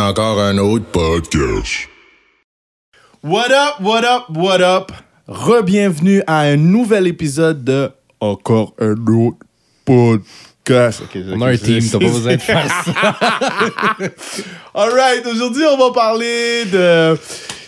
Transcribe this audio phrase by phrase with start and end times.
[0.00, 1.86] Encore un autre podcast.
[3.22, 4.92] What up, what up, what up?
[5.28, 9.36] Re-bienvenue à un nouvel épisode de Encore un autre
[9.84, 11.02] podcast.
[11.28, 13.18] On a un team, t'as pas besoin de faire ça.
[14.74, 17.18] Alright, aujourd'hui on va parler de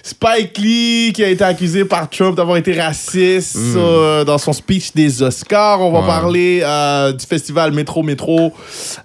[0.03, 4.93] Spike Lee qui a été accusé par Trump d'avoir été raciste euh, dans son speech
[4.95, 5.81] des Oscars.
[5.81, 6.07] On va Ouais.
[6.07, 8.53] parler euh, du festival Métro Métro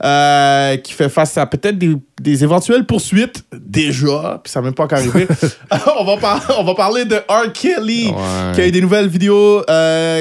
[0.04, 4.74] euh, qui fait face à peut-être des, des éventuelles poursuites déjà, puis ça n'a même
[4.74, 5.28] pas encore arrivé.
[6.00, 7.52] on, va par- on va parler de R.
[7.54, 8.52] Kelly Ouais.
[8.56, 9.62] qui a eu des nouvelles vidéos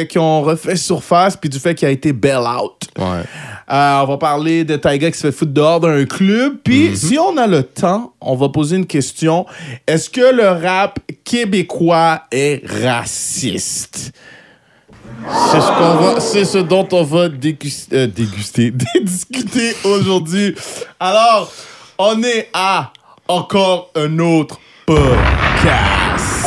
[0.09, 2.73] qui ont refait surface puis du fait qu'il a été bail out.
[2.99, 3.23] Ouais.
[3.71, 6.59] Euh, on va parler de Tyga qui se fait foutre dehors d'un club.
[6.63, 9.45] Puis, si on a le temps, on va poser une question.
[9.87, 14.13] Est-ce que le rap québécois est raciste?
[15.51, 20.55] C'est ce, qu'on va- c'est ce dont on va dégus- euh, déguster, discuter aujourd'hui.
[21.01, 21.51] Alors,
[21.99, 22.93] on est à
[23.27, 26.47] encore un autre podcast.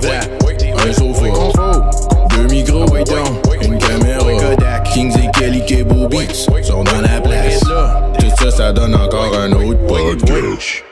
[0.00, 0.20] Gars,
[0.86, 1.24] un sofa,
[2.30, 2.86] deux micros,
[3.62, 4.82] une caméra.
[4.84, 7.60] Kings et Kelly Beats sont dans la place.
[8.18, 10.84] Tout ça, ça donne encore un autre podcast.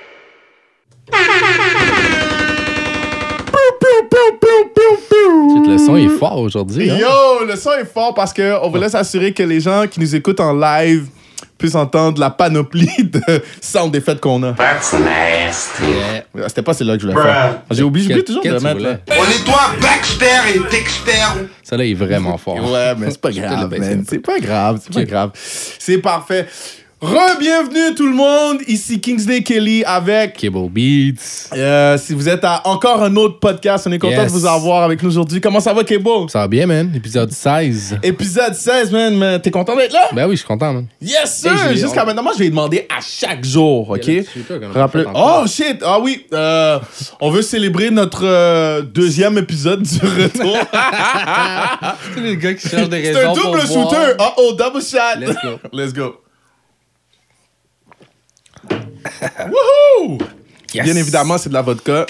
[5.69, 6.91] Le son est fort aujourd'hui.
[6.91, 6.99] Hein?
[6.99, 10.15] Yo, le son est fort parce que on voulait s'assurer que les gens qui nous
[10.15, 11.07] écoutent en live
[11.59, 13.21] puissent entendre la panoplie de
[13.61, 14.53] sound effects qu'on a.
[14.53, 15.83] That's nasty.
[16.35, 16.49] Yeah.
[16.49, 17.63] C'était pas celle-là que je voulais faire.
[17.71, 18.81] J'ai oublié, j'oublie toujours de le mettre.
[18.81, 18.99] là.
[19.11, 21.13] On est toi, Baxter et Dexter.
[21.63, 22.57] Ça là est vraiment fort.
[22.71, 24.05] Ouais, mais c'est pas grave, man.
[24.09, 25.31] C'est pas grave, c'est pas grave.
[25.35, 26.47] C'est parfait.
[27.03, 30.33] Re-bienvenue tout le monde, ici Kingsley Kelly avec...
[30.39, 31.51] Cable Beats.
[31.55, 34.33] Euh, si vous êtes à encore un autre podcast, on est content Yes.
[34.33, 35.39] de vous avoir avec nous aujourd'hui.
[35.39, 36.27] Comment ça va, Kebo?
[36.29, 36.91] Ça va bien, man.
[36.95, 37.99] Épisode 16.
[38.03, 39.15] Épisode 16, man.
[39.15, 40.09] mais T'es content d'être là?
[40.15, 40.87] Ben oui, je suis content, man.
[41.03, 41.53] Yes, sir!
[41.75, 44.11] Jusqu'à maintenant, moi, je vais demander à chaque jour, OK?
[44.75, 45.05] Rappelez-.
[45.15, 45.83] Oh, shit!
[45.85, 46.79] Ah oui, euh,
[47.21, 50.57] on veut célébrer notre euh, deuxième épisode du retour.
[52.15, 54.15] C'est les gars qui cherchent des C'est un double shooter!
[54.19, 55.21] Oh, oh, double shot!
[55.21, 55.59] Let's go.
[55.75, 56.17] Let's go.
[60.01, 60.19] Woohoo!
[60.73, 62.07] Bien évidemment, c'est de la vodka.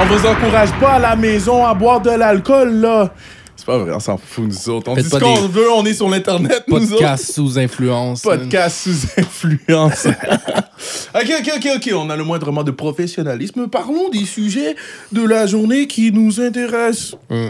[0.00, 3.12] On vous encourage pas à la maison à boire de l'alcool, là.
[3.56, 4.90] C'est pas vrai, on s'en fout, nous autres.
[4.90, 6.90] On Faites dit ce qu'on des- veut, on est sur l'Internet, nous autres.
[6.90, 8.22] Podcast sous influence.
[8.22, 10.06] Podcast sous influence.
[11.14, 11.90] ok, ok, ok, ok.
[11.94, 13.66] On a le moindrement de professionnalisme.
[13.66, 14.76] Parlons des sujets
[15.10, 17.16] de la journée qui nous intéressent.
[17.28, 17.48] Mm.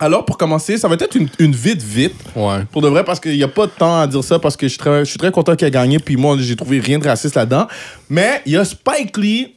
[0.00, 2.14] Alors, pour commencer, ça va être une, une vite, vite.
[2.36, 2.58] Ouais.
[2.70, 4.66] Pour de vrai, parce qu'il n'y a pas de temps à dire ça, parce que
[4.66, 6.98] je suis très, je suis très content qu'il ait gagné, puis moi, j'ai trouvé rien
[7.00, 7.66] de raciste là-dedans.
[8.08, 9.54] Mais il y a Spike Lee,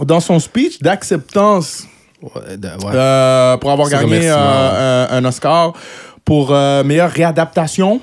[0.00, 1.86] dans son speech d'acceptance
[2.22, 2.74] Ouais, de- ouais.
[2.94, 5.74] euh, pour avoir gagné euh, un, un Oscar
[6.24, 8.00] pour euh, meilleure réadaptation.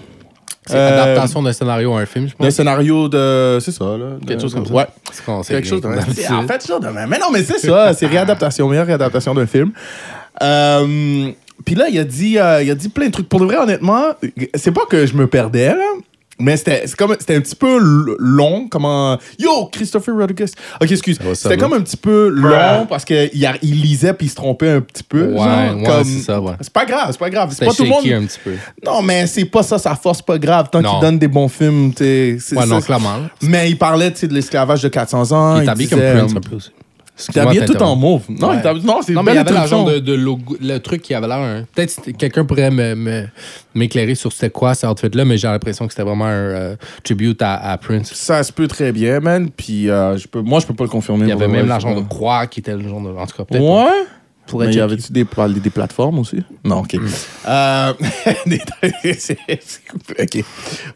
[0.67, 2.53] C'est adaptation d'un scénario à un film, je d'un pense.
[2.53, 3.57] scénario de.
[3.59, 4.17] C'est ça, là.
[4.25, 4.73] Quelque de- chose comme ça.
[4.73, 4.85] Ouais.
[5.11, 5.87] C'est Quelque chose de.
[5.87, 6.87] En fait, ça de.
[7.07, 7.93] Mais non, mais c'est ça.
[7.95, 9.71] C'est réadaptation, meilleure réadaptation d'un film.
[10.41, 11.31] Euh,
[11.65, 13.29] Puis là, il a, dit, euh, il a dit plein de trucs.
[13.29, 14.03] Pour de vrai, honnêtement,
[14.55, 15.83] c'est pas que je me perdais, là.
[16.39, 17.77] Mais c'était c'est comme c'était un petit peu
[18.17, 20.45] long comment yo Christopher Rodriguez
[20.81, 24.25] ok excuse c'était comme un petit peu long parce que il, a- il lisait puis
[24.25, 26.53] il se trompait un petit peu Ouais, genre, ouais, c'est ça, ouais.
[26.59, 28.53] c'est pas grave c'est pas grave c'est pas tout le monde un petit peu.
[28.83, 31.93] non mais c'est pas ça sa force pas grave tant qu'il donne des bons films
[31.93, 32.03] tu
[32.53, 33.17] Ouais, non, clairement.
[33.43, 36.37] mais il parlait tu sais, de l'esclavage de 400 ans Il habillé comme Prince euh,
[36.37, 36.71] un peu aussi.
[37.29, 38.23] Il est habillé tout en mauve.
[38.29, 38.61] Non, Ouais.
[38.63, 41.27] il non, c'est Non, mais il y avait de, de logo, le truc qui avait
[41.27, 41.37] l'air.
[41.37, 43.27] un- Peut-être que quelqu'un pourrait me- me-
[43.75, 47.41] m'éclairer sur c'était quoi cet outfit-là, mais j'ai l'impression que c'était vraiment un euh, tribute
[47.41, 48.11] à, à Prince.
[48.13, 49.49] Ça se peut très bien, man.
[49.55, 51.25] Puis euh, je peux, moi, je peux pas le confirmer.
[51.25, 53.09] Il y avait même vrai, l'argent de croix qui était le genre de.
[53.09, 53.61] En tout cas, peut-être.
[53.63, 54.05] Ouais.
[54.53, 54.81] Mais y checker.
[54.81, 55.25] avait-tu des,
[55.61, 56.43] des plateformes aussi?
[56.65, 56.95] Non, OK.
[57.47, 57.93] Euh,
[58.45, 58.59] des-
[59.17, 59.81] c'est- c'est-
[60.19, 60.43] OK.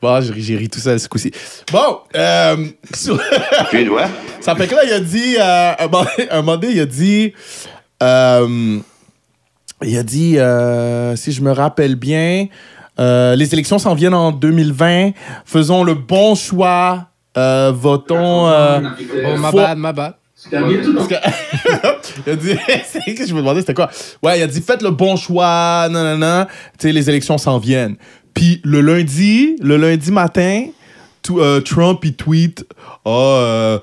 [0.02, 1.32] Bon, j'ai j'ai ri tout seul ce coup-ci.
[1.72, 3.22] Bon, euh, sur-
[3.70, 4.08] Tu es doigt?
[4.46, 5.36] ça fait que là, il a dit...
[5.40, 7.34] euh, un moment- un moment donné, il a dit...
[8.04, 8.80] euh,
[9.84, 12.48] il a dit, euh, si je me rappelle bien,
[12.98, 15.12] les élections s'en viennent en 2020.
[15.46, 17.08] Faisons le bon choix.
[17.36, 18.48] Votons...
[18.48, 20.14] Oh, ma bad, ma bad.
[22.28, 22.56] il a dit,
[22.86, 23.90] c'est que je me demandais c'était quoi?
[24.22, 26.46] Ouais, il a dit faites le bon choix, non non non.
[26.78, 27.96] Tu sais les élections s'en viennent.
[28.34, 30.66] Puis le lundi, le lundi matin,
[31.30, 32.66] euh, Trump il tweet
[33.06, 33.80] ah euh,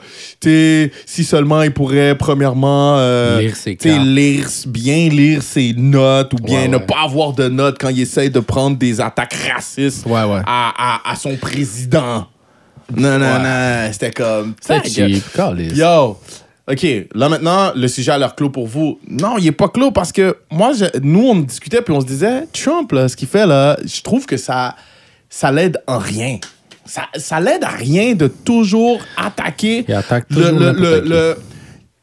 [1.07, 6.63] si seulement il pourrait premièrement euh, Lire ses lire bien lire ses notes ou bien
[6.63, 6.87] Ouais, ne ouais.
[6.87, 10.43] pas avoir de notes quand il essaye de prendre des attaques racistes Ouais, à,
[11.07, 12.27] à, à son président.
[12.95, 14.55] Non non non, c'était comme
[14.85, 15.23] cheap.
[15.75, 16.19] Yo,
[16.69, 18.99] OK, là maintenant, le sujet a l'air clos pour vous.
[19.09, 22.07] Non, il est pas clos parce que moi, je- nous, on discutait puis on se
[22.07, 24.77] disait, Trump, là, ce qu'il fait, là, je trouve que ça,
[25.29, 26.39] ça l'aide en rien.
[26.93, 31.37] Ça, ça l'aide à rien de toujours attaquer Il attaque toujours le, le, le-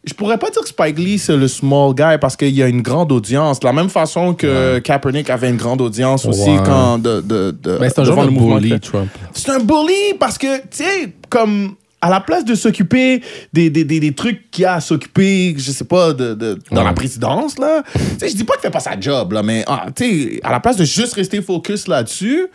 [0.03, 2.67] Je pourrais pas dire que Spike Lee, c'est le small guy parce qu'il y a
[2.67, 3.59] une grande audience.
[3.59, 6.63] De la même façon que Kaepernick avait une grande audience aussi Ouais.
[6.65, 8.79] quand de, de, de, Mais c'est un genre de bully.
[8.79, 9.09] Trump.
[9.33, 13.21] C'est un bully parce que, tu sais, comme à la place de s'occuper
[13.53, 16.77] des, des, des, des trucs qu'il a à s'occuper, je sais pas, de, de- dans
[16.81, 16.87] Ouais.
[16.87, 17.83] la présidence, là.
[18.19, 20.59] je dis pas qu'il fait pas sa job, là, mais, ah, tu sais, à la
[20.61, 22.47] place de juste rester focus là-dessus,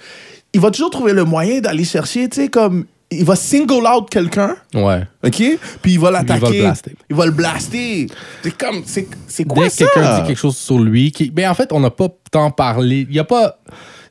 [0.55, 2.87] il va toujours trouver le moyen d'aller chercher, tu sais, comme.
[3.11, 5.03] Il va single out quelqu'un, Ouais.
[5.25, 5.43] OK?
[5.83, 6.41] Puis il va l'attaquer.
[6.41, 6.93] va le blaster.
[7.11, 8.07] Il va le blaster.
[8.43, 8.83] C'est comme.
[8.87, 9.85] C'est c'est quoi Dès que ça?
[9.95, 11.31] quelqu'un dit quelque chose sur lui, qui...
[11.37, 13.07] mais en fait, on n'a pas tant parlé.
[13.09, 13.59] Il y a pas.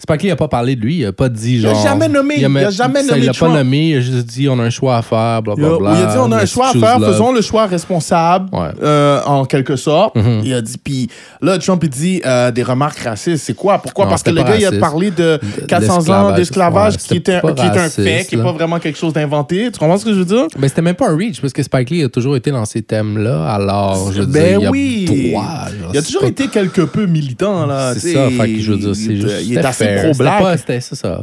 [0.03, 1.81] Spike Lee n'a pas parlé de lui, il a pas dit genre.
[1.81, 4.63] jamais nommé- il a jamais nommé Il pas nommé, il a juste dit on a
[4.63, 5.93] un choix à faire, Il a, blablabla.
[5.97, 8.59] il a dit on a un choix à faire, faisons le choix responsable, Ouais.
[8.67, 8.83] Mm-hmm.
[8.83, 10.17] euh, en quelque sorte.
[10.43, 11.09] Il a dit, puis
[11.41, 13.45] là, Trump, il dit euh, des remarques racistes.
[13.45, 13.77] C'est quoi?
[13.79, 14.03] Pourquoi?
[14.05, 16.93] Non, Parce que le gars, il a parlé de De- 400 ans d'esclavage.
[16.95, 19.69] Ouais, qui, était, qui est un fait, qui n'est pas vraiment quelque chose d'inventé.
[19.71, 20.47] Tu comprends ce que je veux dire?
[20.59, 22.81] Mais c'était même pas un reach, parce que Spike Lee a toujours été dans ces
[22.81, 23.45] thèmes-là.
[23.53, 25.05] Alors, je veux Ben dire, il y a oui.
[25.31, 25.43] droit.
[25.81, 27.93] genre, Il a toujours été quelque peu militant, là.
[27.97, 29.35] C'est ça, fait que je veux dire, c'est il- juste.
[29.45, 30.59] Il est assez pro-black.
[30.59, 31.21] C'était c'est ça.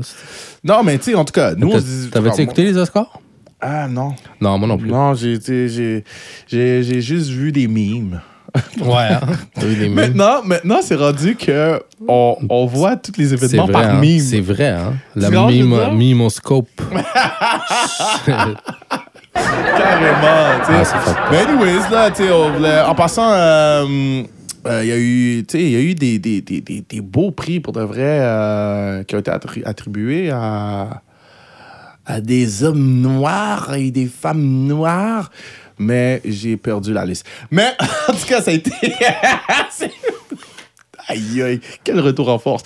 [0.63, 2.11] Non, mais tu sais, en tout cas, nous, on se dit.
[2.11, 3.21] T'avais-tu écouté les Oscars?
[3.61, 4.15] Ah, non.
[4.41, 4.91] Non, moi non plus.
[4.91, 6.03] Non, j'ai
[7.01, 8.21] juste vu des mimes.
[8.81, 9.21] Ouais, hein?
[9.63, 9.89] Vu des?
[9.89, 14.01] Maintenant, maintenant c'est rendu que on, on voit tous les événements vrai, par hein?
[14.01, 14.19] mime.
[14.19, 14.95] C'est vrai, hein?
[15.15, 16.69] La mime, mimoscope.
[19.33, 20.97] Carrément, tu sais.
[21.07, 21.29] Ah.
[21.31, 24.23] Mais anyways, là, tu sais, en passant, euh,
[24.67, 27.61] euh, il y a eu, y a eu des, des, des, des, des beaux prix
[27.61, 31.03] pour de vrai euh, qui ont été attri- attribués à,
[32.07, 35.31] à des hommes noirs et des femmes noires.
[35.79, 37.25] Mais j'ai perdu la liste.
[37.51, 37.73] Mais
[38.09, 38.71] en tout cas, ça a été.
[41.09, 42.63] aïe, aïe, quel retour en force.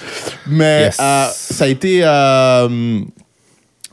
[0.47, 0.97] Mais Yes.
[1.01, 2.03] euh, ça a été.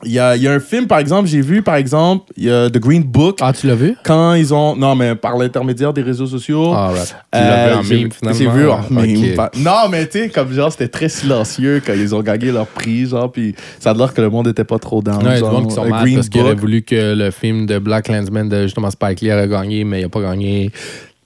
[0.04, 2.46] Il y, a, il y a un film, par exemple, j'ai vu, par exemple, il
[2.46, 3.38] y a The Green Book.
[3.42, 3.96] Ah, tu l'as vu?
[4.04, 4.76] Quand ils ont.
[4.76, 6.72] Non, mais par l'intermédiaire des réseaux sociaux.
[6.74, 7.16] Ah, right.
[7.32, 8.40] Tu euh, l'as vu en mime, finalement?
[8.40, 8.90] J'ai vu en Ok.
[8.92, 9.36] mime.
[9.36, 12.68] Fa- Non, mais tu sais, comme genre, c'était très silencieux quand ils ont gagné leur
[12.68, 15.26] prix, genre, puis ça a l'air que le monde était pas trop dans Non, il
[15.26, 17.66] y a du genre, monde qui sont Green parce qu'ils auraient voulu que le film
[17.66, 20.72] de Black Landsman de justement Spike Lee aurait gagné, mais il n'a pas gagné.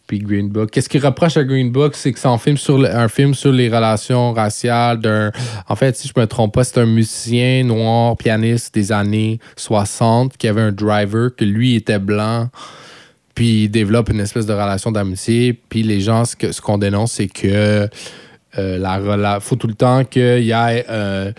[0.07, 0.69] Puis Green Book.
[0.69, 1.95] Qu'est-ce qu'il reproche à Green Book?
[1.95, 5.31] C'est que c'est un film sur, un film sur les relations raciales d'un.
[5.67, 10.37] En fait, si je me trompe pas, c'est un musicien noir, pianiste des années 60
[10.37, 12.49] qui avait un driver, que lui était blanc.
[13.33, 15.53] Puis il développe une espèce de relation d'amitié.
[15.69, 17.89] Puis les gens, ce que- ce qu'on dénonce, c'est que
[18.57, 20.85] euh, la faut tout le temps qu'il y ait.
[20.89, 21.31] euh,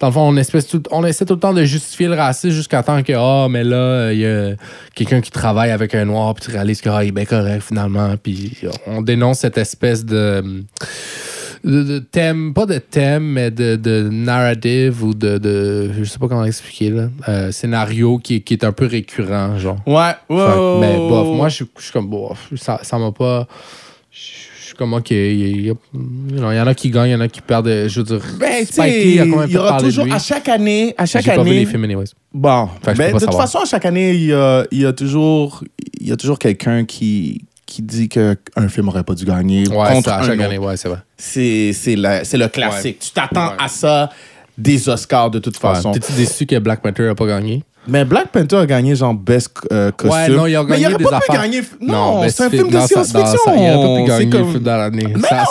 [0.00, 2.54] dans le fond, on, espèce tout- on essaie tout le temps de justifier le racisme
[2.54, 4.54] jusqu'à temps que, ah, mais là, euh, il y a
[4.94, 7.62] quelqu'un qui travaille avec un noir, puis tu réalises que, ah, il est bien correct
[7.62, 8.14] finalement.
[8.22, 10.42] Puis on dénonce cette espèce de.
[11.62, 15.90] De, de thème, pas de thème, mais de, de narrative ou de, de.
[15.98, 17.08] Je sais pas comment expliquer, là.
[17.30, 19.78] euh, scénario qui, est- qui est un peu récurrent, genre.
[19.86, 20.80] Ouais, ouais.
[20.80, 23.46] Mais bof, moi, je suis- comme, bof, ça ça m'a pas.
[24.74, 25.70] Suis comme, ok, il y,
[26.40, 27.68] en a qui gagnent, il y en a qui perdent.
[27.88, 30.48] Je veux dire, Ben, Spike Lee a quand même il y aura toujours, à chaque
[30.48, 31.60] année, à chaque J'ai pas vu année.
[31.60, 32.06] les films, anyways.
[32.32, 35.62] Bon, ben, de toute façon, à chaque année, il y a, il y a toujours,
[36.00, 38.36] il y a toujours quelqu'un qui, qui dit qu'un
[38.68, 40.44] film aurait pas dû gagner Ouais, contre ça, à un chaque autre.
[40.44, 40.98] année, ouais, c'est vrai.
[41.16, 42.98] C'est c'est la- c'est le classique.
[43.00, 43.56] Tu t'attends Ouais.
[43.58, 44.10] à ça
[44.58, 45.92] des Oscars de toute façon.
[45.92, 45.98] Ouais.
[45.98, 47.62] T'es-tu déçu que Black Panther a pas gagné?
[47.86, 50.12] Mais Black Panther a gagné genre best euh, costume.
[50.14, 51.42] Ouais, non, Mais il gagné aurait des pas pu affaires.
[51.42, 51.60] gagner.
[51.80, 53.38] Non, c'est un film de science-fiction.
[53.56, 55.14] Il aurait pas pu gagner comme- film dans l'année.
[55.28, 55.44] Ça,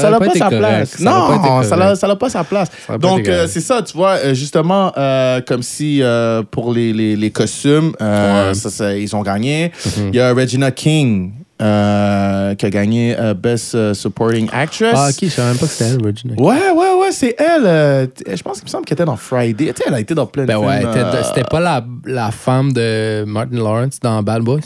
[0.00, 0.98] ça, n'a pas sa place.
[1.00, 2.68] Non, ça n'a- pas sa place.
[2.98, 6.02] Donc, euh, c'est ça, tu vois, euh, justement, euh, comme si
[6.50, 8.54] pour les, les, les costumes, Ouais.
[8.54, 9.72] ça, ça, ils ont gagné.
[9.84, 10.08] Mhm.
[10.12, 14.94] Il y a Regina King euh, qui a gagné euh, Best euh, Supporting Actress.
[14.96, 16.36] Ah, ok, je savais même pas que c'était elle, Virginia.
[16.40, 17.66] Ouais, ouais, ouais, c'est elle.
[17.66, 19.66] euh, je pense qu'il me semble qu'elle était dans Friday.
[19.66, 20.92] Tu sais, elle a été dans plein de Ben ouais, films.
[21.22, 24.60] c'était pas la, la femme de Martin Lawrence dans Bad Boys?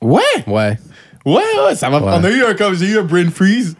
[0.00, 0.78] Ouais, Ouais.
[1.24, 1.98] ouais, ouais, ça va.
[2.00, 2.12] Ouais.
[2.14, 3.74] On a eu un comme j'ai eu un brain freeze.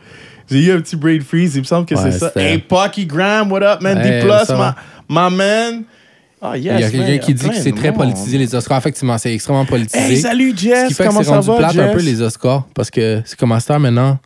[0.50, 1.54] J'ai eu un petit brain freeze.
[1.56, 2.28] Il me semble que Ouais, c'est ça.
[2.28, 3.98] c'était- Hey, Pocky Graham, what up, man?
[3.98, 4.70] Hey, D plus, my,
[5.08, 5.84] my man.
[6.40, 8.78] Ah, yes, Il y a quelqu'un qui dit que c'est très politisé, les Oscars.
[8.78, 9.98] Effectivement, c'est extrêmement politisé.
[9.98, 10.94] Hey, salut, Ce qui Jess.
[10.94, 11.82] fait que Comment c'est ça rendu va, plate Jess?
[11.90, 14.18] un peu les Oscars parce que c'est comme à heure maintenant,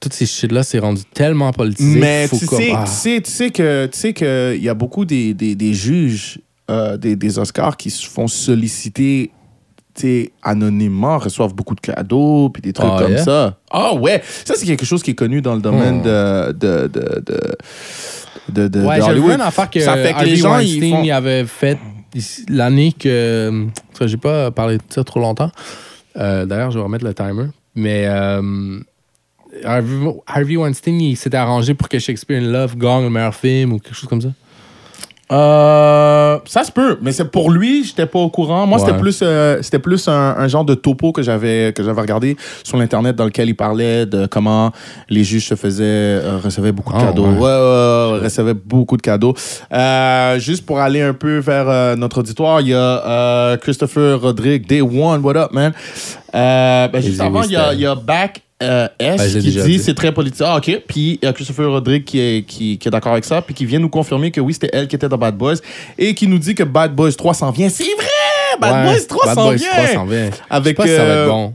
[0.00, 1.98] toutes ces shit-là, c'est rendu tellement politisé.
[1.98, 2.84] Mais faut tu sais, ah.
[2.86, 5.72] tu sais, tu sais que tu sais que il y a beaucoup des, des, des
[5.74, 6.38] juges
[6.70, 9.30] euh, des, des Oscars qui se font solliciter
[10.02, 13.24] sais, anonymement, reçoivent beaucoup de cadeaux puis des trucs Ah, comme yeah?
[13.24, 13.58] ça.
[13.70, 16.02] Ah ouais, ça c'est quelque chose qui est connu dans le domaine Hmm.
[16.02, 19.34] de de de de Ouais, de Hollywood.
[19.34, 21.78] une affaire que Ça fait que Harvey les gens, ils Weinstein font- il avait fait.
[22.48, 23.66] l'année que.
[23.98, 25.50] Ça, j'ai pas parlé de ça trop longtemps.
[26.16, 27.46] Euh, D'ailleurs, je vais remettre le timer.
[27.74, 28.78] Mais euh,
[29.64, 33.72] Harvey, Harvey Weinstein, il s'était arrangé pour que Shakespeare in Love gagne le meilleur film
[33.72, 34.28] ou quelque chose comme ça.
[35.32, 38.64] Euh, ça se peut, mais c'est pour lui, j'étais pas au courant.
[38.66, 42.00] Moi, c'était plus, euh, c'était plus un, un genre de topo que j'avais que j'avais
[42.00, 44.70] regardé sur l'internet dans lequel il parlait de comment
[45.08, 47.26] les juges se faisaient euh, recevaient beaucoup de Ah, cadeaux.
[47.26, 47.36] ouais.
[47.40, 49.34] Ouais, recevaient beaucoup de cadeaux.
[49.72, 54.20] Euh, juste pour aller un peu vers euh, notre auditoire, il y a euh, Christopher
[54.20, 55.72] Rodrigue, Day One, what up, man?
[56.34, 58.42] Euh, ben, juste avant, il y a, il y a Back.
[58.62, 59.78] Euh, S j'ai qui dit dit.
[59.78, 60.42] c'est très politique.
[60.44, 60.82] Ah, ok.
[60.88, 63.54] Puis il y a Christopher Rodrigue qui est, qui, qui est d'accord avec ça, puis
[63.54, 65.56] qui vient nous confirmer que oui, c'était elle qui était dans Bad Boys
[65.98, 67.68] et qui nous dit que Bad Boys 3 s'en vient.
[67.68, 68.58] C'est vrai!
[68.58, 69.70] Bad Ouais, Boys 3 Bad s'en Boys vient!
[69.70, 70.30] 3 s'en vient.
[70.48, 70.80] Avec.
[70.80, 71.54] Je sais pas si ça va euh, être bon.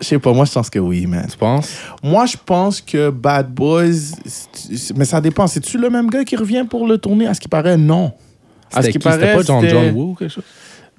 [0.00, 1.26] Je sais pas, moi je pense que oui, man.
[1.28, 1.72] Tu penses?
[2.04, 4.14] Moi je pense que Bad Boys.
[4.94, 5.48] Mais ça dépend.
[5.48, 7.26] C'est-tu le même gars qui revient pour le tourner?
[7.26, 8.12] À ce qui paraît, non.
[8.72, 9.10] À ce qui qui?
[9.10, 9.34] C'était paraît.
[9.34, 10.44] pas John John Woo ou quelque chose?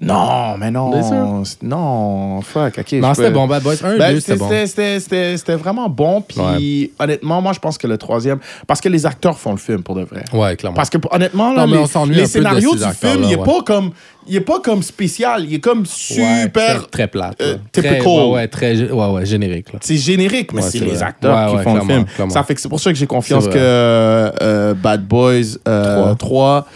[0.02, 1.44] Non, mais non.
[1.62, 2.92] Non, fuck, ok.
[2.94, 3.48] Non, c'était peux- bon.
[3.48, 4.48] Bad Boys 1 Ben, 2, c'était bon.
[4.48, 6.22] c'était- c'était- C'était c'était vraiment bon.
[6.22, 8.40] Puis honnêtement, moi je pense que le troisième.
[8.66, 10.24] Parce que les acteurs font le film pour de vrai.
[10.34, 10.76] Ouais, clairement.
[10.76, 11.74] Parce que honnêtement, là, Non,
[12.06, 13.46] mais les, scénarios du film, il est ouais.
[13.46, 13.92] pas comme
[14.28, 16.82] il est pas comme spécial, il est comme super.
[16.82, 17.42] très, très plate.
[17.42, 17.60] euh, là.
[17.72, 18.08] très, typical.
[18.08, 19.74] ouais, ouais, très, ouais, ouais, générique.
[19.74, 19.80] Là.
[19.82, 22.06] c'est générique, mais Ouais, c'est les acteurs Ouais, qui ouais, font le film.
[22.06, 22.34] clairement.
[22.34, 23.60] Ça fait que c'est pour ça que j'ai confiance que vrai.
[23.62, 26.66] euh, Bad Boys euh, Trois.
[26.66, 26.68] 3.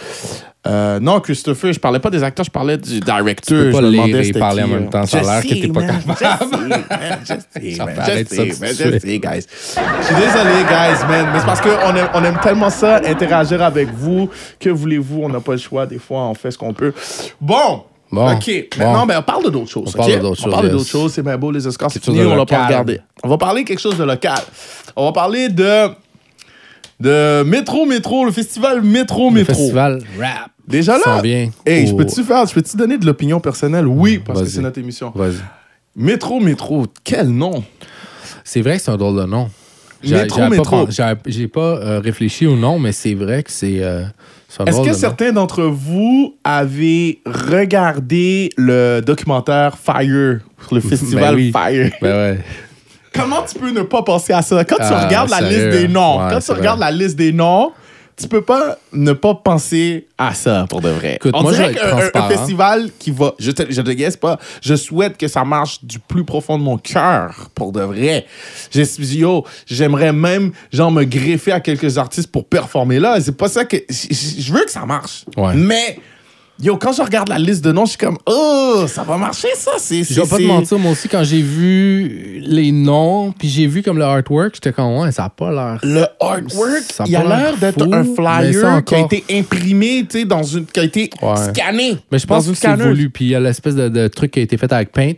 [0.66, 3.46] Euh, non, Christopher, je parlais pas des acteurs, je parlais du directeur.
[3.46, 5.06] Tu peux pas je lire demandais et parler en même temps.
[5.06, 6.14] Ça a Je l'air que t'es pas man, capable.
[6.14, 9.46] Je sais, man, je sais, Ça man, je sais, sais, guys.
[10.00, 13.62] Je suis désolé, guys, man, mais c'est parce qu'on aime, on aime tellement ça, interagir
[13.62, 14.30] avec vous.
[14.60, 15.24] Que voulez-vous?
[15.24, 15.86] On n'a pas le choix.
[15.86, 16.94] Des fois, on fait ce qu'on peut.
[17.42, 17.84] Bon!
[18.12, 18.32] Bon.
[18.32, 18.48] OK.
[18.78, 19.06] Maintenant, Bon.
[19.08, 19.92] ben, on parle de d'autres choses.
[19.96, 20.78] On parle d'autres On choses, parle de yes.
[20.78, 21.14] d'autres choses.
[21.14, 23.02] C'est bien beau, les Oscars, c'est fini, on l'a pas regardé.
[23.24, 24.38] On va parler quelque chose de local.
[24.96, 25.90] On va parler de.
[27.00, 29.54] De Métro Métro, le festival Métro Le Métro.
[29.56, 30.52] festival rap.
[30.68, 31.22] Déjà là?
[31.22, 33.86] Vient Hey, je peux-tu faire, je peux-tu donner de l'opinion personnelle?
[33.88, 35.12] Oui, parce que c'est notre émission.
[35.16, 35.36] Vas-y.
[35.96, 37.64] Métro Métro, quel nom?
[38.44, 39.50] C'est vrai que c'est un drôle de nom.
[40.02, 40.50] J'ai- pas
[41.54, 44.04] pas euh, réfléchi au nom, mais c'est vrai que c'est euh,
[44.66, 50.40] Est-ce que de certains d'entre vous avaient regardé le documentaire Fire,
[50.72, 51.52] le festival Ben oui.
[51.52, 51.92] Fire?
[52.02, 52.40] Ben ouais.
[53.14, 54.66] Comment tu peux ne pas penser à ça?
[54.66, 55.70] Quand tu Ah, regardes la sérieux?
[55.70, 56.92] liste des noms, Ouais, quand tu regardes vrai.
[56.92, 57.72] la liste des noms,
[58.16, 61.16] tu peux pas ne pas penser à ça pour de vrai.
[61.16, 64.18] Écoute, On moi, je dirait qu'un un- festival qui va, je te, je te guesse
[64.18, 68.26] pas, je souhaite que ça marche du plus profond de mon cœur pour de vrai.
[68.72, 73.20] Je suis yo, j'aimerais même genre me greffer à quelques artistes pour performer là.
[73.20, 75.26] C'est pas ça que je veux que ça marche.
[75.36, 75.54] Ouais.
[75.56, 75.98] Mais
[76.62, 79.50] yo, quand je regarde la liste de noms, je suis comme oh, ça va marcher
[79.56, 79.72] ça.
[79.78, 83.68] C'est Je vais pas te mentir, moi aussi, quand j'ai vu les noms, puis j'ai
[83.68, 85.80] vu comme le artwork, j'étais comme, ouais, ça a pas l'air.
[85.84, 90.20] Le artwork, Ça a il a l'air d'être un flyer qui a été imprimé, tu
[90.20, 91.36] sais, dans une, qui a été Ouais.
[91.38, 91.98] scanné.
[92.12, 93.10] Mais je pense que c'est voulu.
[93.10, 95.14] Puis il y a l'espèce de, de truc qui a été fait avec Paint,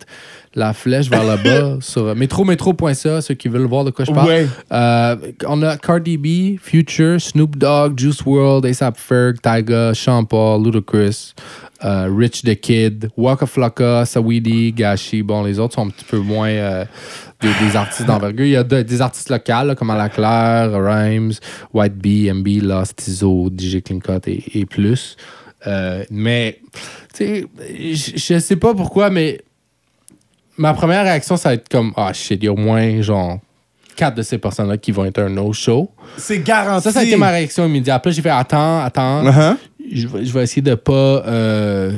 [0.56, 4.12] la flèche vers le bas sur euh, métrométro.ca, ceux qui veulent voir de quoi je
[4.12, 4.28] parle.
[4.28, 4.48] Ouais.
[4.72, 5.16] Euh,
[5.48, 11.34] on a Cardi B, Future, Snoop Dogg, Juice WRLD, ASAP Ferg, Tyga, Sean Paul, Ludacris,
[11.84, 15.22] euh, Rich the Kid, Waka Flocka, Saweetie, Gashi.
[15.24, 16.86] Bon, les autres sont un petit peu moins euh,
[17.42, 18.46] des, des artistes d'envergure.
[18.46, 21.34] Il y a de- des artistes locaux là, comme Ala Claire, Rhymes,
[21.74, 25.18] White Bee, MB, Lost, Tizo, DJ Clean Cut et, et plus.
[26.12, 26.60] Mais,
[27.14, 27.46] tu sais,
[27.94, 29.42] je je sais pas pourquoi, mais
[30.58, 33.40] ma première réaction, ça va être comme Ah shit, il y a au moins genre
[33.96, 35.90] quatre de ces personnes-là qui vont être un no-show.
[36.18, 36.84] C'est garanti.
[36.84, 38.06] Ça, ça a été ma réaction immédiate.
[38.06, 39.24] Là, j'ai fait Attends, attends.
[39.24, 39.56] Uh-huh.
[39.92, 41.92] Je, vais, je vais essayer de pas euh,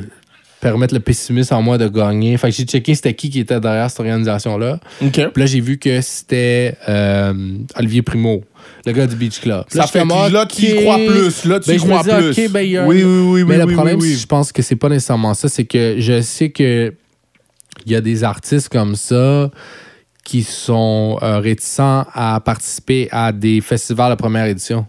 [0.59, 2.37] permettre le pessimisme en moi de gagner.
[2.37, 4.79] Fait que j'ai checké c'était qui qui était derrière cette organisation-là.
[4.99, 7.33] Puis là, j'ai vu que c'était euh,
[7.75, 8.43] Olivier Primo,
[8.85, 9.65] le gars du Beach Club.
[9.69, 10.49] Ça fait que là, OK.
[10.49, 11.45] tu y crois plus.
[11.45, 12.45] Là, tu Ben, crois dis, plus.
[12.45, 14.17] OK, ben, a oui, oui, oui, Mais oui, le problème, oui, oui.
[14.19, 15.47] je pense que c'est pas nécessairement ça.
[15.49, 16.93] C'est que je sais que
[17.87, 19.49] il y a des artistes comme ça
[20.23, 24.85] qui sont euh, réticents à participer à des festivals de première édition.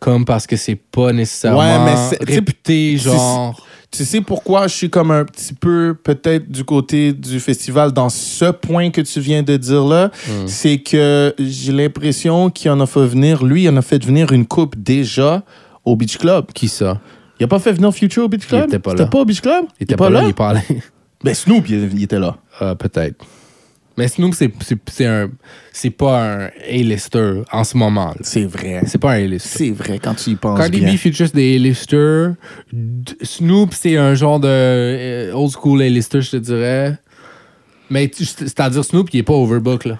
[0.00, 3.66] Comme parce que c'est pas nécessairement Ouais, mais c'est- tu sais, réputé, genre.
[3.92, 8.08] Tu sais pourquoi je suis comme un petit peu peut-être du côté du festival dans
[8.08, 10.46] ce point que tu viens de dire là, Hmm.
[10.46, 14.32] c'est que j'ai l'impression qu'il en a fait venir, lui, il en a fait venir
[14.32, 15.42] une coupe déjà
[15.84, 16.46] au Beach Club.
[16.54, 17.00] Qui ça?
[17.40, 18.68] Il a pas fait venir Future au Beach Club?
[18.68, 19.08] était pas C'était là.
[19.08, 19.64] pas au Beach Club?
[19.80, 20.60] Il était pas là, il est pas allé.
[21.22, 22.36] Ben Snoop, il, il était là.
[22.62, 23.24] Euh, Peut-être.
[23.98, 24.48] Mais Snoop, c'est-
[25.90, 28.14] pas un A-lister en ce moment.
[28.22, 28.80] C'est vrai.
[28.86, 29.58] C'est pas un A-lister.
[29.58, 30.94] C'est vrai quand tu y penses Cardi bien.
[30.94, 32.34] B features des A-listers.
[32.72, 36.96] D- Snoop, c'est un genre de euh, old school A-lister, je te dirais.
[37.90, 39.98] Mais c'est-à-dire Snoop, il est pas overbook, là.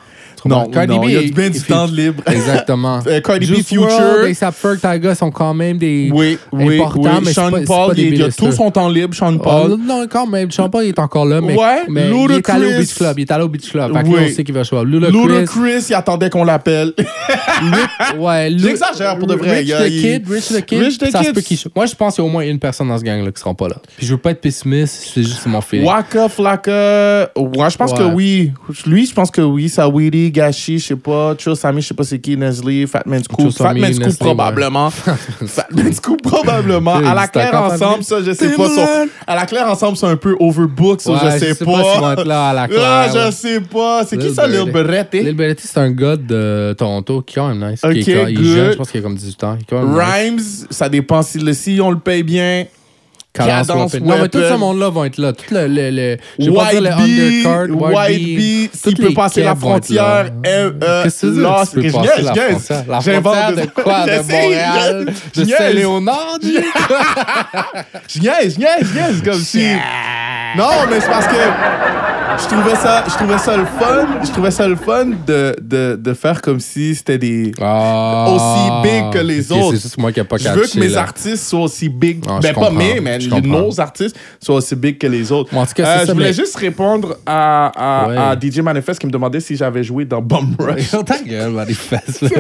[0.49, 0.69] Non?
[0.71, 2.23] Cardi non, B il y a du est- bien du est- temps libre.
[2.27, 3.01] Exactement.
[3.07, 3.83] Euh, Cardi B, Future.
[3.83, 7.11] WRLD, A$AP Ferg, Tyga sont quand même des Oui, oui, importants, oui.
[7.21, 9.35] mais c'est Sean pas- Paul, pas des il, il a tout son temps libre, Sean
[9.37, 9.77] Oh, Paul.
[9.85, 10.51] non, quand même.
[10.51, 13.19] Sean Paul il est encore là, mais, Ouais, mais il est allé au Beach Club.
[13.19, 13.93] Il est allé au Beach Club.
[13.97, 14.27] Fait que là, Oui.
[14.31, 14.85] on sait qu'il va jouer.
[14.85, 15.19] Ludacris.
[15.27, 16.93] Ludacris, il attendait qu'on l'appelle.
[18.19, 19.59] Ouais, J'exagère pour de vrai.
[19.61, 20.79] Rich the Kid, Rich the Kid.
[20.83, 21.35] Rich the ça se Kid.
[21.35, 21.69] peut qu'il joue.
[21.75, 23.55] Moi, je pense qu'il y a au moins une personne dans ce gang-là qui sera
[23.55, 23.77] pas là.
[23.97, 25.87] Puis je veux pas être pessimiste, c'est juste mon feeling.
[25.87, 28.53] Waka Flocka, ouais, je pense que oui.
[28.87, 29.69] Lui, je pense que oui.
[29.69, 31.35] Saweetie, Gashi, je sais pas.
[31.39, 32.37] Cho Sami, je sais pas c'est qui.
[32.37, 33.41] Nestle, Fatman Scoop.
[33.41, 34.91] Cho Sami, Fatman Scoop, probablement.
[35.47, 36.97] Fatman Scoop, probablement.
[36.97, 38.69] À la claire ensemble, ça, je sais pas.
[39.27, 42.53] À la claire ensemble, c'est un peu overbooked, ça, Ouais, je sais pas là à
[42.53, 44.05] la Ah, claire, je sais pas.
[44.07, 44.71] C'est qui ça, Lil.
[44.71, 45.19] Beretta?
[45.19, 47.81] Lil Beretta, c'est un gars de Toronto qui est quand même nice.
[47.85, 49.59] Il est jeune, je pense qu'il a comme 18 ans.
[49.71, 52.65] Rhymes, ça dépend si on le paye bien.
[53.33, 53.95] Cadence.
[53.95, 55.33] Non, mais tout ce monde-là vont être là.
[55.33, 59.43] Tout le, le, le je pas dire White le undercard, White s'il toutes peut passer
[59.45, 62.85] la frontière, euh, euh, Qu'est-ce que je passer niaise, la frontière?
[62.89, 64.07] La frontière de quoi?
[64.07, 65.13] De Montréal?
[65.37, 65.45] De.
[65.45, 66.39] Saint-Léonard?
[68.09, 69.65] Je niaise, je niaise, comme si...
[70.57, 71.35] Non, mais c'est parce que
[72.43, 75.97] je trouvais ça, je trouvais ça le fun, je trouvais ça le fun de, de,
[76.01, 77.53] de faire comme si c'était des...
[77.61, 78.27] Ah.
[78.31, 79.77] Aussi big que les Ok, autres.
[79.77, 81.03] C'est juste moi qui n'ai pas Je veux que mes là.
[81.03, 82.25] artistes soient aussi big.
[82.29, 83.20] Ah, ben, pas mes, mais.
[83.29, 85.53] Nos artistes soient aussi big que les autres.
[85.53, 87.67] Bon, en tout cas, c'est Euh, ça, je voulais mais- juste répondre à,
[88.05, 88.17] à, Ouais.
[88.17, 90.91] à DJ Manifest qui me demandait si j'avais joué dans Bum Rush.
[91.05, 92.23] Ta gueule, Manifest.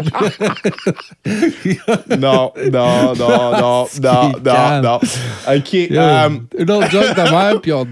[2.18, 4.96] non, non, non, non, non, non, non.
[5.56, 5.74] OK.
[5.74, 7.90] euh, Une autre joke de même, puis on te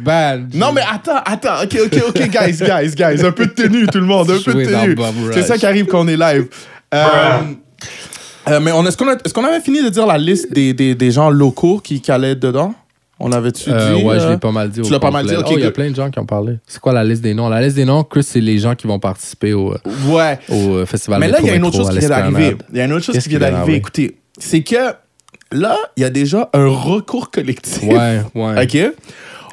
[0.55, 1.63] non, mais attends, attends.
[1.63, 3.25] OK, OK, OK, guys, guys, guys.
[3.25, 4.31] Un peu de tenue, tout le monde.
[4.31, 4.97] Un peu de tenue.
[5.33, 6.47] C'est ça qui arrive quand on est live.
[6.95, 7.39] Euh,
[8.51, 10.73] euh, mais on, est-ce qu'on a- est-ce qu'on avait fini de dire la liste des,
[10.75, 12.75] des, des gens locaux qui, qui allaient dedans?
[13.21, 14.05] On avait-tu Euh, dit?
[14.05, 14.81] ouais, je euh, l'ai pas mal dit.
[14.81, 15.37] tu au l'as pas mal complet.
[15.37, 15.75] dit, ok, Oh, il y a good.
[15.75, 16.59] plein de gens qui ont parlé.
[16.69, 17.49] C'est quoi la liste des noms?
[17.49, 19.79] La liste des noms, Chris, c'est les gens qui vont participer au, euh,
[20.09, 20.39] Ouais.
[20.49, 22.57] au euh, festival Mais là, il y a une autre chose qui vient d'arriver.
[22.73, 23.81] Il y a une autre chose Qu'est-ce qui vient qui vient d'arriver?
[23.81, 24.11] d'arriver?
[24.11, 24.95] Écoutez, c'est que
[25.51, 27.83] là, il y a déjà un recours collectif.
[27.83, 28.63] Ouais, ouais.
[28.63, 28.93] OK?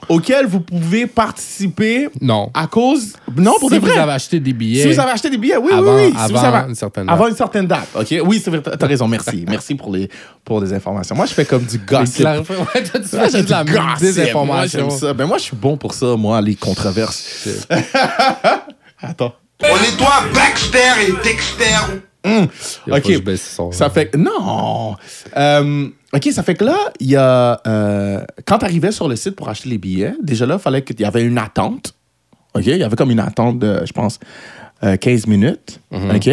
[0.09, 2.50] Auquel vous pouvez participer Non.
[2.53, 3.13] à cause.
[3.35, 3.93] Non, pour si de vrai.
[3.93, 4.83] vous avez acheté des billets.
[4.83, 6.13] Si vous avez acheté des billets, oui, Avant- oui, oui.
[6.25, 7.13] Si vous avant avez- une certaine date.
[7.15, 8.15] Avant une certaine date, OK?
[8.25, 9.45] Oui, c'est vrai, t'as raison, merci.
[9.50, 10.09] merci pour les,
[10.43, 11.15] pour les informations.
[11.15, 12.15] Moi, je fais comme du gossip.
[12.18, 13.79] clair- Ouais, toi, tu Moi, fais j'ai de la gossip.
[13.79, 14.79] Moi, désinformation.
[14.89, 15.13] j'aime ça.
[15.13, 17.57] Ben, moi, je suis bon pour ça, moi, les controverses.
[19.01, 19.33] Attends.
[19.63, 22.01] On nettoie Baxter et Dexter.
[22.25, 23.74] Faut OK.
[23.74, 24.18] Ça fait que.
[24.18, 24.96] Non!
[25.37, 27.59] Euh, OK, ça fait que là, il y a.
[27.67, 30.81] euh, quand tu arrivais sur le site pour acheter les billets, déjà là, il fallait
[30.83, 31.93] qu'il y avait une attente.
[32.53, 32.63] OK?
[32.67, 34.19] Il y avait comme une attente de, je pense,
[34.83, 35.79] euh, 15 minutes.
[35.91, 36.15] Mhm.
[36.15, 36.29] OK?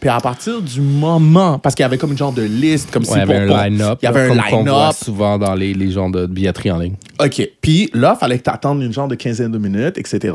[0.00, 1.58] Puis à partir du moment.
[1.58, 3.46] Parce qu'il y avait comme une genre de liste, comme Ouais, si il y avait
[3.46, 3.98] pour- un line-up.
[4.02, 4.94] Il y avait là, un line-up.
[4.94, 6.94] souvent dans les, les genres de billetterie en ligne.
[7.18, 7.48] OK.
[7.60, 10.32] Puis là, il fallait que tu attendes une genre de quinzaine de minutes, etc.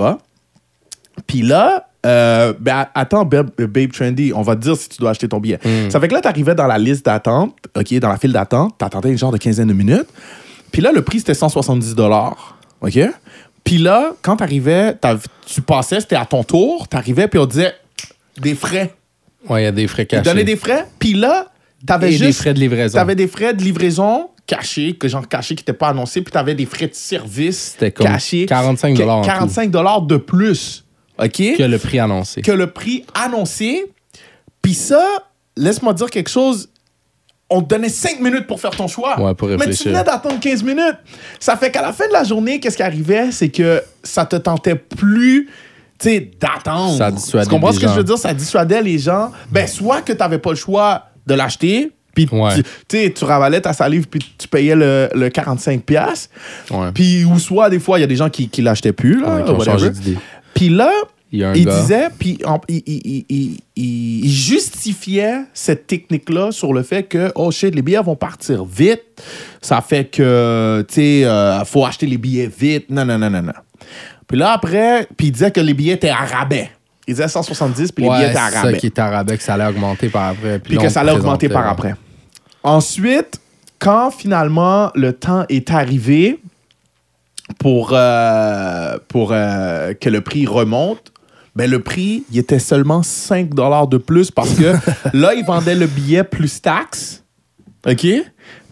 [1.28, 5.12] Puis là, euh, ben, attends, Babe, Babe Trendy, on va te dire si tu dois
[5.12, 5.60] acheter ton billet.
[5.90, 8.76] Ça fait que là, tu arrivais dans la liste d'attente, OK, dans la file d'attente,
[8.80, 10.08] tu attendais une genre de quinzaine de minutes.
[10.72, 11.96] Puis là, le prix, c'était 170
[12.82, 13.00] OK?
[13.64, 14.96] Puis là, quand tu arrivais,
[15.46, 17.74] tu passais, c'était à ton tour, tu arrivais, puis on disait
[18.40, 18.94] des frais.
[19.50, 20.24] Ouais, il y a des frais Ils cachés.
[20.24, 21.48] donnaient des frais, puis là,
[21.86, 22.24] tu avais Et juste.
[22.24, 22.98] des frais de livraison.
[22.98, 26.32] Tu avais des frais de livraison cachés, que genre cachés qui n'étaient pas annoncés, puis
[26.32, 28.46] tu avais des frais de service cachés.
[28.46, 29.28] 45 que- en tout.
[29.28, 29.70] 45
[30.08, 30.84] de plus.
[31.20, 31.58] OK?
[31.58, 32.42] Que le prix annoncé.
[32.42, 33.92] Que le prix annoncé.
[34.62, 35.04] Puis ça,
[35.58, 36.70] laisse-moi dire quelque chose.
[37.50, 39.20] On te donnait 5 minutes pour faire ton choix.
[39.20, 39.92] Ouais, pour Mais tu réfléchir.
[39.92, 40.98] venais d'attendre 15 minutes.
[41.40, 43.32] Ça fait qu'à la fin de la journée, qu'est-ce qui arrivait?
[43.32, 45.50] C'est que ça te tentait plus
[46.40, 46.98] d'attendre.
[46.98, 48.18] Ça dissuadait Tu comprends ce que je veux dire?
[48.18, 49.32] Ça dissuadait les gens.
[49.52, 52.52] Ben, soit que tu n'avais pas le choix de l'acheter, puis Ouais.
[52.88, 55.82] tu- ravalais ta salive, puis tu payais le, le 45$.
[55.82, 56.30] piastres.
[56.72, 56.92] Ouais.
[56.94, 59.22] Puis, ou soit, des fois, il y a des gens qui, qui l'achetaient plus.
[59.22, 59.78] Là, Ouais, qui ont whatever.
[59.90, 60.18] changé.
[60.60, 60.92] Puis là,
[61.32, 62.38] Il disait, puis
[63.78, 69.04] il, justifiait cette technique-là sur le fait que, oh shit, les billets vont partir vite.
[69.62, 72.90] Ça fait que, tu sais, euh, faut acheter les billets vite.
[72.90, 73.54] Non, non, non, non, non.
[74.28, 76.72] Puis là, après, puis il disait que les billets étaient à rabais.
[77.08, 78.78] Il disait 170, puis les billets étaient à c'est ça rabais.
[78.78, 80.60] qui est à rabais, que ça allait augmenter par après.
[80.60, 81.96] Puis là, que ça allait augmenter par après.
[82.64, 83.40] Ensuite,
[83.78, 86.42] quand finalement le temps est arrivé
[87.58, 91.12] pour, euh, pour euh, que le prix remonte,
[91.56, 93.50] ben le prix, il était seulement 5
[93.90, 94.76] de plus parce que
[95.14, 97.24] là, ils vendaient le billet plus taxe.
[97.88, 98.06] OK?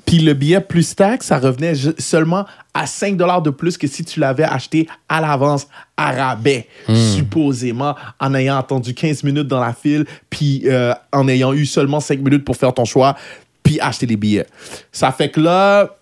[0.06, 4.22] Puis le billet plus taxe, ça revenait seulement à 5 de plus que si tu
[4.22, 10.06] l'avais acheté à l'avance à rabais, supposément, en ayant attendu 15 minutes dans la file,
[10.30, 13.18] puis euh, en ayant eu seulement 5 minutes pour faire ton choix,
[13.64, 14.48] puis acheter les billets.
[14.94, 15.98] Ça fait que là,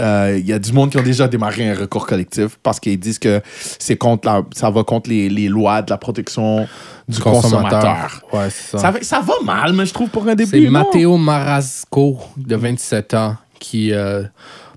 [0.00, 2.78] euh, euh, il y a du monde qui ont déjà démarré un recours collectif parce
[2.80, 3.40] qu'ils disent que
[3.78, 6.66] c'est contre la, ça va contre les, les lois de la protection
[7.08, 8.22] du consommateur.
[8.32, 8.78] Ouais, c'est ça.
[8.78, 10.64] Ça, va- ça va mal, mais je trouve pour un C'est début.
[10.66, 10.70] non?
[10.72, 14.22] Matteo Marasco, de 27 ans, qui a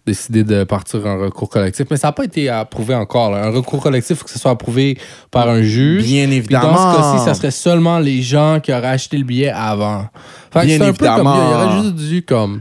[0.06, 1.86] décidé de partir en recours collectif.
[1.92, 3.32] Mais ça n'a pas été approuvé encore.
[3.32, 3.44] là.
[3.46, 4.98] Un recours collectif, il faut que ce soit approuvé
[5.30, 6.04] par un juge.
[6.04, 6.72] Bien Puis évidemment.
[6.74, 10.08] dans ce cas-ci, ça serait seulement les gens qui auraient acheté le billet avant.
[10.54, 11.36] Fait Bien c'est un peu comme évidemment.
[11.50, 12.60] il aurait juste dû comme.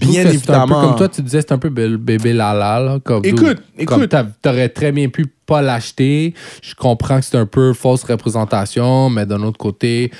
[0.00, 0.80] Bien un peu évidemment.
[0.80, 2.78] comme toi, tu disais, c'est un peu bébé, lala.
[2.80, 4.14] Là, comme Écoute, écoute.
[4.40, 6.34] T'aurais très bien pu pas l'acheter.
[6.62, 10.12] Je comprends que c'est un peu fausse représentation, mais d'un autre côté,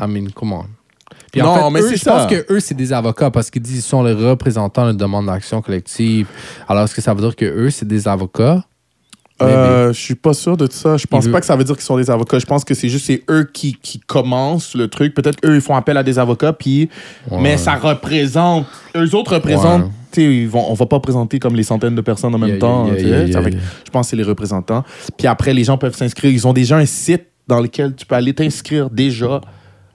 [0.00, 0.64] I mean, come on.
[1.32, 2.12] Puis en Non, fait, mais eux, c'est je ça.
[2.12, 5.26] pense que eux, c'est des avocats parce qu'ils disent qu'ils sont les représentants de demande
[5.26, 6.26] d'action collective.
[6.66, 8.64] Alors, est-ce que ça veut dire que eux, c'est des avocats?
[9.46, 10.96] Euh, je suis pas sûr de ça.
[10.96, 12.38] Je pense Il veut- pas que ça veut dire qu'ils sont des avocats.
[12.38, 15.14] Je pense que c'est juste c'est eux qui, qui commencent le truc.
[15.14, 16.88] Peut-être qu'eux, ils font appel à des avocats, puis
[17.40, 18.66] mais ça représente.
[18.96, 19.82] Eux autres représentent.
[19.84, 19.88] Ouais.
[20.12, 22.50] tu sais, Ils vont, on va pas présenter comme les centaines de personnes en même
[22.50, 22.86] Yeah, temps.
[22.86, 23.50] yeah, fait yeah.
[23.84, 24.84] Je pense que c'est les représentants.
[25.16, 26.30] Puis après, les gens peuvent s'inscrire.
[26.32, 29.40] Ils ont déjà un site dans lequel tu peux aller t'inscrire déjà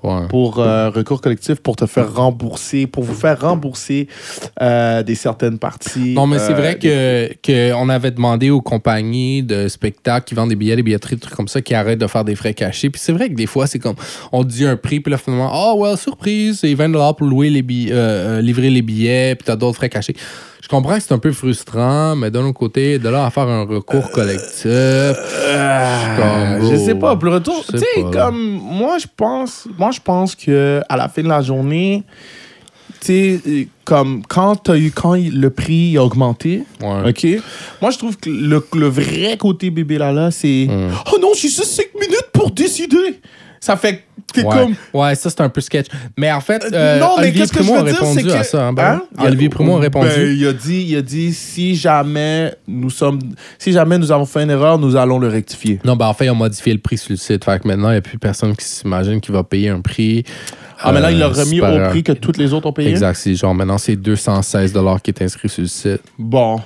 [0.06, 0.28] Ouais.
[0.30, 4.08] pour euh, recours collectif pour te faire rembourser, pour vous faire rembourser
[4.62, 6.14] euh, des certaines parties.
[6.14, 10.36] Non, mais c'est euh, vrai que, que on avait demandé aux compagnies de spectacles qui
[10.36, 12.54] vendent des billets, des billetteries, des trucs comme ça, qui arrêtent de faire des frais
[12.54, 12.92] cachés.
[12.92, 13.96] Puis c'est vrai que des fois, c'est comme,
[14.32, 17.64] on dit un prix, puis là, finalement, oh, well, surprise, c'est 20 pour louer les
[17.64, 20.16] billets, livrer les billets, puis t'as d'autres frais cachés.
[20.66, 23.48] Je comprends que c'est un peu frustrant, mais d'un autre côté, de là à faire
[23.48, 25.14] un recours collectif, Euh,
[26.60, 27.16] je oh, sais pas.
[27.16, 31.08] Pour le retour, tu sais comme moi, je pense, moi, je pense que à la
[31.08, 32.02] fin de la journée,
[33.00, 37.10] tu sais, euh, comme quand eu quand le prix a augmenté, Ouais.
[37.10, 37.44] ok.
[37.80, 40.90] Moi, je trouve que le, le vrai côté bébé Lala, c'est Mm.
[41.14, 43.20] oh non, j'ai juste 5 minutes pour décider.
[43.66, 44.44] Ça fait que Ouais.
[44.54, 45.88] comme ouais, ça c'est un peu sketch.
[46.18, 48.32] Mais en fait, euh, non, mais Olivier qu'est-ce que je Primo a répondu que...
[48.32, 48.68] à ça.
[48.68, 49.26] hein, ben, Hein?
[49.26, 50.08] Olivier Primo a répondu.
[50.08, 53.20] Ben, il a dit, il a dit, si jamais nous sommes,
[53.58, 55.80] si jamais nous avons fait une erreur, nous allons le rectifier.
[55.84, 57.44] Non, ben en fait, ils ont modifié le prix sur le site.
[57.46, 60.24] Fait que maintenant, il n'y a plus personne qui s'imagine qu'il va payer un prix.
[60.80, 62.90] Ah, mais là, il l'a Euh, remis au prix que toutes les autres ont payé?
[62.90, 63.16] Exact.
[63.16, 64.74] C'est genre maintenant, c'est 216
[65.04, 66.02] qui est inscrit sur le site.
[66.20, 66.60] Bon.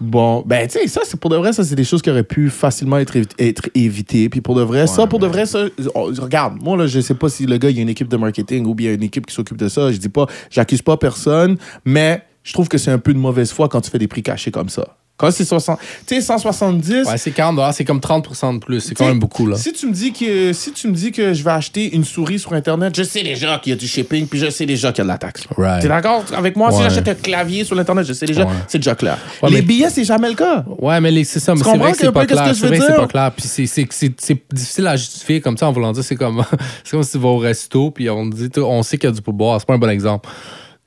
[0.00, 2.22] Bon, ben tu sais, ça, c'est pour de vrai, ça, c'est des choses qui auraient
[2.22, 4.28] pu facilement être, évi- être évitées.
[4.28, 7.14] Puis pour de vrai, ça, pour de vrai, ça, oh, regarde, moi, là, je sais
[7.14, 9.26] pas si le gars, il y a une équipe de marketing ou bien une équipe
[9.26, 9.90] qui s'occupe de ça.
[9.90, 11.56] Je dis pas, j'accuse pas personne,
[11.86, 14.22] mais je trouve que c'est un peu de mauvaise foi quand tu fais des prix
[14.22, 14.96] cachés comme ça.
[15.18, 17.06] Quand c'est 60, tu sais, 170.
[17.08, 18.80] Ouais, c'est 40 c'est comme 30% de plus.
[18.80, 19.56] C'est quand même beaucoup, là.
[19.56, 22.38] Si tu me dis que si tu me dis que je vais acheter une souris
[22.38, 24.98] sur internet, je sais déjà qu'il y a du shipping puis je sais déjà qu'il
[24.98, 25.44] y a de la taxe.
[25.56, 25.80] Right.
[25.80, 26.70] T'es d'accord avec moi?
[26.70, 28.52] Si j'achète un clavier sur internet, je sais déjà, Ouais.
[28.68, 29.16] c'est déjà clair.
[29.42, 30.64] Ouais, Les mais- billets, c'est jamais le cas.
[30.78, 31.54] Ouais, mais c'est ça.
[31.54, 32.44] Mais c'est vrai que c'est pas clair.
[32.54, 33.00] C'est veux vrai que c'est dire?
[33.00, 33.32] pas clair.
[33.34, 36.04] Puis c'est- c'est c'est- c'est difficile à justifier comme ça en voulant dire.
[36.04, 36.44] C'est comme,
[36.84, 39.14] c'est comme si tu vas au resto puis on dit, on sait qu'il y a
[39.14, 39.58] du pourboire.
[39.60, 40.28] C'est pas un bon exemple.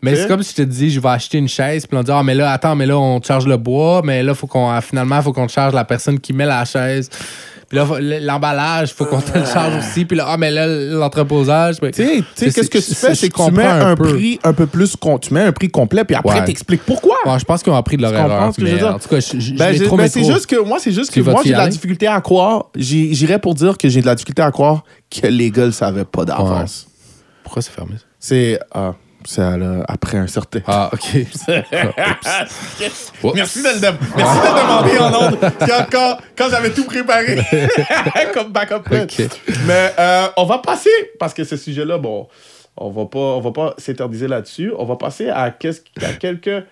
[0.02, 2.12] Mais c'est comme si je te dis, je vais acheter une chaise, puis on dit,
[2.14, 4.70] ah, mais là, attends, mais là, on te charge le bois, mais là, faut qu'on,
[4.70, 7.10] ah, finalement, il faut qu'on charge la personne qui met la chaise.
[7.68, 7.86] Puis là,
[8.22, 10.06] l'emballage, faut qu'on te le charge aussi.
[10.06, 11.76] Puis là, ah, mais là, l'entreposage.
[11.80, 13.96] Tu sais, tu sais, C'est- qu'est-ce que tu fais, je c'est que tu mets un
[13.96, 14.14] peu.
[14.16, 16.46] prix un peu plus, tu mets un prix complet, puis après Ouais.
[16.46, 17.18] t'expliques pourquoi.
[17.28, 18.48] Ouais, je pense qu'ils ont appris de leur Tu erreur.
[18.56, 18.96] que je veux mais dire?
[18.96, 20.92] En tout cas, je, je, je Ben, trop ben, mais c'est juste que moi, c'est
[20.94, 22.68] juste Tu que moi, j'ai de la difficulté à croire.
[22.76, 26.06] J'irais pour dire que j'ai de la difficulté à croire que les gars ne savaient
[26.06, 26.88] pas d'avance.
[27.44, 27.94] Pourquoi c'est fermé?
[27.98, 28.04] ça?
[28.20, 28.94] C'est ah,
[29.26, 29.44] c'est
[29.88, 30.60] après un certain.
[30.68, 31.00] Ah, OK.
[33.36, 37.38] Merci de le, merci de le demander en ondes quand, quand, quand j'avais tout préparé
[38.34, 39.06] comme backup plan.
[39.66, 42.28] Mais euh, on va passer, parce que ce sujet-là, bon,
[42.80, 44.72] on va pas, on va pas s'éterniser là-dessus.
[44.78, 46.64] On va passer à, quelques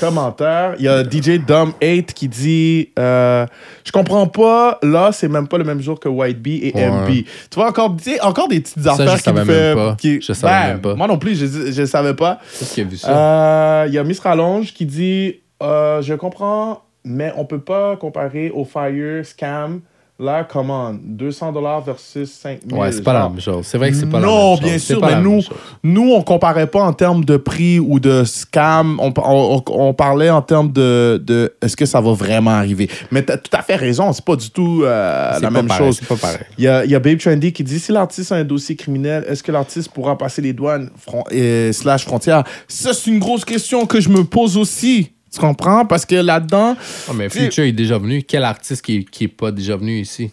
[0.00, 0.74] commentaires.
[0.78, 3.46] Il y a DJ Dom 8 qui dit euh,
[3.84, 6.90] Je comprends pas, là, c'est même pas le même jour que White Bee et Ouais.
[6.90, 7.08] MB.
[7.50, 9.74] Tu vois, encore, tu sais, encore des petites Ça, affaires qui me fait.
[9.74, 9.96] pas.
[9.98, 10.94] qui- Je savais Ben, même pas.
[10.94, 12.38] Moi non plus, je, je savais pas.
[12.72, 13.10] Qui a vu ça?
[13.10, 17.96] Euh, Il y a Miss Rallonge qui dit euh, Je comprends, mais on peut pas
[17.96, 19.80] comparer au Fire Scam.
[20.20, 21.52] Là, comment 200
[21.86, 23.30] versus 5000 ouais, c'est pas la genre.
[23.30, 23.64] même chose.
[23.66, 24.68] C'est vrai que c'est pas la Non, même chose.
[24.68, 25.42] bien sûr, pas mais la même nous,
[25.84, 28.98] nous, on comparait pas en termes de prix ou de scam.
[29.00, 32.90] On, on- on parlait en termes de, de est-ce que ça va vraiment arriver.
[33.12, 35.68] Mais tu as tout à fait raison, c'est pas du tout euh, la pas même
[35.68, 35.98] pareil, chose.
[36.00, 36.38] C'est pas pareil.
[36.58, 38.74] Il y a, il y a Babe Trendy qui dit si l'artiste a un dossier
[38.74, 40.90] criminel, est-ce que l'artiste pourra passer les douanes
[41.30, 42.42] et slash frontières?
[42.66, 45.12] Ça, c'est une grosse question que je me pose aussi.
[45.32, 45.84] Tu comprends?
[45.84, 46.76] Parce que là-dedans.
[47.08, 48.22] Ah, mais Future est déjà venu.
[48.22, 50.30] Quel artiste qui, qui est pas déjà venu ici?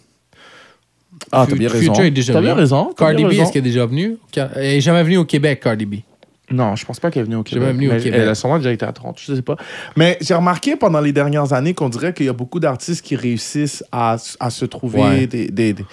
[1.32, 1.92] Ah, t'as bien raison.
[1.92, 2.48] Future est déjà T'as venu.
[2.48, 2.92] bien raison.
[2.96, 4.16] Cardi bien B, est-ce qu'elle est déjà venue?
[4.34, 5.94] Elle est jamais venue au Québec, Cardi B.
[6.50, 7.68] Non, je pense pas qu'elle est venue au Québec.
[7.74, 8.12] venue au Québec.
[8.14, 9.56] Elle a sûrement déjà été à Toronto, je sais pas.
[9.96, 13.16] Mais j'ai remarqué pendant les dernières années qu'on dirait qu'il y a beaucoup d'artistes qui
[13.16, 15.26] réussissent à, à se trouver Ouais.
[15.26, 15.84] des, des- des-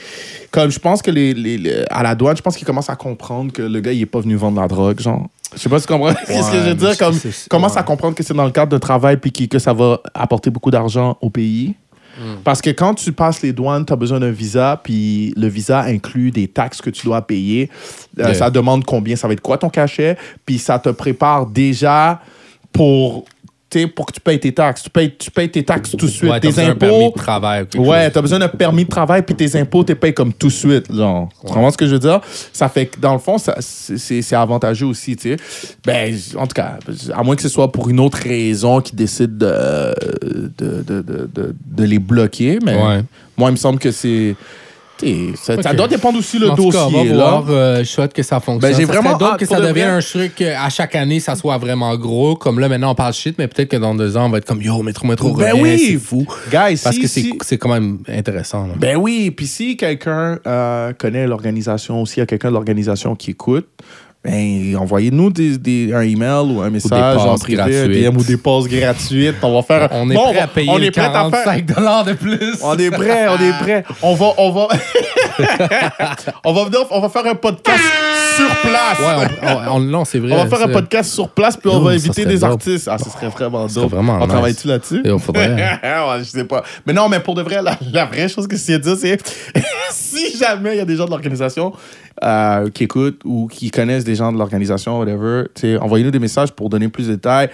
[0.52, 2.96] Comme je pense que les, les- les- à la douane, je pense qu'ils commencent à
[2.96, 5.28] comprendre que le gars, il est pas venu vendre la drogue, genre.
[5.56, 6.98] Je sais pas si tu comprends ce que je veux dire.
[6.98, 7.16] Comme,
[7.50, 7.86] commence à ouais.
[7.86, 11.18] comprendre que c'est dans le cadre de travail puis que ça va apporter beaucoup d'argent
[11.22, 11.76] au pays.
[12.18, 12.36] Hmm.
[12.44, 15.82] Parce que quand tu passes les douanes, tu as besoin d'un visa, puis le visa
[15.82, 17.70] inclut des taxes que tu dois payer.
[18.20, 18.34] Euh, Yeah.
[18.36, 22.22] Ça demande combien, ça va être quoi ton cachet, puis ça te prépare déjà
[22.72, 23.26] pour,
[23.88, 24.84] pour que tu payes tes taxes.
[24.84, 26.24] Tu payes, tu payes tes taxes tout de suite.
[26.32, 27.12] Ouais, t'as tes besoin d'un permis impôts.
[27.16, 27.66] de travail.
[27.76, 30.52] Ouais, t'as besoin d'un permis de travail, puis tes impôts, t'es payes comme tout de
[30.54, 31.30] suite, genre.
[31.42, 32.22] Tu comprends ce que je veux dire?
[32.52, 35.38] Ça fait que, dans le fond, c'est avantageux aussi, tu sais.
[35.86, 36.78] Ben, en tout cas,
[37.14, 39.94] à moins que ce soit pour une autre raison qu'ils décident de,
[40.58, 43.02] de, de, de, de- de les bloquer, mais Ouais.
[43.38, 44.36] moi, il me semble que c'est...
[45.36, 47.46] Ça, doit dépendre aussi le En tout cas, dossier, on va voir.
[47.50, 48.72] euh, je souhaite que ça fonctionne.
[48.72, 51.36] Ben, j'ai vraiment hâte que ça de devienne un truc que à chaque année, ça
[51.36, 52.36] soit vraiment gros.
[52.36, 54.46] Comme là, maintenant, on parle shit, mais peut-être que dans deux ans, on va être
[54.46, 55.88] comme Yo, métro, métro, Ben revient, oui!
[55.92, 56.26] c'est fou.
[56.52, 58.68] Guys, Parce si- que c'est si- quand même intéressant.
[58.68, 58.74] là.
[58.78, 63.16] Ben oui, puis si quelqu'un euh, connaît l'organisation aussi, il y a quelqu'un de l'organisation
[63.16, 63.68] qui écoute,
[64.24, 67.88] ben envoyez-nous des, des- un email ou un message en passes privé, un.
[68.12, 69.36] DM ou des passes gratuites.
[69.42, 69.90] On va faire.
[69.92, 71.44] On est Bon, prêt à payer on est prêt à faire.
[71.44, 71.66] 45
[72.06, 72.58] de plus.
[72.64, 73.84] On est prêt, on est prêt.
[74.02, 74.68] On va, on va,
[76.46, 77.84] on va venir, on va faire un podcast
[78.38, 79.00] sur place.
[79.00, 79.28] Ouais,
[79.68, 80.32] on, on- non, c'est vrai.
[80.34, 82.52] on va faire un podcast sur place puis on va inviter des dope.
[82.52, 82.88] artistes.
[82.92, 83.92] Ah, ce serait vraiment dope.
[83.92, 84.28] vraiment on nice.
[84.30, 85.04] travaille-tu là-dessus?
[85.20, 85.50] Faudrait.
[85.54, 86.64] ouais, je sais pas.
[86.86, 89.18] Mais non, mais pour de vrai, la, la vraie chose que c'est dire, c'est
[89.92, 91.74] si jamais il y a des gens de l'organisation
[92.22, 95.46] euh, qui écoutent ou qui connaissent des gens de l'organisation, whatever,
[95.82, 97.50] envoyez-nous des messages pour donner plus de détails.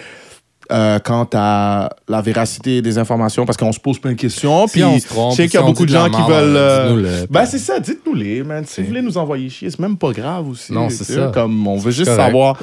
[0.72, 4.68] euh, quant à la véracité des informations, parce qu'on se pose plein de questions.
[4.68, 6.22] Si puis on se trompe, je sais qu'il y a si beaucoup de gens qui
[6.22, 6.56] veulent.
[6.56, 7.26] euh.
[7.28, 8.64] Ben, c'est ça, dites-nous-les, man.
[8.68, 10.72] Si vous voulez nous envoyer chier, c'est même pas grave aussi.
[10.72, 11.32] Non, tu c'est sais, ça.
[11.34, 12.24] Comme on veut juste correct.
[12.24, 12.58] savoir.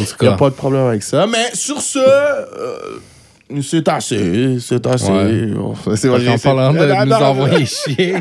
[0.00, 1.24] Il n'y a pas de problème avec ça.
[1.28, 2.98] Mais sur ce, euh,
[3.60, 4.58] c'est assez.
[4.60, 5.10] C'est assez.
[5.10, 5.96] Ouais.
[5.96, 8.16] C'est vrai, en parlant de nous non, envoyer chier,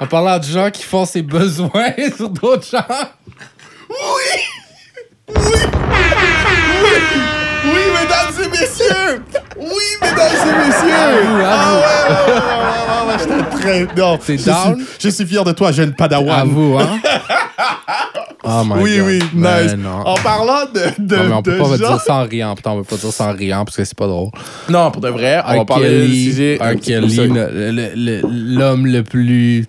[0.00, 2.84] en parlant de gens qui font ses besoins sur d'autres gens.
[7.64, 9.22] Oui, mesdames et messieurs!
[9.56, 11.44] Oui, mesdames et messieurs!
[11.44, 12.42] Ah ouais, ouais, ouais, ouais,
[12.90, 14.00] ouais, ouais, j'étais très.
[14.00, 14.76] Non, T'es je down?
[14.76, 16.40] suis- Je suis fier de toi, jeune padawan.
[16.40, 16.98] À vous, hein?
[18.46, 19.06] Oh my Oui, God.
[19.06, 19.74] oui, Ben nice.
[19.76, 20.00] non.
[20.04, 22.54] En parlant de, de, Non, mais on peut de pas dire ça en riant.
[22.54, 24.30] Putain, on peut pas dire ça en riant parce que c'est pas drôle.
[24.68, 27.16] Non, pour de vrai, on va parler du Kelly,
[27.96, 29.66] l'homme le plus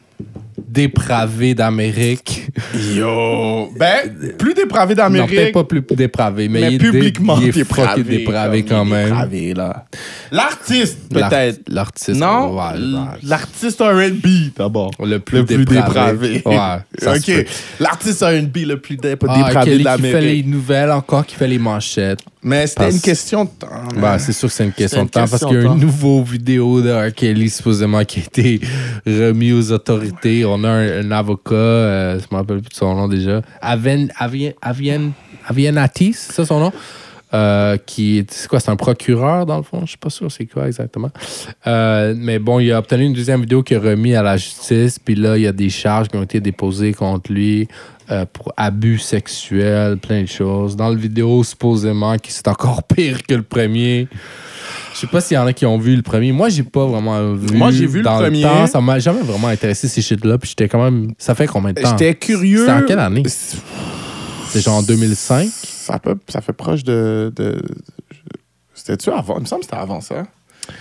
[0.76, 2.48] dépravé d'Amérique.
[2.94, 3.72] Yo!
[3.80, 5.30] Ben, plus dépravé Non, d'Amérique.
[5.32, 8.04] peut-être pas plus dépravé, mais, mais, il est dé- publiquement il est dépravé.
[8.04, 9.06] dépravé quand il est même.
[9.10, 9.86] Dépravé, là.
[10.32, 11.60] L'artiste, L'art- peut-être.
[11.70, 12.20] L'artiste.
[12.20, 12.80] Non, ouais,
[13.24, 14.92] l'artiste R&B, d'abord.
[15.04, 16.42] Le plus, Le plus dépravé.
[16.46, 16.58] Ouais,
[17.00, 17.14] ça.
[17.16, 17.46] OK.
[17.80, 21.36] L'artiste R&B le plus dé- Ah, dépravé Kelly de qui fait les nouvelles encore, qui
[21.36, 22.20] fait les manchettes.
[22.48, 23.68] Mais c'était Parce- une question de temps.
[24.00, 25.76] Ben, c'est sûr que c'est une question une de temps parce qu'il y a un
[25.76, 27.12] nouveau vidéo de R.
[27.12, 28.62] Kelly supposément qui a été
[29.08, 30.46] remis aux autorités.
[30.46, 34.12] On a un, un avocat, euh, je me rappelle plus de son nom déjà, Aven,
[34.20, 35.12] Avien, Avien,
[35.48, 36.72] Avianatis, c'est ça son nom?
[37.36, 39.82] Euh, qui est, c'est quoi, c'est un procureur dans le fond?
[39.82, 41.10] Je suis pas sûr c'est quoi exactement.
[41.68, 45.00] Euh, mais bon, il a obtenu une deuxième vidéo qui est remis à la justice,
[45.00, 47.68] puis là, il y a des charges qui ont été déposées contre lui
[48.10, 50.78] euh, pour abus sexuels, plein de choses.
[50.78, 54.08] Dans le vidéo, supposément, qui c'est encore pire que le premier.
[54.94, 56.32] Je sais pas s'il y en a qui ont vu le premier.
[56.32, 57.58] Moi, j'ai pas vraiment vu.
[57.58, 58.44] Moi, j'ai vu le premier.
[58.44, 58.66] temps.
[58.68, 60.38] Ça m'a jamais vraiment intéressé ces shit-là.
[60.38, 61.14] Puis j'étais quand même.
[61.18, 61.90] Ça fait combien de temps?
[61.90, 62.60] J'étais curieux.
[62.60, 63.24] C'était en quelle année?
[63.28, 65.50] C'est genre en 2005?
[65.86, 67.32] Ça, peut, ça fait proche de...
[67.36, 67.62] de...
[68.74, 69.38] C'était-tu avant?
[69.38, 70.24] Il me semble que c'était avant ça.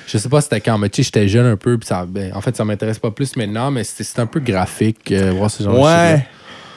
[0.07, 1.77] Je sais pas c'était quand, mais tu sais, j'étais jeune un peu.
[1.77, 4.41] Puis ça, ben, en fait, ça m'intéresse pas plus maintenant, mais c'était c'était un peu
[4.41, 5.13] graphique.
[5.13, 6.17] euh, voir ce genre de Ouais.
[6.17, 6.31] shit-là.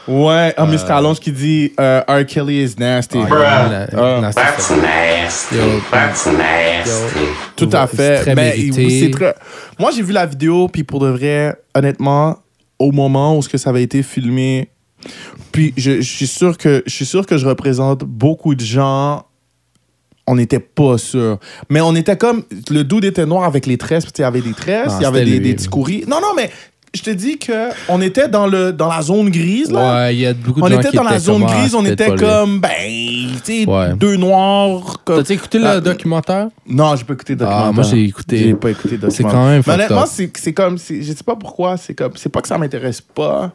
[0.10, 0.54] Ouais.
[0.58, 0.92] Ah, Mr.
[0.92, 2.26] Allonge qui dit euh, R.
[2.26, 3.18] Kelly is nasty.
[3.18, 4.32] Ouais, la- Ah.
[4.34, 5.56] That's nasty.
[5.56, 5.62] Yo.
[5.92, 7.20] That's nasty.
[7.56, 8.22] Tout à C'est fait.
[8.22, 9.00] très Mais mérité.
[9.06, 9.36] c'est très-
[9.80, 12.38] Moi, j'ai vu la vidéo, puis pour de vrai, honnêtement,
[12.80, 14.70] au moment où ce que ça avait été filmé,
[15.51, 19.23] puis je, je suis sûr que je suis sûr que je représente beaucoup de gens.
[20.29, 21.39] On n'était pas sûr.
[21.69, 22.43] Mais on était comme.
[22.69, 25.03] Le dude était noir avec les tresses, puis il y avait des tresses, Ah, il
[25.03, 26.03] y avait des, des petits courriers.
[26.05, 26.49] Non, non, mais
[26.93, 30.03] je te dis que on était dans, le, dans la zone grise, là.
[30.05, 31.60] Ouais, il y a beaucoup de on gens était qui dans la zone comme, ah,
[31.62, 32.69] grise, on c'est était comme, ben,
[33.45, 33.93] tu sais, Ouais.
[33.95, 34.97] deux noirs.
[35.05, 35.17] Comme...
[35.17, 36.47] T'as-tu écouté Ah, le documentaire?
[36.67, 37.73] Non, j'ai pas écouté le Ah, documentaire.
[37.73, 38.38] moi, j'ai écouté.
[38.38, 39.31] J'ai pas écouté le C'est documentaire.
[39.39, 40.77] quand même Mais honnêtement, c'est c'est comme.
[40.77, 41.77] c'est- Je sais pas pourquoi.
[41.77, 42.12] C'est comme.
[42.15, 43.53] C'est pas que ça m'intéresse pas.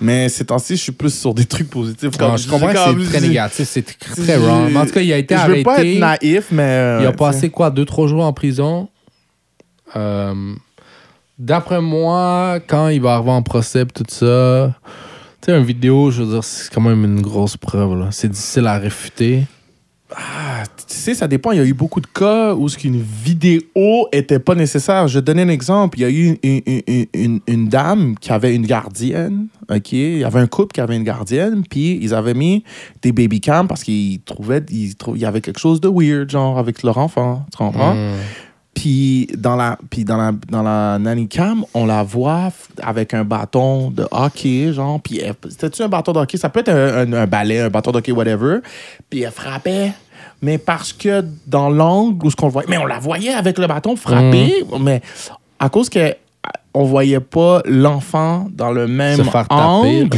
[0.00, 2.10] Mais ces temps-ci, je suis plus sur des trucs positifs.
[2.20, 4.76] Non, Comme, je comprends que c'est très négatif, c'est tr- très je- wrong.
[4.76, 5.58] En tout cas, il a été Je arrêté.
[5.58, 6.62] veux pas être naïf, mais.
[6.62, 8.88] euh, Il a ouais, passé quoi, deux, trois jours en prison?
[9.96, 10.34] Euh,
[11.38, 14.74] D'après moi, quand il va arriver en procès tout ça,
[15.42, 18.06] tu sais, une vidéo, je veux dire, c'est quand même une grosse preuve.
[18.10, 19.44] C'est difficile à réfuter.
[20.14, 21.52] Ah, sais, ça dépend.
[21.52, 25.08] Il y a eu beaucoup de cas où ce qu'une vidéo était pas nécessaire.
[25.08, 25.98] Je donner un exemple.
[25.98, 29.48] Il y a eu une, une- une- dame qui avait une gardienne.
[29.70, 29.92] OK?
[29.92, 31.62] Il y avait un couple qui avait une gardienne.
[31.68, 32.64] Puis ils avaient mis
[33.02, 36.30] des baby cams parce qu'ils trouvaient ils trou- il y avait quelque chose de weird,
[36.30, 37.44] genre, avec leur enfant.
[37.50, 37.94] Tu comprends?
[37.94, 38.14] Hmm.
[38.74, 43.24] Puis dans la puis dans la dans la nanny cam, on la voit avec un
[43.24, 47.12] bâton de hockey genre puis c'était-tu un bâton de hockey, ça peut être un, un,
[47.14, 48.58] un balai, un bâton de hockey whatever.
[49.08, 49.92] Puis elle frappait
[50.42, 53.66] mais parce que dans l'angle où ce qu'on voyait, mais on la voyait avec le
[53.66, 55.00] bâton frapper, mais
[55.58, 56.14] à cause que
[56.74, 59.62] on voyait pas l'enfant dans le même Se faire taper.
[59.62, 60.08] angle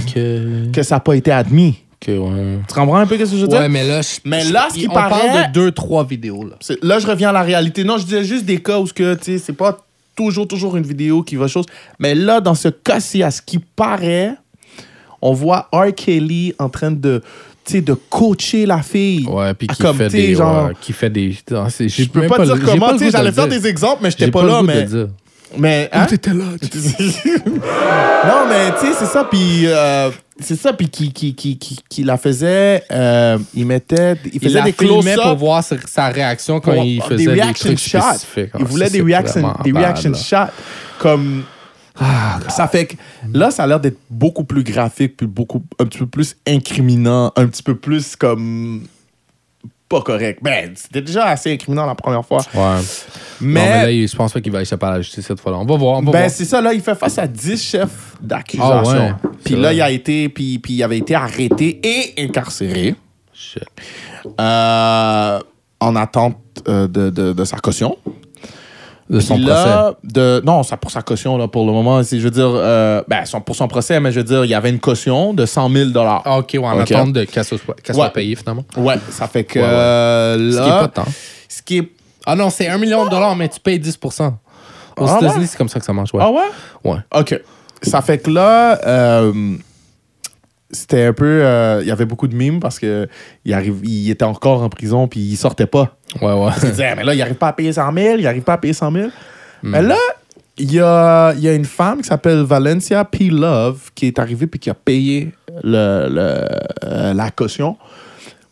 [0.73, 1.79] que ça n'a pas été admis.
[2.03, 2.59] Ok, ouais.
[2.69, 3.59] Tu comprends un peu ce que je veux dire?
[3.61, 6.45] Ouais, mais là, je- Mais là, ce qui on paraît- parle de deux, trois vidéos.
[6.45, 6.57] Là.
[6.83, 7.83] Là, je reviens à la réalité.
[7.85, 8.93] Non, je disais juste des cas où ce
[9.39, 9.79] c'est pas
[10.17, 11.67] toujours, toujours une vidéo qui va chose.
[12.01, 14.35] Mais là, dans ce cas-ci, à ce qui paraît,
[15.23, 15.93] on voit R.
[15.95, 17.23] Kelly en train de,
[17.75, 19.27] de coacher la fille.
[19.27, 21.33] Ouais, puis Ah, qui, comme, fait des, genre- ouais, qui fait des.
[21.33, 23.61] Je peux même pas, le- dire pas comment, tu sais, j'allais faire dire.
[23.61, 24.87] des exemples, mais j'étais pas, le là, mais...
[25.57, 26.05] Mais, hein?
[26.05, 26.45] t'étais là.
[28.27, 31.79] non, mais tu sais, c'est ça, puis euh, c'est ça, puis qui, qui, qui, qui,
[31.89, 35.21] qui la faisait, euh, il mettait, il Il faisait la des close-up.
[35.23, 37.99] pour voir sa, sa réaction quand pour- il des faisait des, reaction trucs shots.
[38.01, 38.51] spécifiques.
[38.59, 40.53] Il Ah, voulait ça, des reaction, des reaction shots
[40.99, 41.45] comme
[42.49, 42.95] ça fait que
[43.33, 47.33] là ça a l'air d'être beaucoup plus graphique puis beaucoup un petit peu plus incriminant,
[47.37, 48.87] un petit peu plus comme
[49.89, 50.41] pas correct.
[50.43, 52.41] Ben, c'était déjà assez incriminant la première fois.
[52.55, 52.61] Ouais.
[52.61, 52.83] Non,
[53.41, 55.57] Mais, là, je pense pas qu'il va échapper à la justice cette fois-là.
[55.59, 55.99] On va voir.
[56.01, 58.77] On va ben c'est ça là, il fait face à 10 chefs d'accusation.
[58.77, 58.83] Ah
[59.25, 59.77] ouais, Puis là vrai.
[59.77, 62.97] il a été puis, puis il avait été arrêté et incarcéré
[63.33, 63.63] Shit.
[64.39, 65.39] euh,
[65.81, 66.37] en attente
[66.69, 67.97] euh, de, de- de sa caution.
[69.11, 69.97] De son procès.
[70.05, 72.03] de, non, ça pour sa caution, là, pour le moment.
[72.03, 74.51] c'est- Je veux dire, euh, ben, son- pour son procès, mais je veux dire, il
[74.51, 76.91] y avait une caution de 100 000 Ah, ok, ouais, en Ok.
[76.93, 78.11] attente de qu'elle soit, qu'elle soit Ouais.
[78.11, 78.65] payée finalement.
[78.77, 79.71] Ouais, ça fait que Ouais, ouais.
[79.71, 80.63] euh, Ce là.
[80.63, 81.05] qui est pas tant.
[81.49, 81.93] ce qui est-
[82.27, 85.47] Ah non, c'est un million de dollars, mais tu payes 10 Aux Ah États-unis, ouais?
[85.47, 86.13] c'est comme ça que ça marche.
[86.13, 86.21] Ouais.
[86.23, 86.91] Ah ouais?
[86.93, 86.99] Ouais.
[87.15, 87.41] OK.
[87.83, 89.33] Ça fait que là, euh,
[90.71, 91.41] c'était un peu.
[91.43, 93.09] euh, Il y avait beaucoup de mimes parce que
[93.45, 95.97] il, arrive, il était encore en prison puis il sortait pas.
[96.21, 96.51] Ouais, ouais.
[96.63, 98.59] Il disait, mais là, il arrive pas à payer 100 000, il arrive pas à
[98.59, 99.07] payer 100 000.
[99.07, 99.11] Hmm.
[99.71, 99.97] Mais là,
[100.57, 103.29] il y a, y a une femme qui s'appelle Valencia P.
[103.31, 106.45] Love qui est arrivée puis qui a payé le, le-
[106.85, 107.77] euh, la caution.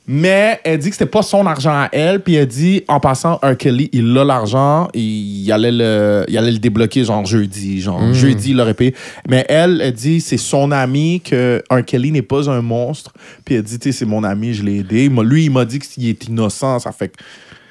[0.09, 3.37] Mais elle dit que c'était pas son argent à elle, puis elle dit en passant,
[3.42, 3.57] R.
[3.57, 8.12] Kelly, il a l'argent, il allait le, il allait le débloquer genre jeudi, genre Hmm.
[8.12, 8.95] jeudi il l'aurait payé.
[9.29, 11.85] Mais elle, elle dit c'est son ami que R.
[11.85, 13.12] Kelly n'est pas un monstre,
[13.45, 15.09] puis elle dit tu sais c'est mon ami, je l'ai aidé.
[15.09, 17.16] Lui il m'a dit qu'il est innocent, ça fait que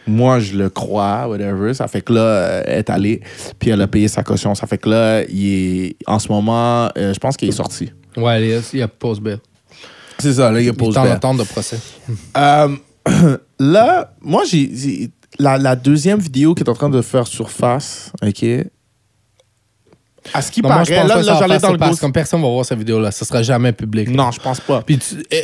[0.06, 1.74] moi je le crois, whatever.
[1.74, 3.22] Ça fait que là elle est allée,
[3.60, 4.54] puis elle a payé sa caution.
[4.56, 7.94] Ça fait que là il est en ce moment, euh, je pense qu'il est sorti.
[8.18, 9.38] Ouais, il y a- il y a pause bail.
[10.20, 10.98] C'est ça, là il posé.
[10.98, 11.80] en attente de procès.
[12.38, 12.70] Euh,
[13.60, 18.46] là, moi, j'ai la, la deuxième vidéo qui est en train de faire surface, OK?
[20.34, 22.12] À ce qui Non, moi, je paraît, pense là, là, j'allais dans le parce comme
[22.12, 23.12] personne va voir cette vidéo-là.
[23.12, 24.10] Ça sera jamais public.
[24.10, 24.82] Non, je pense pas.
[24.82, 24.98] Puis
[25.32, 25.38] euh,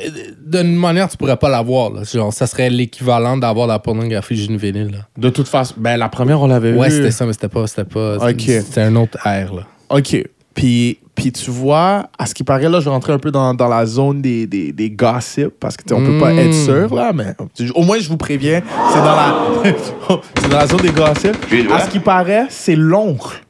[0.44, 1.92] d'une manière, tu pourrais pas la voir.
[1.92, 2.02] Là.
[2.04, 4.90] Genre, ça serait l'équivalent d'avoir la pornographie juvénile.
[4.92, 5.08] Là.
[5.18, 6.96] De toute façon, ben, la première, on l'avait Ouais, vu.
[6.96, 7.68] c'était ça, mais c'était pas.
[7.68, 8.16] C'était pas.
[8.28, 8.42] Ok.
[8.42, 9.54] C'était un autre air.
[9.54, 9.68] Là.
[9.90, 10.18] OK.
[10.54, 13.68] Puis, puis tu vois, à ce qui paraît, là, je rentrer un peu dans, dans
[13.68, 17.36] la zone des, des, des gossips parce qu'on on peut pas être sûr, là, mais
[17.76, 18.62] au moins, je vous préviens,
[18.92, 19.36] c'est dans la,
[20.42, 21.38] c'est dans la zone des gossips.
[21.74, 23.44] À ce qui paraît, c'est l'oncle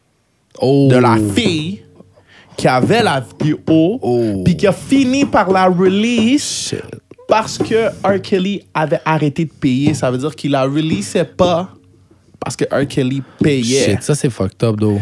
[0.63, 0.89] Oh.
[0.91, 1.81] de la fille
[2.57, 3.57] qui avait la vidéo
[4.01, 4.41] Oh.
[4.45, 6.83] puis qui a fini par la release Shit.
[7.27, 8.21] parce que R.
[8.21, 9.93] Kelly avait arrêté de payer.
[9.95, 11.69] Ça veut dire qu'il la releasait pas
[12.39, 12.85] parce que R.
[12.87, 13.85] Kelly payait.
[13.91, 14.99] Shit, ça c'est fucked up, though.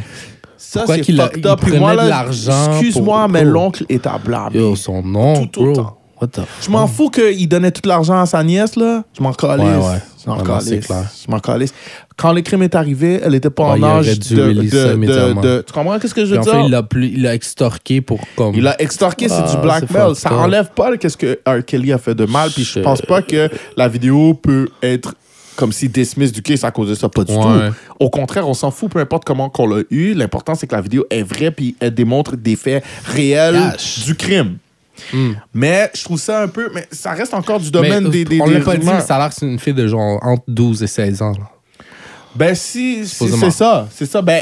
[0.61, 1.59] Ça, Pourquoi c'est qu'il a- fucked il up.
[1.61, 4.59] Puis prenait moi, de là, l'argent excuse-moi, pour- mais pour- l'oncle est à blâmer.
[4.59, 5.71] Yo, son nom, Tout bro.
[5.71, 5.95] autant.
[6.21, 9.03] What the Je m'en fous qu'il donnait tout l'argent à sa nièce, là.
[9.17, 9.65] Je m'en calisse.
[9.65, 10.01] Ouais, ouais.
[10.21, 10.85] Je m'en Ouais, non, c'est calisse.
[10.87, 11.03] clair.
[11.25, 11.73] Je m'en calisse.
[12.17, 14.69] Quand le crime est arrivé, elle était pas Ouais, en il âge dû de, release
[14.71, 15.39] ça de, de, immédiatement.
[15.41, 16.51] de- Tu comprends qu'est-ce que je Puis veux en dire?
[16.51, 18.53] fait, il l'a plus- il l'a extorqué pour comme.
[18.53, 19.87] Il a extorqué, c'est Ah, du blackmail.
[19.89, 20.35] c'est fucked Ça up.
[20.35, 21.63] enlève pas qu'est-ce que R.
[21.65, 22.49] Kelly a fait de mal.
[22.51, 22.83] Puis je Shit.
[22.83, 25.13] pense pas que la vidéo peut être
[25.59, 27.09] comme si dismiss du case à cause de ça.
[27.09, 27.41] Pas du Ouais.
[27.69, 27.75] tout.
[27.99, 30.13] Au contraire, on s'en fout, peu importe comment qu'on l'a eu.
[30.13, 34.57] L'important, c'est que la vidéo est vraie puis elle démontre des faits réels du crime.
[35.13, 35.31] Hmm.
[35.53, 36.69] Mais je trouve ça un peu.
[36.73, 38.41] Mais ça reste encore du Mais, domaine des, des.
[38.41, 40.43] on l'a pas dit, mais ça a l'air que c'est une fille de genre entre
[40.47, 41.31] 12 et 16 ans.
[41.31, 41.49] là.
[42.35, 43.87] Ben, si, c'est ça.
[43.91, 44.21] C'est ça.
[44.21, 44.41] Ben,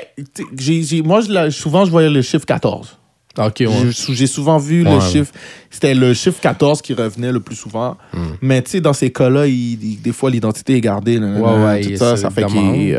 [1.04, 2.98] moi, souvent, je voyais le chiffre 14.
[3.38, 3.92] Ok, ouais.
[4.10, 5.12] J'ai- souvent vu Ouais, le ouais.
[5.12, 5.32] chiffre.
[5.70, 7.98] C'était le chiffre 14 qui revenait le plus souvent.
[8.14, 8.20] Hmm.
[8.42, 11.20] Mais tu sais, dans ces cas-là, des fois, l'identité est gardée.
[11.20, 12.94] là, là, Ouais, là, ouais, tout ça, ça fait qu'on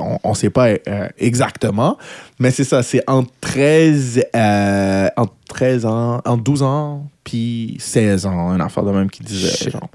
[0.00, 1.96] on, on sait pas euh, exactement.
[2.38, 8.26] Mais c'est ça, c'est entre 13, euh, entre 13 ans, entre 12 ans, puis 16
[8.26, 9.70] ans, une affaire de même qui disait.
[9.70, 9.88] Genre.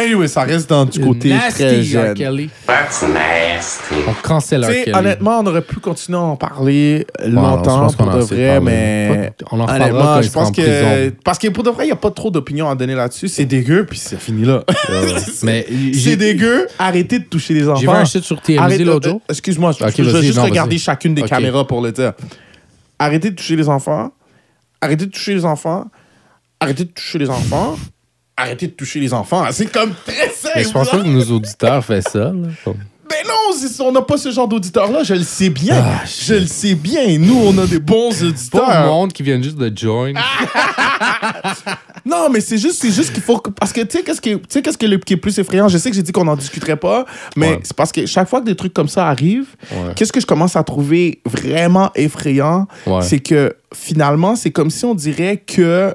[0.00, 1.82] Anyway, ça reste dans du côté Nasty, très R.
[1.82, 2.14] jeune.
[2.14, 2.50] Kelly.
[2.66, 3.94] That's nasty.
[4.08, 4.68] On cancelle R.
[4.68, 4.94] Kelly.
[4.94, 8.60] honnêtement, on aurait pu continuer à en parler longtemps pour de vrai, parlé.
[8.60, 11.16] mais on en quand je pense en que prison.
[11.22, 13.28] parce que pour de vrai, il n'y a pas trop d'opinion à donner là-dessus.
[13.28, 14.64] C'est dégueu, puis c'est fini là.
[15.42, 16.66] Mais c'est dégueu.
[16.78, 17.80] Arrêtez de toucher les enfants.
[17.80, 19.20] j'ai vu un shit sur TMZ l'autre euh, jour.
[19.28, 22.14] Excuse-moi, je, vais juste non, regarder chacune des caméras pour le dire.
[22.98, 24.12] Arrêtez de toucher les enfants.
[24.80, 25.86] Arrêtez de toucher les enfants.
[26.58, 27.76] Arrêtez de toucher les enfants.
[28.36, 29.44] Arrêtez de toucher les enfants.
[29.52, 30.54] C'est comme très simple.
[30.56, 32.18] Mais je pense pas que nos auditeurs font ça.
[32.18, 32.32] là.
[33.10, 35.02] Ben non, on n'a pas ce genre d'auditeur-là.
[35.02, 35.74] Je le sais bien.
[35.84, 37.18] Ah, je le sais bien.
[37.18, 38.82] Nous, on a des bons Pas auditeurs.
[38.82, 40.12] le monde qui vient juste de join.
[42.06, 43.38] Non, mais c'est juste, juste qu'il faut.
[43.38, 44.38] que- Parce que tu sais, qu'est-ce qui, est-
[44.78, 45.68] qui est, le- qui est plus effrayant?
[45.68, 47.04] Je sais que j'ai dit qu'on n'en discuterait pas,
[47.36, 47.60] mais Ouais.
[47.62, 49.92] c'est parce que chaque fois que des trucs comme ça arrivent, Ouais.
[49.94, 52.66] qu'est-ce que je commence à trouver vraiment effrayant?
[52.86, 53.02] Ouais.
[53.02, 55.94] C'est que finalement, c'est comme si on dirait que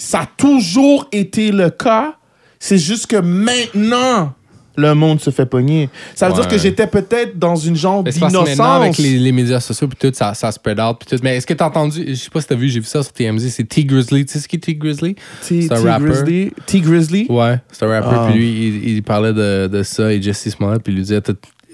[0.00, 2.14] ça a toujours été le cas.
[2.58, 4.32] C'est juste que maintenant,
[4.76, 5.88] le monde se fait pogner.
[6.14, 6.40] Ça veut Ouais.
[6.40, 8.98] dire que j'étais peut-être dans une genre maintenant, avec d'innocence.
[8.98, 10.96] les, les médias sociaux, puis tout, ça, ça spread out.
[11.00, 11.22] Puis tout.
[11.22, 13.12] Mais est-ce que t'as entendu, je sais pas si t'as vu, j'ai vu ça sur
[13.12, 14.24] TMZ, c'est T Grizzly.
[14.24, 15.16] Tu sais ce qui est T Grizzly?
[15.46, 16.04] T, C'est un rapper.
[16.06, 16.52] Grizzly.
[16.66, 17.26] T Grizzly?
[17.28, 18.22] Ouais, c'est un rappeur.
[18.22, 18.28] Ah.
[18.30, 21.18] Puis lui, il, il parlait de, de ça et Jesse Smollett, puis il lui disait,
[21.18, 21.20] en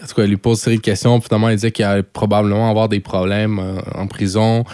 [0.06, 1.18] tout cas, il lui pose une série de questions.
[1.20, 4.64] Puis finalement, il disait qu'il allait probablement avoir des problèmes euh, en prison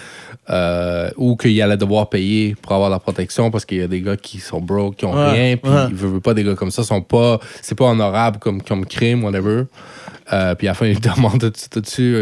[0.51, 4.01] euh, ou qu'il allait devoir payer pour avoir la protection parce qu'il y a des
[4.01, 5.57] gars qui sont broke, qui ont Ouais, rien.
[5.57, 5.87] Puis ouais.
[5.89, 8.85] il veut, veut pas des gars comme ça, sont pas, c'est pas honorable comme, comme
[8.85, 9.65] crime, whatever.
[10.33, 12.17] Euh, puis à la fin, il demande As-tu as-tu,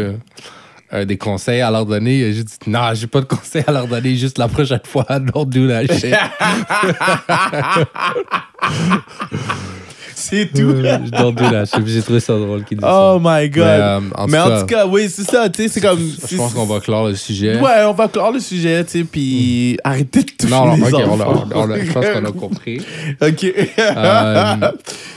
[0.93, 2.31] euh, des conseils à leur donner?
[2.33, 5.49] Juste dit Non, j'ai pas de conseils à leur donner, juste la prochaine fois, don't
[5.49, 6.13] do that shit.
[10.31, 10.61] C'est tout.
[10.69, 11.83] Euh, don't do that shit.
[11.83, 13.63] Puis J'ai trouvé ça drôle qu'il dise Oh my god.
[13.65, 15.81] Mais, euh, en Mais tout en cas- tout cas, oui, c'est ça, tu sais, c'est
[15.81, 15.99] comme.
[16.29, 17.59] Je pense qu'on va clore le sujet.
[17.59, 20.93] Ouais, on va clore le sujet, tu sais, puis arrêtez de toucher Non, non, les
[20.93, 21.43] ok, on a- enfants.
[21.53, 22.81] on a- je pense qu'on a compris.
[23.21, 23.53] ok.
[23.79, 24.55] Euh,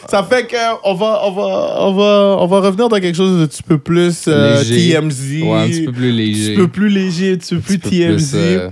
[0.09, 3.39] ça fait que on va, on va, on va, on va revenir dans quelque chose
[3.39, 4.93] de un petit peu plus euh, Léger.
[4.95, 5.43] TMZ.
[5.43, 6.49] Ouais, un petit peu plus Un léger.
[6.51, 8.31] petit peu plus léger, un petit peu plus Un TMZ.
[8.31, 8.69] plus, euh,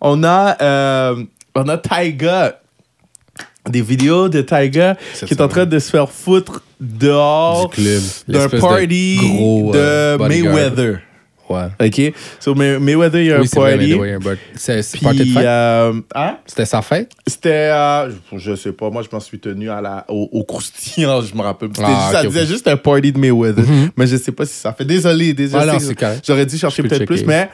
[0.00, 1.16] On a, euh,
[1.54, 2.60] on a Tyga.
[3.68, 4.96] Des vidéos de Tyga
[5.26, 7.70] qui est en train de se faire foutre dehors
[8.28, 10.18] d'un party de, gros, euh.
[10.18, 11.00] Mayweather.
[11.48, 11.68] Ouais.
[11.80, 12.12] OK?
[12.40, 13.94] So, May- Mayweather, il y a Oui, un c'est vrai, party.
[13.94, 16.38] Mayweather, C'est party euh, hein?
[16.44, 17.12] C'était sa fête?
[17.24, 21.22] C'était, euh, je, sais pas, moi je m'en suis tenu à la, au, au croustillant,
[21.22, 21.68] je me rappelle.
[21.82, 23.64] Ah, ça ok, disait juste un party de Mayweather,
[23.96, 24.84] mais je sais pas si ça fait.
[24.84, 25.72] Désolé, désolé.
[26.02, 26.14] Ah.
[26.26, 27.48] J'aurais dû chercher peut-être plus, mais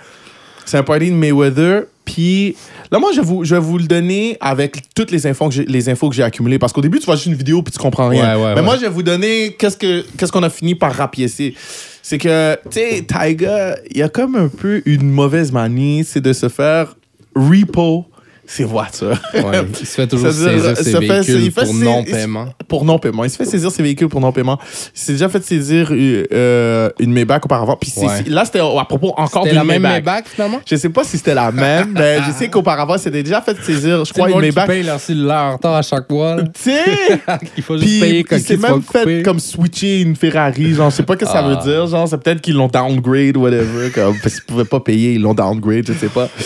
[0.65, 1.83] c'est un party de Mayweather.
[2.05, 2.57] Puis
[2.91, 5.55] là, moi, je vais vous, je vais vous le donner avec toutes les infos que
[5.55, 6.59] j'ai, les infos que j'ai accumulées.
[6.59, 8.37] Parce qu'au début, tu vois juste une vidéo puis tu comprends rien.
[8.37, 8.63] Ouais, ouais, mais ouais.
[8.63, 11.55] moi, je vais vous donner qu'est-ce, que, qu'est-ce qu'on a fini par rapiécer.
[12.03, 16.21] C'est que, tu sais, Tyga, il y a comme un peu une mauvaise manie, c'est
[16.21, 16.97] de se faire
[17.35, 18.07] repo
[18.55, 19.19] ses voitures.
[19.33, 19.63] Ouais.
[19.81, 22.47] Il se fait toujours saisir ses véhicules fait pour non-paiement.
[22.69, 23.25] pour non-paiement.
[23.25, 24.59] Il se fait saisir ses véhicules pour non-paiement.
[24.95, 27.77] Il s'est déjà fait saisir euh, euh, une Maybach auparavant.
[27.81, 28.25] Puis Ouais.
[28.27, 30.25] là, c'était à propos encore d'une la même Maybach.
[30.27, 30.61] Finalement?
[30.69, 34.05] Je sais pas si c'était la même, mais je sais qu'auparavant, c'était déjà fait saisir,
[34.05, 34.67] je crois, une Maybach.
[34.67, 36.37] paye leur cellulaire en retard à chaque mois.
[36.37, 36.43] là.
[36.43, 36.83] Tu sais!
[37.57, 39.23] Il faut juste Puis payer quand il s'est ils même fait couper.
[39.23, 40.75] comme switcher une Ferrari.
[40.75, 41.49] Genre, je sais pas ce que ça Ah.
[41.49, 41.87] veut dire.
[41.87, 43.91] Genre, c'est peut-être qu'ils l'ont downgrade, whatever.
[43.95, 46.29] Comme, parce qu'ils pouvaient pas payer, ils l'ont downgrade, je sais pas.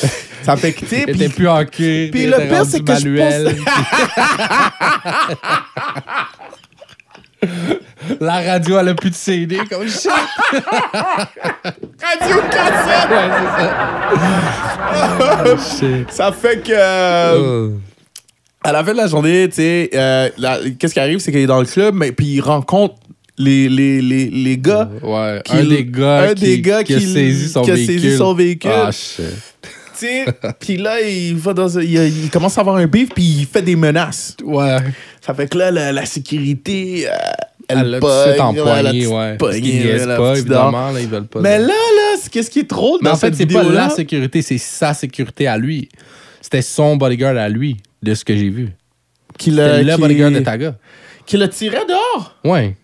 [0.43, 1.05] Ça fait que, tu sais.
[1.07, 2.11] Puis- plus en cuir.
[2.13, 3.57] puis le pire, c'est que je manuel.
[8.21, 10.09] La radio, elle a plus de CD, comme shit.
[10.53, 13.11] Radio cassette!
[13.11, 13.29] Ouais,
[15.59, 15.79] ça.
[15.79, 16.11] Shit.
[16.13, 16.73] Ça fait que.
[16.73, 17.73] euh, Oh.
[18.63, 20.29] à la fin de la journée, tu sais, euh,
[20.79, 22.95] qu'est-ce qui arrive, c'est qu'il est dans le club, mais puis il rencontre
[23.39, 24.89] les, les, les, les gars.
[25.03, 27.75] Ouais, qui- un des gars, un qui, des gars qui a saisi son qui a
[27.75, 28.01] véhicule.
[28.01, 28.71] saisi son véhicule.
[28.75, 29.25] Ah, shit.
[30.61, 33.47] Puis là, il va dans un- il, il commence à avoir un beef, puis il
[33.47, 34.37] fait des menaces.
[34.45, 34.79] Ouais.
[35.21, 37.13] Ça fait que là, la, la sécurité, euh,
[37.69, 39.37] elle, Elle l'a tout de pogne, suite ouais, la empoigné, petite ouais.
[39.37, 41.41] poignée, Parce qu'ils niaisent la pas, petite évidemment, là, ils veulent pas.
[41.41, 43.63] Mais là, là, c'est- qu'est-ce qui est trop Mais dans en fait, cette c'est pas
[43.65, 45.89] la sécurité, c'est sa sécurité à lui.
[46.41, 48.69] C'était son bodyguard à lui, de ce que j'ai vu.
[49.39, 50.75] qu'il C'était le qui- bodyguard de Taga.
[51.27, 52.37] Qui le tirait dehors?
[52.45, 52.77] Ouais.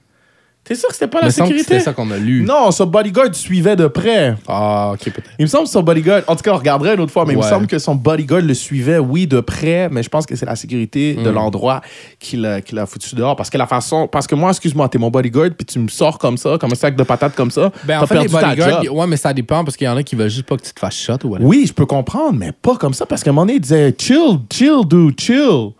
[0.64, 1.74] T'es sûr que c'était pas la me semble que sécurité?
[1.80, 2.42] c'était ça qu'on a lu.
[2.44, 4.36] Non, son bodyguard suivait de près.
[4.46, 5.30] Ah, ok, peut-être.
[5.40, 7.32] Il me semble que son bodyguard, en tout cas, on regarderait une autre fois, mais
[7.32, 10.36] il me semble que son bodyguard le suivait, oui, de près, mais je pense que
[10.36, 11.34] c'est la sécurité de Mm.
[11.34, 11.80] l'endroit
[12.20, 13.34] qui l'a qui l'a foutu dehors.
[13.34, 16.16] Parce que la façon, parce que moi, excuse-moi, t'es mon bodyguard, puis tu me sors
[16.16, 17.72] comme ça, comme un sac de patates comme ça.
[17.84, 18.94] Ben, t'as en fait, les perdu ta bodyguards, job.
[18.96, 20.72] ouais, mais ça dépend parce qu'il y en a qui veulent juste pas que tu
[20.72, 21.48] te fasses shot ou whatever.
[21.48, 23.92] Oui, je peux comprendre, mais pas comme ça, parce qu'à un moment donné, il disait
[23.98, 25.70] chill, chill, dude, chill.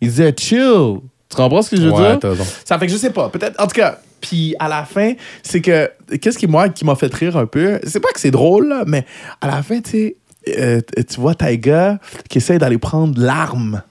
[0.00, 1.00] Il disait chill.
[1.28, 2.30] Tu comprends ce que je veux Ouais, dire?
[2.30, 2.44] raison.
[2.64, 3.28] Ça fait que je sais pas.
[3.28, 3.60] Peut-être.
[3.62, 5.12] En tout cas, puis à la fin,
[5.42, 5.90] c'est que.
[6.20, 7.78] Qu'est-ce qui, moi, qui m'a fait rire un peu?
[7.84, 9.04] C'est pas que c'est drôle, là, mais
[9.40, 10.16] à la fin, tu sais,
[10.58, 11.98] euh, tu vois Taiga
[12.28, 13.82] qui essaie d'aller prendre l'arme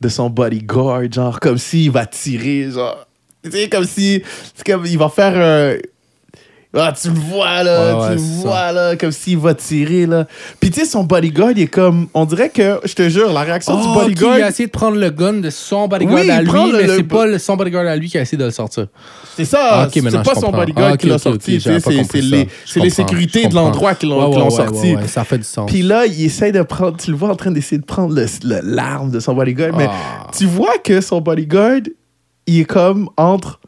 [0.00, 3.06] de son bodyguard, genre, comme s'il va tirer, genre.
[3.42, 4.22] Tu sais, comme si.
[4.54, 4.86] C'est comme.
[4.86, 5.78] Il va faire un.
[6.74, 7.96] Ah, tu le vois, là.
[7.98, 8.24] Ouais, tu le ça.
[8.42, 8.94] vois, là.
[8.96, 10.26] Comme s'il va tirer, là.
[10.60, 12.08] Puis, tu sais, son bodyguard, il est comme.
[12.12, 12.78] On dirait que.
[12.84, 14.36] Je te jure, la réaction du Oh, bodyguard.
[14.36, 16.72] qui a essayé de prendre le gun de son bodyguard Oui, à il lui, le-
[16.78, 18.86] mais le- c'est pas son bodyguard à lui qui a essayé de le sortir.
[19.34, 19.58] C'est ça.
[19.70, 21.58] Ah, ok, c'est pas son bodyguard Ah, qui l'a sorti.
[21.58, 24.94] c'est les, les sécurités de l'endroit qui l'ont Ouais, sorti.
[25.06, 25.70] ça fait du sens.
[25.70, 26.98] Puis là, il essaye de prendre.
[26.98, 28.14] Tu le vois en train d'essayer de prendre
[28.62, 29.74] l'arme de son bodyguard.
[29.74, 30.26] Mais Ah.
[30.36, 31.80] tu vois que son bodyguard,
[32.46, 33.58] il est comme entre.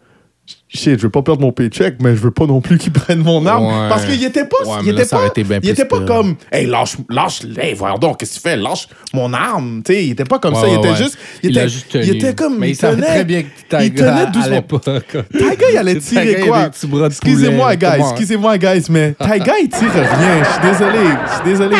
[0.73, 3.19] Shit, je veux pas perdre mon paycheck, mais je veux pas non plus qu'il prenne
[3.25, 3.67] mon arme.
[3.67, 3.89] Ouais.
[3.89, 4.57] Parce qu'il était pas.
[4.65, 6.37] Ouais, il là, était pas, bien il était comme.
[6.53, 6.97] Hey, lâche.
[7.09, 8.57] lâche hey, voyons donc, qu'est-ce que tu fais?
[8.57, 9.83] Lâche mon arme.
[9.85, 10.69] Tu sais, il était pas comme Ouais, ça.
[10.69, 11.19] Il était juste.
[11.43, 12.59] Il, Il était, juste il était comme.
[12.59, 14.63] Mais il, tenait- très bien que il tenait doucement.
[14.63, 16.71] Tiger, il allait tirer quoi?
[17.07, 18.03] Excusez-moi, guys.
[18.11, 20.45] Excusez-moi, guys, mais Tiger, il tire rien.
[20.45, 20.99] Je suis désolé.
[21.27, 21.77] Je suis désolé.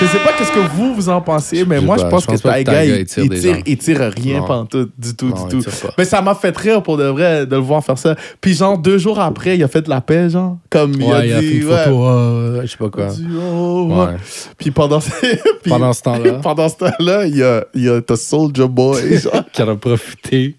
[0.00, 2.08] Je sais pas qu'est-ce que vous, vous en pensez, mais Je moi, je pas.
[2.10, 4.46] pense, Je pense que Tiger, il, tire il tire, il tire rien Non.
[4.46, 5.70] pantoute, du tout, Non, du tout.
[5.98, 8.14] Mais ça m'a fait rire pour de vrai de le voir faire ça.
[8.40, 10.58] Puis genre, deux jours après, il a fait de la paix, genre.
[10.70, 11.84] Comme il a Ouais, il a fait dit, une ouais.
[11.84, 13.08] photo, euh, je sais pas quoi.
[13.42, 14.16] oh, Ouais.
[14.56, 15.00] Puis pendant,
[15.62, 16.32] puis- Pendant ce temps-là.
[16.42, 19.44] pendant ce temps-là, il y a, il y a Soulja Boy, genre.
[19.52, 20.54] Qui en a profité.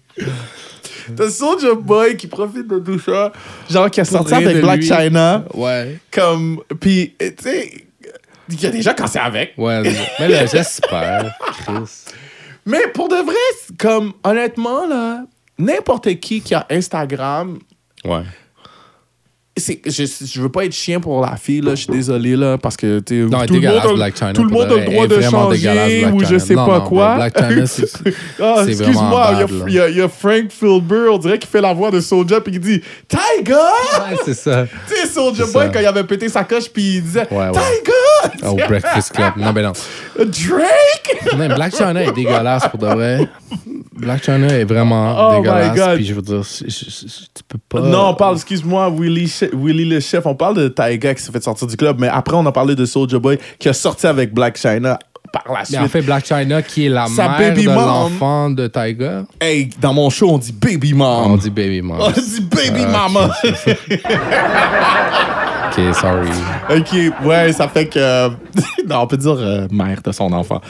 [1.16, 3.32] T'as Soulja Boy qui profite de tout ça,
[3.70, 4.86] genre qui a sorti avec Black lui.
[4.86, 5.44] China.
[5.54, 5.98] Ouais.
[6.12, 7.70] Comme, puis, tu sais,
[8.50, 9.54] il y a quand c'est avec.
[9.56, 9.82] Ouais.
[10.18, 11.34] mais là, j'espère.
[11.64, 12.04] Chris.
[12.66, 13.34] Mais pour de vrai,
[13.78, 15.24] comme, honnêtement, là,
[15.58, 17.58] n'importe qui qui a Instagram,
[18.04, 18.22] Ouais.
[19.86, 22.76] Je, je veux pas être chien pour la fille, là, je suis désolé, là, parce
[22.76, 24.32] que, tu tout, le monde a, Black China.
[24.32, 26.84] tout le monde de a le droit de changer ou je sais Non, pas non,
[26.86, 27.14] quoi.
[27.16, 27.86] Black China, c'est.
[28.42, 29.32] Ah, excuse-moi,
[29.66, 32.40] il y a- y, y Frank Filber, on dirait qu'il fait la voix de Soulja,
[32.40, 34.66] puis il dit «Tiger!» Ouais, c'est ça.
[34.88, 35.68] Tu sais, Soulja Boy, ça.
[35.68, 37.52] quand il avait pété sa coche, puis il disait Ouais, ouais.
[37.52, 38.46] Tiger!
[38.46, 39.32] Au Breakfast Club.
[39.36, 39.72] Non, ben non.
[40.18, 41.36] Drake!
[41.36, 43.28] Non, Black China est dégueulasse pour de vrai.
[44.00, 45.76] Black China est vraiment Oh my dégueulasse.
[45.76, 45.94] God.
[45.96, 47.80] Puis je veux dire, je- je- je- tu peux pas.
[47.80, 51.42] Non, on parle, excuse-moi, Willy, Willy le chef, on parle de Tiger qui s'est fait
[51.42, 54.32] sortir du club, mais après, on a parlé de Soulja Boy qui a sorti avec
[54.34, 54.98] Black China
[55.32, 55.78] par la Mais suite.
[55.80, 59.70] en fait, Black China, qui est la Sa mère baby de l'enfant de Tiger, Hey,
[59.80, 61.32] dans mon show, on dit baby mom.
[61.32, 61.98] on dit baby mom.
[62.00, 63.30] On dit baby Ah, mama.
[65.68, 66.28] Ok, sorry.
[66.68, 68.28] ok, ouais, ça fait que.
[68.88, 70.60] non, on peut dire euh, mère de son enfant.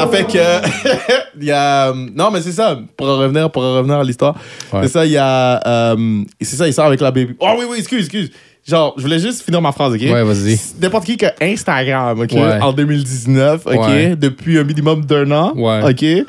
[0.00, 1.38] Ça fait que.
[1.40, 1.92] Il y a.
[1.92, 2.78] Non, mais c'est ça.
[2.96, 4.34] Pour revenir, pour revenir à l'histoire.
[4.72, 4.80] Ouais.
[4.82, 5.60] C'est ça, il y a.
[5.66, 7.34] euh, c'est ça, il sort avec la baby.
[7.40, 8.30] Oh oui, oui, excuse, excuse.
[8.66, 10.00] Genre, je voulais juste finir ma phrase, ok?
[10.02, 10.58] Ouais, vas-y.
[10.80, 12.32] N'importe qui qui a Instagram, ok?
[12.32, 12.60] Ouais.
[12.60, 14.18] En 2019, ok?
[14.18, 15.80] Depuis un minimum d'un an, Ouais.
[15.90, 16.26] ok?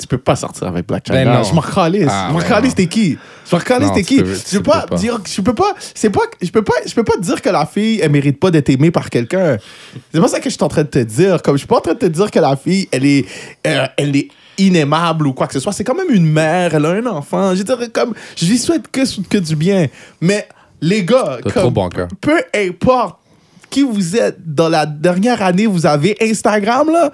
[0.00, 1.24] Tu peux pas sortir avec Black China.
[1.24, 1.42] Ben non.
[1.42, 2.08] je m'en calisse.
[2.10, 3.18] Ah, je m'en ben calisse, t'es qui?
[3.48, 4.22] Je m'en calisse, t'es qui?
[4.22, 4.96] peux- je peux pas, pas.
[4.96, 7.50] dire, je peux pas, c'est pas, je peux pas, je peux pas te dire que
[7.50, 9.58] la fille, elle mérite pas d'être aimée par quelqu'un.
[10.12, 11.42] C'est pas ça que je suis en train de te dire.
[11.42, 13.26] Comme je suis pas en train de te dire que la fille, elle est,
[13.66, 14.28] euh, elle est
[14.58, 15.72] inaimable ou quoi que ce soit.
[15.72, 17.54] C'est quand même une mère, elle a un enfant.
[17.54, 19.86] Je dirais comme, je lui souhaite que, que du bien.
[20.20, 20.48] Mais
[20.80, 22.08] les gars, comme, trop bon cœur.
[22.20, 23.18] peu importe
[23.68, 27.12] qui vous êtes dans la dernière année, vous avez Instagram là.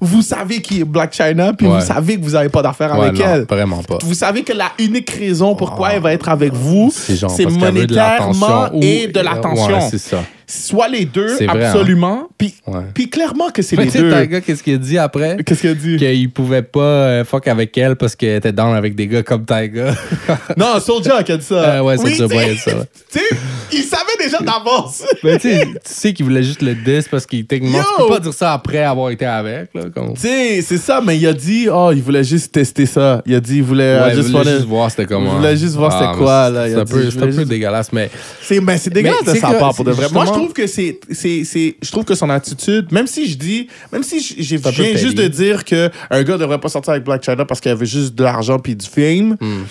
[0.00, 1.80] Vous savez qui est Black China, puis Ouais.
[1.80, 3.46] vous savez que vous n'avez pas d'affaires Ouais, avec non, elle.
[3.48, 3.98] vraiment pas.
[4.02, 5.94] Vous savez que la unique raison pourquoi Ah.
[5.94, 9.74] elle va être avec vous, C'est monétairement et de l'attention.
[9.78, 10.18] Ouais, c'est ça.
[10.48, 11.70] Soit les deux, C'est vrai, hein?
[11.70, 12.28] absolument.
[12.38, 12.82] Puis, Ouais.
[12.94, 14.12] puis clairement que c'est Mais les tu sais, deux.
[14.22, 15.36] Tiger, qu'est-ce qu'il a dit après?
[15.44, 15.96] Qu'est-ce qu'il a dit?
[15.96, 19.44] Qu'il pouvait pas euh, fuck avec elle parce qu'elle était down avec des gars comme
[19.44, 19.90] Tiger.
[20.56, 21.54] Non, Soulja qui a dit ça.
[21.54, 22.36] Euh, ouais, Oui, tu a dit ça,
[22.76, 22.86] ouais.
[23.12, 23.24] Tu sais,
[23.72, 25.02] il savait déjà d'avance.
[25.24, 28.08] Mais tu sais, tu sais qu'il voulait juste le diss parce qu'il techniquement, tu peux
[28.08, 29.70] pas dire ça après avoir été avec.
[29.74, 30.14] Là, comme...
[30.14, 33.22] Tu sais, c'est ça, mais il a dit, oh, il voulait juste tester ça.
[33.26, 35.32] Il a dit, il voulait Ouais, I il just voulait wanna- juste voir c'était comment.
[35.32, 36.68] Je voulais juste voir c'était mais quoi, c'est-.
[36.68, 38.10] Il C'est un peu, c'est juste- dégueulasse, mais
[38.42, 40.06] C'est ben, c'est dégueulasse Mais de c'est sa part pour de vrai.
[40.12, 43.28] Moi, je justement- trouve que c'est c'est c'est je trouve que son attitude, même si
[43.28, 46.60] je dis, même si je j'ai- je viens juste de dire que un gars devrait
[46.60, 49.36] pas sortir avec Black China parce qu'il avait juste de l'argent puis du fame.
[49.40, 49.62] Hmm.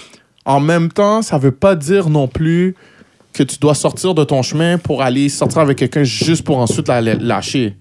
[0.46, 2.76] En même temps, ça veut pas dire non plus
[3.34, 6.88] que tu dois sortir de ton chemin pour aller sortir avec quelqu'un juste pour ensuite
[6.88, 7.74] la la- lâcher.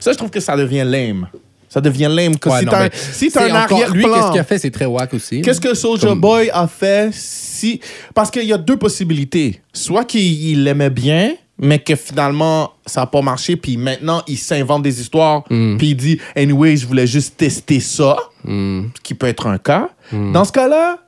[0.00, 1.28] Ça, je trouve que ça devient lame.
[1.68, 2.36] Ça devient lame.
[2.38, 4.40] Que Ouais, si non, t'as un, mais si t'as c'est un encore- Lui, qu'est-ce qu'il
[4.40, 5.42] a fait, c'est très wack aussi.
[5.42, 7.80] Qu'est-ce que Soulja Comme- Boy a fait si.
[8.14, 9.60] Parce qu'il y a deux possibilités.
[9.72, 14.36] Soit qu'il il l'aimait bien, mais que finalement, ça n'a pas marché, puis maintenant, il
[14.36, 15.76] s'invente des histoires, Mm.
[15.78, 19.88] puis il dit, anyway, je voulais juste tester ça, ce qui peut être un cas.
[20.12, 20.98] Dans ce cas-là,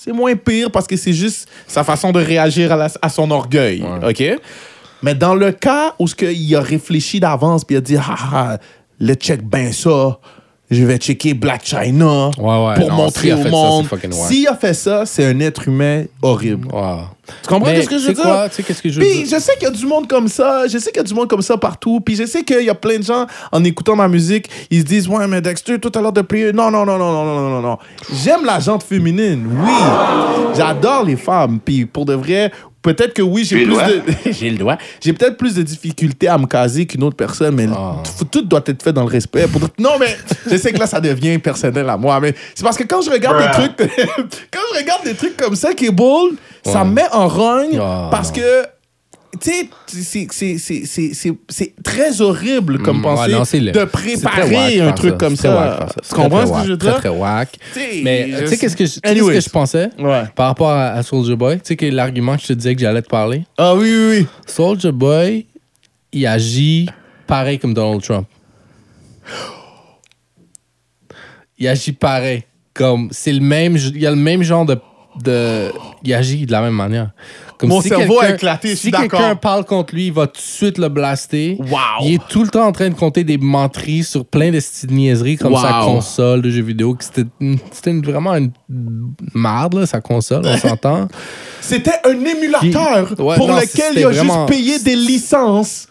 [0.00, 3.30] c'est moins pire parce que c'est juste sa façon de réagir à, la- à son
[3.30, 3.82] orgueil.
[3.82, 4.08] Ouais.
[4.10, 4.40] OK?
[5.02, 8.16] Mais dans le cas où ce il a réfléchi d'avance, puis il a dit, ah,
[8.32, 8.58] ah,
[8.98, 10.18] le check ben ça,
[10.70, 13.86] je vais checker Black China pour montrer au monde.
[14.10, 16.68] S'il a fait ça, c'est un être humain horrible.
[17.42, 18.48] Tu comprends Mais ce que je veux dire?
[18.98, 20.66] Puis, je sais qu'il y a du monde comme ça.
[20.66, 22.00] Je sais qu'il y a du monde comme ça partout.
[22.00, 24.84] Puis je sais qu'il y a plein de gens, en écoutant ma musique, ils se
[24.84, 26.52] disent Ouais, mais Dexter, tout à l'heure de prier.
[26.52, 27.78] Non, non, non, non, non, non, non, non.
[28.12, 29.72] J'aime la gente féminine, oui.
[30.56, 31.60] J'adore les femmes.
[31.64, 32.50] Puis pour de vrai,
[32.82, 33.86] Peut-être que oui, j'ai plus doigt.
[33.86, 34.02] de
[34.32, 34.78] j'ai le droit.
[35.02, 37.96] J'ai peut-être plus de difficultés à me caser qu'une autre personne, mais Ah.
[38.18, 39.46] tout- tout doit être fait dans le respect.
[39.48, 40.16] Pour- Non, mais
[40.50, 43.10] je sais que là, ça devient personnel à moi, mais c'est parce que quand je
[43.10, 43.76] regarde des trucs,
[44.50, 47.78] quand je regarde des trucs comme ça qui est bold, ça me met en rogne
[47.80, 48.40] Ah, parce que
[49.38, 49.50] tu
[50.02, 50.58] sais,
[51.48, 53.38] c'est- très horrible comme Mm, pensée ouais,
[53.72, 55.16] de très préparer wack un truc ça.
[55.16, 55.78] comme très wack ça.
[55.78, 55.94] ça.
[55.94, 56.98] Tu C'est comprends très ce que wack, je veux Très, dire?
[56.98, 57.58] très wack.
[57.72, 59.90] T'sais, Mais tu sais, qu'est-ce que je, que pensais?
[59.98, 60.24] Ouais.
[60.34, 61.56] par rapport à, à Soldier Boy?
[61.56, 63.44] Tu sais, que l'argument que je te disais que j'allais te parler?
[63.56, 64.26] Ah oui, oui, oui.
[64.46, 65.46] Soldier Boy,
[66.12, 66.88] il agit
[67.26, 68.26] pareil comme Donald Trump.
[71.58, 72.44] Il agit pareil.
[72.72, 74.78] Comme, c'est le même, il y a le même genre de,
[75.22, 75.70] de.
[76.04, 77.10] Il agit de la même manière.
[77.60, 79.40] Comme Mon cerveau a éclaté, je suis Si quelqu'un d'accord.
[79.40, 81.58] parle contre lui, il va tout de suite le blaster.
[81.58, 81.78] Wow.
[82.06, 84.90] Il est tout le temps en train de compter des menteries sur plein de petites
[84.90, 86.96] niaiseries comme sa console de jeux vidéo.
[87.00, 88.50] C'était une- c'était une- vraiment une
[89.34, 91.08] marde, là, sa console, on s'entend.
[91.60, 95.86] C'était un émulateur Ouais, pour non, lequel c'était il a vraiment- juste payé des licences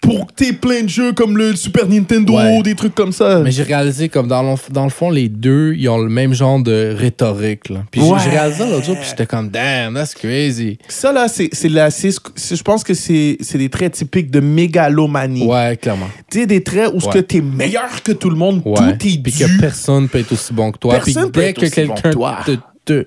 [0.00, 2.62] pour que t'aies plein de jeux comme le Super Nintendo, Ouais.
[2.62, 3.40] des trucs comme ça.
[3.40, 6.32] Mais j'ai réalisé comme dans le, dans le fond, les deux, ils ont le même
[6.34, 7.68] genre de rhétorique.
[7.68, 7.80] Là.
[7.90, 8.18] Puis j'ai- Ouais.
[8.22, 10.78] j'ai réalisé ça l'autre jour, puis j'étais comme, damn, that's crazy.
[10.88, 15.44] Ça, là, c'est la- je pense que c'est des traits typiques de mégalomanie.
[15.46, 16.08] Ouais, clairement.
[16.30, 17.12] Tu sais, des traits où Ouais.
[17.14, 19.30] que t'es meilleur que tout le monde, tout est Puis dû.
[19.32, 20.94] que personne peut être aussi bon que toi.
[20.94, 22.38] Personne Puis peut dès être que bon quelqu'un que toi.
[22.46, 22.52] te,
[22.92, 23.06] te,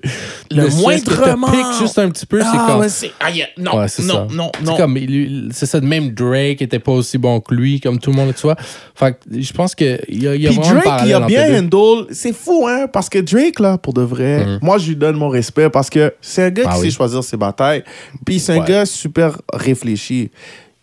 [0.50, 1.46] Le que te moindrement.
[1.50, 2.80] pique juste un petit peu, c'est Ah, comme.
[2.80, 4.34] ouais, c'est- ah, yeah, non, Ouais, c'est non, ça.
[4.34, 7.80] non, C'est comme, il- il- c'est ça, même Drake était pas aussi bon que lui,
[7.80, 8.56] comme tout le monde, tu vois.
[8.94, 11.20] Fait que je pense qu'il y a, il y a Puis vraiment Drake, il a
[11.20, 12.06] bien handle.
[12.12, 12.86] C'est fou, hein?
[12.92, 14.58] Parce que Drake, là, pour de vrai, Mhm.
[14.62, 16.90] moi, je lui donne mon respect parce que c'est un gars Ah qui oui.
[16.90, 17.84] sait choisir ses batailles.
[18.24, 18.66] Puis c'est un Ouais.
[18.68, 20.30] gars super réfléchi.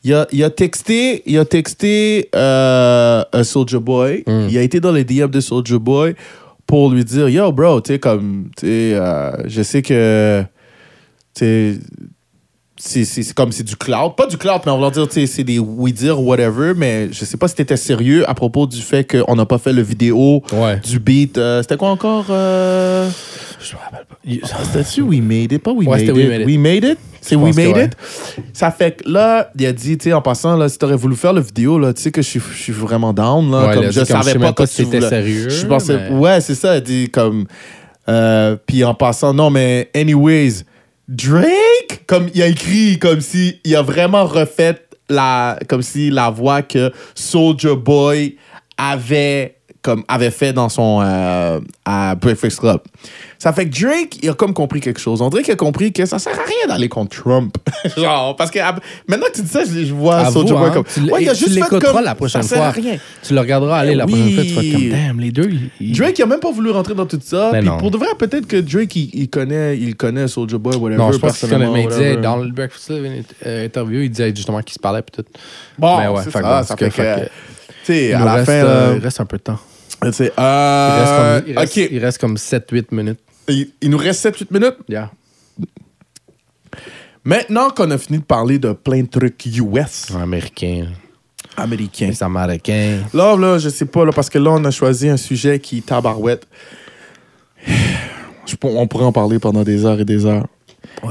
[0.04, 4.24] Il a, il a texté, il a texté euh, un Soldier Boy.
[4.28, 4.48] Mhm.
[4.50, 6.16] Il a été dans les DM de Soldier Boy
[6.70, 10.44] pour lui dire Yo, bro, tu sais, comme, tu sais, euh, je sais que,
[11.34, 11.80] tu
[13.06, 14.16] c'est- comme c'est du cloud.
[14.16, 16.74] Pas du cloud, mais on va dire, c'est des oui-dire, whatever.
[16.76, 19.74] Mais je sais pas si t'étais sérieux à propos du fait qu'on n'a pas fait
[19.74, 20.80] le vidéo Ouais.
[20.80, 21.38] du beat.
[21.38, 23.10] euh, c'était quoi encore euh...
[23.62, 24.16] Je me rappelle pas.
[24.26, 25.62] Il- C'était-tu We Made It?
[25.64, 26.16] Pas We Ouais, Made It.
[26.16, 26.48] We Made It.
[26.48, 26.98] We Made It?
[27.22, 27.86] C'est We Made ouais.
[27.86, 27.98] It?
[28.54, 31.18] Ça fait que là, il a dit, tu sais, en passant, là, si t'aurais voulu
[31.18, 33.72] faire le vidéo, là, tu sais que je suis, je suis vraiment down, là.
[33.74, 36.78] Comme a je savais pas que c'était sérieux, Je pensais, mais- ouais, c'est ça.
[36.78, 37.46] Il dit comme,
[38.08, 40.64] euh, puis en passant, non, mais anyways,
[41.10, 46.30] Drake, comme il a écrit, comme si il a vraiment refait la, comme si la
[46.30, 48.38] voix que Soldier Boy
[48.78, 52.80] avait comme avait fait dans son euh, à Breakfast Club.
[53.38, 55.22] Ça fait que Drake, il a comme compris quelque chose.
[55.22, 57.56] On dirait qu'il a compris que ça sert à rien d'aller contre Trump.
[57.98, 58.60] Genre, parce que
[59.08, 60.84] maintenant que tu dis ça, je, vois Soulja Boy hein, comme.
[60.84, 62.04] tu Ouais, il a tu juste l'écouteras comme.
[62.04, 62.82] la prochaine ça sert à fois.
[62.84, 62.98] rien.
[63.24, 64.12] Tu le regarderas aller la Oui.
[64.12, 65.50] prochaine fois, tu vas être comme, damn, les deux,
[65.80, 67.52] Drake, il a même pas voulu rentrer dans tout ça.
[67.54, 70.76] Mais Puis pour de vrai, peut-être que Drake, il, il connaît, il connaît Soulja Boy,
[70.76, 70.98] whatever.
[71.02, 73.06] Non, je pense qu'il connaît, mais il disait, dans le Breakfast Club
[73.46, 75.30] euh, interview, il disait justement qu'il se parlait peut-être.
[75.78, 77.22] Bon, Mais ouais, fait ça, ça fait que- que.
[77.86, 79.60] Tu sais, à la reste, fin, euh, il reste un peu de temps.
[80.02, 81.88] Il euh, reste comme, il reste, OK.
[81.92, 83.20] il reste comme 7-8 minutes.
[83.48, 84.78] Il, il nous reste 7-8 minutes?
[84.88, 85.12] Yeah.
[87.26, 90.88] Maintenant qu'on a fini de parler de plein de trucs US, Américain,
[91.58, 92.08] américains.
[92.08, 93.00] les Américains.
[93.14, 95.82] Là, là, je sais pas, là, parce que là, on a choisi un sujet qui
[95.82, 96.48] tabarouette.
[97.66, 100.48] Je on pourrait en parler pendant des heures et des heures.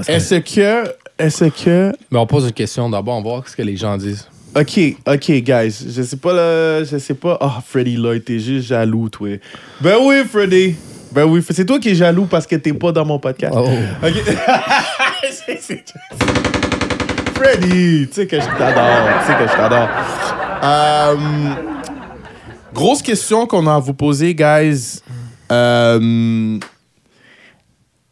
[0.08, 0.92] Est-ce que.
[1.18, 1.92] Est-ce que.
[2.10, 4.26] Mais on pose une question d'abord, on va voir ce que les gens disent.
[4.56, 5.84] Ok, ok, guys.
[5.88, 6.82] Je sais pas, là.
[6.84, 7.36] Je sais pas.
[7.40, 9.38] Ah, Freddy Lloyd, t'es juste jaloux, toi.
[9.80, 10.74] Ben oui, Freddy.
[11.12, 13.54] Ben oui, c'est toi qui es jaloux parce que t'es pas dans mon podcast.
[13.56, 13.68] Oh.
[14.02, 14.14] Ok.
[15.30, 15.94] C'est- c'est-
[17.34, 19.20] Freddy, tu sais que je t'adore.
[19.20, 19.88] Tu sais que je t'adore.
[20.62, 21.16] Euh,
[22.74, 25.00] grosse question qu'on a à vous poser, guys.
[25.50, 26.58] Euh,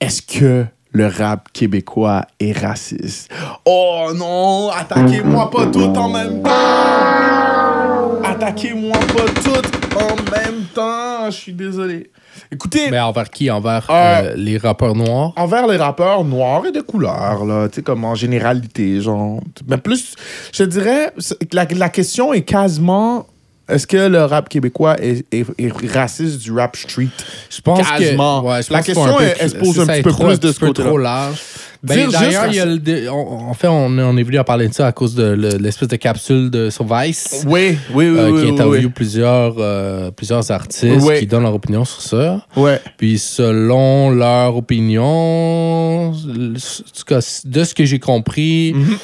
[0.01, 0.65] Est-ce que
[0.97, 3.31] le rap québécois est raciste?
[3.67, 8.23] Oh non, attaquez-moi pas tout en même temps!
[8.25, 11.27] Attaquez-moi pas tout en même temps!
[11.31, 12.11] Je suis désolé.
[12.51, 13.51] Écoutez, Mais envers qui?
[13.51, 13.95] Envers Euh,
[14.31, 15.33] euh, les rappeurs noirs?
[15.37, 19.41] envers les rappeurs noirs et de couleur, là, tu sais, comme en généralité, genre.
[19.69, 20.15] Mais plus,
[20.53, 21.13] je dirais,
[21.53, 23.27] la, la question est quasiment
[23.69, 27.09] est-ce que le rap québécois est, est- est raciste du rap street?
[27.51, 28.43] Je pense Quasiment.
[28.43, 28.47] que.
[28.47, 30.35] Ouais, je La pense question, peu- elle- se pose un petit est peu trop- plus
[30.35, 30.89] un de ce peu côté-là.
[30.89, 31.39] trop large.
[31.83, 34.93] Ben, D'ailleurs, le on- en fait, on, on est venu à parler de ça à
[34.93, 37.45] cause de le- l'espèce de capsule de, sur Vice.
[37.47, 38.93] Oui, oui, oui, euh, oui, qui oui, interviewe oui.
[38.93, 42.45] plusieurs, euh, plusieurs artistes qui donnent leur opinion sur ça.
[42.57, 42.81] Ouais.
[42.97, 48.97] Puis selon leur opinion, en tout cas, de ce que j'ai compris, Mhm.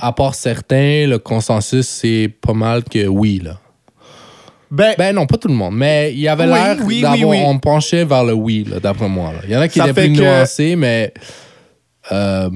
[0.00, 3.40] à part certains, le consensus, c'est pas mal que oui.
[3.44, 3.58] Là.
[4.74, 7.28] Ben, Ben non, pas tout le monde, mais il y avait Oui, l'air oui, d'avoir...
[7.28, 7.38] oui.
[7.44, 9.32] On penchait vers le oui, là, d'après moi.
[9.32, 9.38] là.
[9.44, 11.12] Il y en a qui étaient fait plus que- nuancés, mais...
[12.12, 12.50] euh,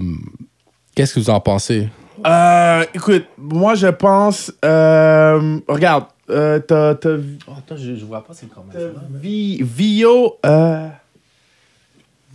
[0.94, 1.88] Qu'est-ce que vous en pensez?
[2.26, 4.52] euh, écoute, moi, je pense.
[4.64, 6.96] euh, regarde, euh, t'as.
[6.96, 7.14] t'as
[7.56, 8.80] Attends, je, je vois pas c'est comment t'as
[9.20, 10.34] Vi- Vio.
[10.44, 10.88] Euh,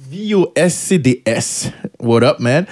[0.09, 1.71] Vio SCDS.
[1.99, 2.65] What up, man?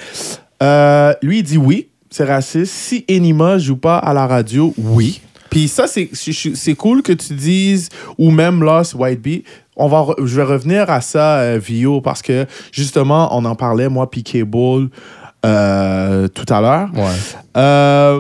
[0.63, 2.71] Euh, lui, il dit oui, c'est raciste.
[2.73, 5.21] Si Enima joue pas à la radio, oui.
[5.51, 9.43] Puis ça, c'est cool que tu dises, ou même Lost White Bee.
[9.75, 13.89] On va, je vais revenir à ça, euh, Vio, parce que justement, on en parlait,
[13.89, 14.89] moi, puis Cable,
[15.45, 16.89] euh, tout à l'heure.
[16.95, 17.11] Ouais.
[17.57, 18.19] Euh,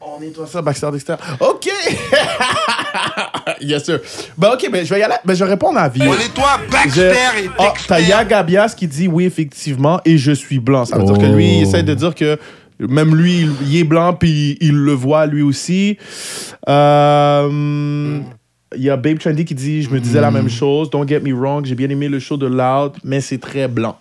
[0.00, 1.14] on nettoie ça, Baxter Dexter.
[1.40, 1.68] OK!
[3.60, 4.00] yes, sir.
[4.36, 5.14] Ben, OK, ben, je vais y aller.
[5.24, 6.10] Ben, je vais répondre à Vio.
[6.10, 7.12] On nettoie Je- Baxter
[7.44, 8.10] et Ah, t'as Dexter.
[8.10, 10.84] Yagabias qui dit oui, effectivement, et je suis blanc.
[10.84, 11.68] Ça veut dire que lui, il Oh.
[11.68, 12.38] essaie de dire que
[12.88, 15.96] même lui, il, il est blanc, puis il le voit lui aussi.
[16.68, 18.20] Euh,
[18.74, 20.88] Il y a Babe Trendy qui dit Je me disais la même chose.
[20.90, 23.96] Don't get me wrong, j'ai bien aimé le show de Loud, mais c'est très blanc.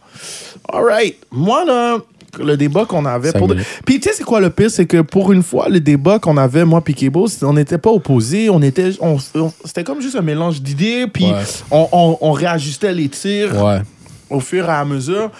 [0.71, 1.17] All right.
[1.32, 1.97] Moi, là,
[2.39, 3.34] le débat qu'on avait.
[3.34, 3.57] Pour de-.
[3.86, 4.71] Puis, tu sais, c'est quoi le pire?
[4.71, 6.82] C'est que pour une fois, le débat qu'on avait, moi,
[7.27, 8.49] c'est- on n'était pas opposés.
[8.49, 8.91] On était.
[9.01, 11.43] on- on- C'était comme juste un mélange d'idées, puis Ouais.
[11.71, 13.82] on, on- on réajustait les tirs Ouais.
[14.29, 15.32] au fur et à mesure.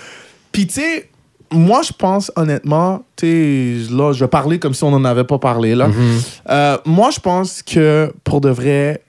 [0.52, 1.08] Puis, tu sais,
[1.52, 5.26] moi, je pense honnêtement, tu sais, là, je vais parler comme si on n'en avait
[5.26, 5.90] pas parlé, là.
[6.50, 9.04] Euh, moi, je pense que pour de vrai,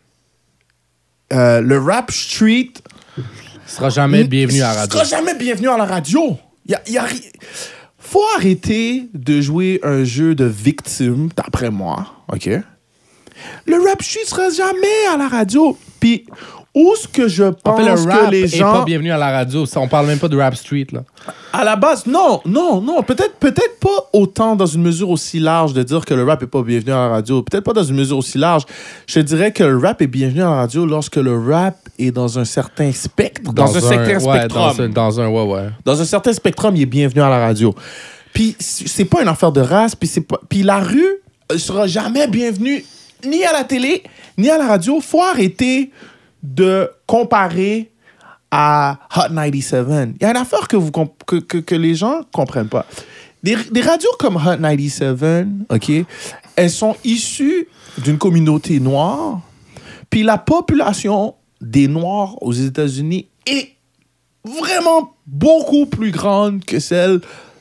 [1.32, 2.72] euh, le rap street.
[3.66, 4.98] sera jamais bienvenu à la radio.
[4.98, 6.36] sera jamais bienvenu à la radio.
[6.66, 7.04] Y a, y a
[7.98, 12.48] Faut arrêter de jouer un jeu de victime, d'après moi, OK?
[13.66, 15.76] Le rap street sera jamais à la radio.
[16.00, 16.26] Puis,
[16.74, 18.72] où est-ce que je En pense fait, le rap que les est gens...
[18.72, 19.66] pas bienvenu à la radio.
[19.66, 21.02] Ça, On parle même pas de Rap Street, là.
[21.52, 23.02] À la base, non, non, non.
[23.02, 26.46] Peut-être peut-être pas autant dans une mesure aussi large de dire que le rap est
[26.46, 27.42] pas bienvenu à la radio.
[27.42, 28.62] Peut-être pas dans une mesure aussi large.
[29.06, 32.38] Je dirais que le rap est bienvenu à la radio lorsque le rap est dans
[32.38, 34.76] un certain spectre, dans, un, certain ouais, spectrum.
[34.76, 35.68] Dans un, dans un, ouais, ouais.
[35.84, 37.74] Dans un certain spectrum, il est bienvenu à la radio.
[38.32, 41.18] Puis c'est pas une affaire de race, puis c'est pas puis la rue
[41.52, 42.82] euh, sera jamais bienvenue
[43.26, 44.02] ni à la télé
[44.38, 45.00] ni à la radio.
[45.00, 45.90] Faut arrêter
[46.42, 47.90] de comparer
[48.50, 49.86] à Hot 97.
[50.20, 52.86] Il y a une affaire que vous que, que, que les gens comprennent pas.
[53.42, 55.90] Des, des radios comme Hot 97, OK,
[56.56, 57.68] elles sont issues
[57.98, 59.40] d'une communauté noire.
[60.10, 63.72] Puis la population des Noirs aux États-Unis est
[64.44, 67.20] vraiment beaucoup plus grande que celle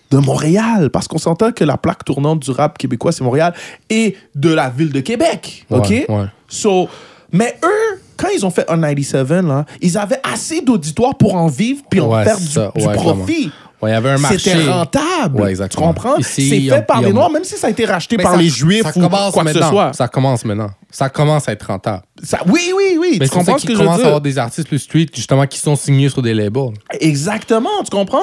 [0.09, 0.89] de Montréal.
[0.89, 3.53] Parce qu'on s'entend que la plaque tournante du rap québécois, c'est Montréal,
[3.89, 5.65] et de la ville de Québec.
[5.69, 5.89] OK?
[5.89, 6.25] Ouais, ouais.
[6.47, 6.89] So,
[7.31, 11.47] mais eux, quand ils ont fait On 97, là, ils avaient assez d'auditoire pour en
[11.47, 12.71] vivre puis en Ouais, faire du, ça.
[12.75, 13.51] du Ouais, profit.
[13.81, 14.37] Ouais, y avait un marché.
[14.37, 15.41] C'était rentable.
[15.41, 16.13] Ouais, tu comprends?
[16.21, 18.33] C'est fait ont- par les ont- Noirs, même si ça a été racheté Mais par
[18.33, 19.91] ça- les Juifs ça ou commence quoi que ce soit.
[19.93, 20.69] Ça commence maintenant.
[20.91, 22.03] Ça commence à être rentable.
[22.21, 23.17] Ça- oui, oui, oui.
[23.19, 24.05] Mais tu comprends ce que je veux commence à dire?
[24.07, 26.73] avoir des artistes plus street, justement, qui sont signés sur des labels.
[26.99, 28.19] Exactement, tu comprends?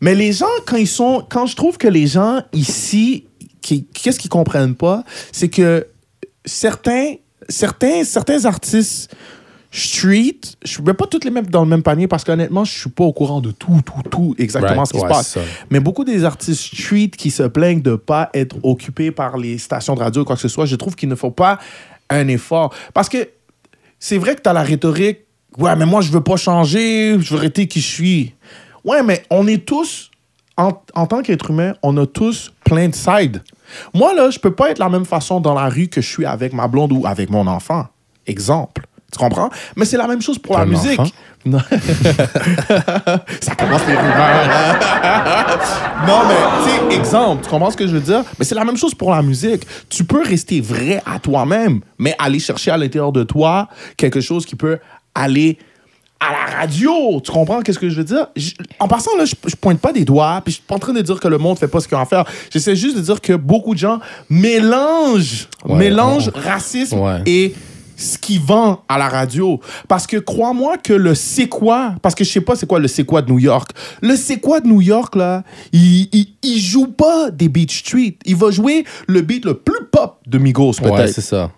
[0.00, 1.24] Mais les gens, quand ils sont.
[1.28, 3.26] Quand je trouve que les gens ici,
[3.62, 5.88] qu'est-ce qu'ils comprennent pas, c'est que
[6.44, 7.14] certains,
[7.48, 9.14] certains, certains artistes
[9.74, 12.78] street, je ne vais pas toutes les mettre dans le même panier parce qu'honnêtement, je
[12.78, 15.38] suis pas au courant de tout, tout, tout exactement Right, ce qui se passe.
[15.68, 19.96] Mais beaucoup des artistes street qui se plaignent de pas être occupés par les stations
[19.96, 21.58] de radio ou quoi que ce soit, je trouve qu'il ne faut pas
[22.08, 22.72] un effort.
[22.92, 23.28] Parce que
[23.98, 25.20] c'est vrai que tu as la rhétorique,
[25.58, 28.34] ouais, mais moi, je veux pas changer, je veux rester qui je suis.
[28.84, 30.10] Ouais, mais on est tous,
[30.56, 33.42] en, en tant qu'être humain, on a tous plein de sides.
[33.92, 36.26] Moi, là, je peux pas être la même façon dans la rue que je suis
[36.26, 37.86] avec ma blonde ou avec mon enfant.
[38.26, 38.82] Exemple.
[39.12, 39.48] Tu comprends?
[39.76, 41.00] Mais c'est la même chose pour la musique.
[41.46, 41.58] Non.
[43.42, 44.48] Ça commence les rumeurs.
[46.06, 46.34] non, mais,
[46.64, 48.24] tu sais, exemple, tu comprends ce que je veux dire?
[48.38, 49.66] Mais c'est la même chose pour la musique.
[49.90, 54.46] Tu peux rester vrai à toi-même, mais aller chercher à l'intérieur de toi quelque chose
[54.46, 54.78] qui peut
[55.14, 55.58] aller
[56.28, 57.20] à la radio.
[57.24, 58.28] Tu comprends qu'est-ce que je veux dire?
[58.36, 60.78] Je- en passant, là, je, je pointe pas des doigts, puis je suis pas en
[60.78, 62.24] train de dire que le monde fait pas ce qu'il a à faire.
[62.50, 63.98] J'essaie juste de dire que beaucoup de gens
[64.30, 66.40] mélangent, Ouais, mélangent ouais.
[66.40, 67.22] racisme Ouais.
[67.26, 67.54] et
[67.96, 69.60] ce qui vend à la radio.
[69.86, 72.88] Parce que crois-moi que le c'est quoi, parce que je sais pas c'est quoi le
[72.88, 73.70] c'est quoi de New York.
[74.02, 78.16] Le c'est quoi de New York, là, il, il, il joue pas des Beach Street.
[78.26, 81.12] Il va jouer le beat le plus pop de Migos, Ouais, peut-être.
[81.14, 81.50] c'est ça.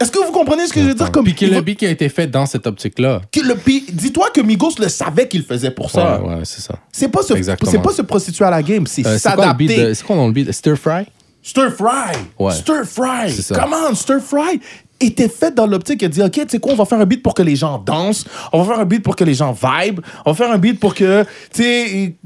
[0.00, 1.12] Est-ce que vous comprenez ce que je veux dire?
[1.12, 3.20] Comme, Puis que le beat qui a été fait dans cette optique-là.
[3.30, 3.54] que le-
[3.92, 6.20] dis-toi que Migos le savait qu'il faisait pour ça.
[6.20, 6.74] Ouais, ouais, c'est ça.
[6.90, 7.70] C'est pas se, Exactement.
[7.70, 9.88] c'est pas se prostituer à la game, c'est Euh, c'est quoi le beat s'adapter.
[9.90, 10.50] de- C'est quoi dans le beat?
[10.52, 11.04] Stir Fry?
[11.42, 12.16] Stir fry.
[12.38, 12.52] Ouais.
[12.52, 13.30] Stir fry.
[13.32, 13.58] C'est ça.
[13.58, 14.60] Come on, stir fry
[15.00, 17.22] était fait dans l'optique de dire OK, tu sais quoi, on va faire un beat
[17.22, 20.00] pour que les gens dansent, on va faire un beat pour que les gens vibe,
[20.26, 21.24] on va faire un beat pour que
[21.54, 21.62] tu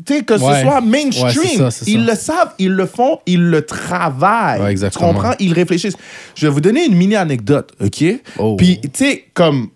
[0.07, 0.55] sais que Ouais.
[0.57, 1.71] ce soit mainstream.
[1.71, 2.11] ça, ils ça.
[2.13, 4.61] le savent, ils le font, ils le travaillent.
[4.61, 5.33] Ouais, tu comprends?
[5.39, 5.97] Ils réfléchissent.
[6.35, 8.05] Je vais vous donner une mini anecdote, OK?
[8.39, 8.57] Oh.
[8.57, 9.69] Puis tu sais comme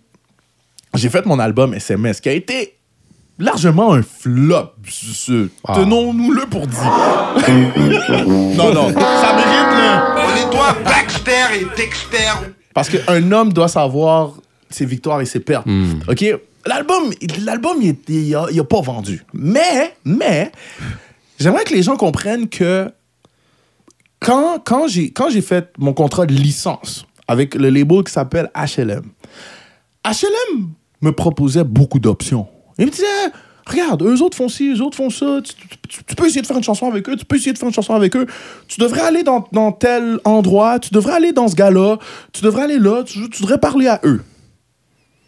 [0.94, 2.74] j'ai fait mon album SMS qui a été
[3.38, 4.72] largement un flop.
[4.88, 5.74] Ce- Ah.
[5.76, 6.82] Tenons-nous-le pour dire.
[7.48, 10.14] non, non, ça mérite le.
[10.26, 12.32] Connais-toi Baxter et Dexter
[12.74, 14.34] Parce qu'un homme doit savoir
[14.70, 15.66] ses victoires et ses pertes.
[16.08, 16.24] OK?
[16.66, 17.10] L'album,
[17.44, 19.24] l'album, il, il a, il a pas vendu.
[19.32, 20.52] Mais, mais,
[21.38, 22.90] j'aimerais que les gens comprennent que
[24.20, 28.50] quand, quand j'ai quand j'ai fait mon contrat de licence avec le label qui s'appelle
[28.54, 29.04] HLM,
[30.04, 32.48] HLM me proposait beaucoup d'options.
[32.78, 33.06] Il me disait,
[33.68, 36.64] regarde, eux autres font ci, eux autres font ça, tu, peux essayer de faire une
[36.64, 38.26] chanson avec eux, tu peux essayer de faire une chanson avec eux,
[38.66, 41.98] tu devrais aller dans, dans tel endroit, tu devrais aller dans ce gars-là,
[42.32, 44.22] tu devrais aller là, tu, devrais parler à eux.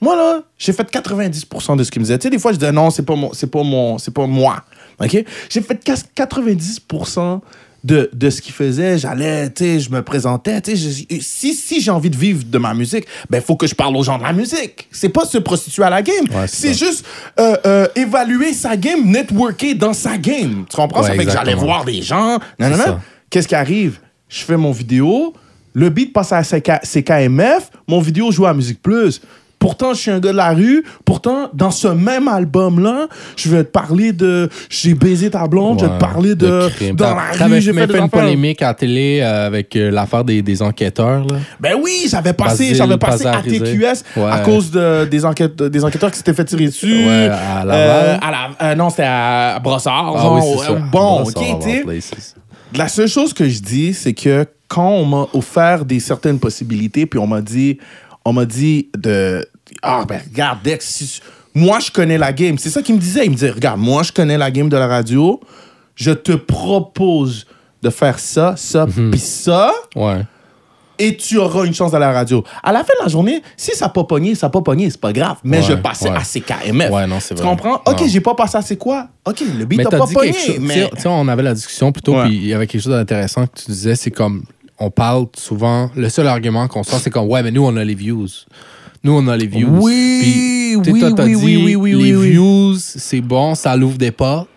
[0.01, 2.19] Moi, là, j'ai fait 90% de ce qu'ils me disaient.
[2.19, 4.27] Tu sais, des fois, je disais non, c'est pas, mon, c'est pas, mon, c'est pas
[4.27, 4.65] moi.
[4.99, 5.25] OK?
[5.51, 7.41] J'ai fait cas- 90%
[7.85, 8.99] de, de ce qu'ils faisaient.
[8.99, 10.61] J'allais, tu sais, je me présentais.
[10.61, 13.67] Tu sais, si, si j'ai envie de vivre de ma musique, ben, il faut que
[13.67, 14.89] je parle aux gens de la musique.
[14.91, 16.25] C'est pas se prostituer à la game.
[16.31, 17.05] Ouais, c'est juste
[17.39, 20.65] euh, euh, évaluer sa game, networker dans sa game.
[20.69, 21.03] Tu comprends?
[21.03, 22.39] Ouais, ça fait que j'allais voir des gens.
[22.59, 22.99] Non, non.
[23.31, 23.99] Qu'est-ce qui arrive?
[24.29, 25.35] Je fais mon vidéo,
[25.73, 29.21] le beat passe à CK CKMF, mon vidéo joue à Musique Plus.
[29.61, 30.85] Pourtant, je suis un gars de la rue.
[31.05, 35.85] Pourtant, dans ce même album-là, je vais te parler de j'ai baisé ta blonde, je
[35.85, 36.97] vais te parler de, crime.
[36.97, 40.25] dans la rue, j'ai fait fait une polémique à la télé euh, avec euh, l'affaire
[40.25, 41.27] des, des enquêteurs.
[41.27, 41.37] Là?
[41.61, 43.43] Ben oui, j'avais passé, j'avais passé à.
[43.43, 47.07] TQS à cause de, des, enquêtes, des enquêteurs qui s'étaient fait tirer dessus.
[47.07, 47.71] Ouais, à Laval.
[47.75, 50.15] Euh, à la- euh, non, c'était à Brossard.
[50.17, 50.41] Ah oui,
[50.71, 51.85] euh, Bon, Brossard, ok.
[52.75, 57.05] La seule chose que je dis, c'est que quand on m'a offert des certaines possibilités,
[57.05, 57.79] puis on m'a dit,
[58.25, 59.47] on m'a dit de,
[59.83, 61.21] ah ben regarde Dex, si-
[61.55, 62.59] moi je connais la game.
[62.59, 63.25] C'est ça qu'il me disait.
[63.25, 65.41] Il me disait, regarde, moi je connais la game de la radio.
[65.97, 67.47] Je te propose
[67.83, 69.11] de faire ça, ça, Mhm.
[69.11, 70.23] puis ça, Ouais.
[70.99, 72.45] et tu auras une chance à la radio.
[72.63, 74.91] À la fin de la journée, si ça n'a pas pogné, ça n'a pas pogné,
[74.91, 75.39] c'est pas grave.
[75.45, 76.17] Mais Ouais, je passais ouais.
[76.17, 76.91] à CKMF.
[76.91, 77.51] Ouais, non, c'est Tu vrai.
[77.51, 77.81] comprends?
[77.87, 79.09] Ok, j'ai pas passé à c'est quoi?
[79.25, 80.33] Ok, le beat n'a pas pogné.
[80.35, 80.57] chose.
[80.61, 80.89] mais...
[80.95, 83.59] tu tu on avait la discussion plutôt, puis il y avait quelque chose d'intéressant que
[83.61, 84.43] tu disais, c'est comme,
[84.81, 87.85] on parle souvent, le seul argument qu'on sort, c'est comme, ouais, mais nous, on a
[87.85, 88.27] les views.
[89.05, 89.69] Nous, on a les views.
[89.81, 90.19] Oui,
[90.83, 93.99] Puis, oui, toi, oui, dit, oui, oui, oui, les oui, views, c'est bon, ça l'ouvre
[93.99, 94.49] des portes.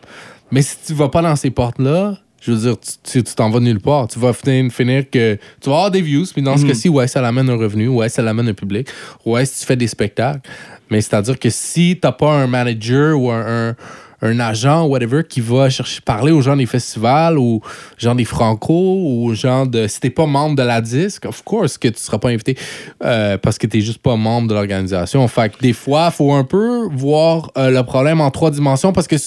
[0.52, 3.80] Mais si tu vas pas dans ces portes-là, je veux dire, tu t'en vas nulle
[3.80, 4.08] part.
[4.10, 6.46] Tu vas finir, finir que tu vas avoir des views, puis Mhm.
[6.46, 8.88] dans ce cas-ci, ouais, ça l'amène un revenu, ouais, ça l'amène un public,
[9.26, 10.42] ouais, si tu fais des spectacles.
[10.90, 13.76] Mais c'est-à-dire que si t'as pas un manager ou un, un,
[14.24, 17.62] un agent, whatever, qui va chercher parler aux gens des festivals ou
[17.98, 19.86] gens des Franco ou gens de.
[19.88, 22.58] Si t'es pas membre de la disque, of course que tu seras pas invité
[23.04, 25.28] euh, parce que t'es juste pas membre de l'organisation.
[25.28, 29.08] Fait que des fois, faut un peu voir euh, le problème en trois dimensions parce
[29.08, 29.18] que,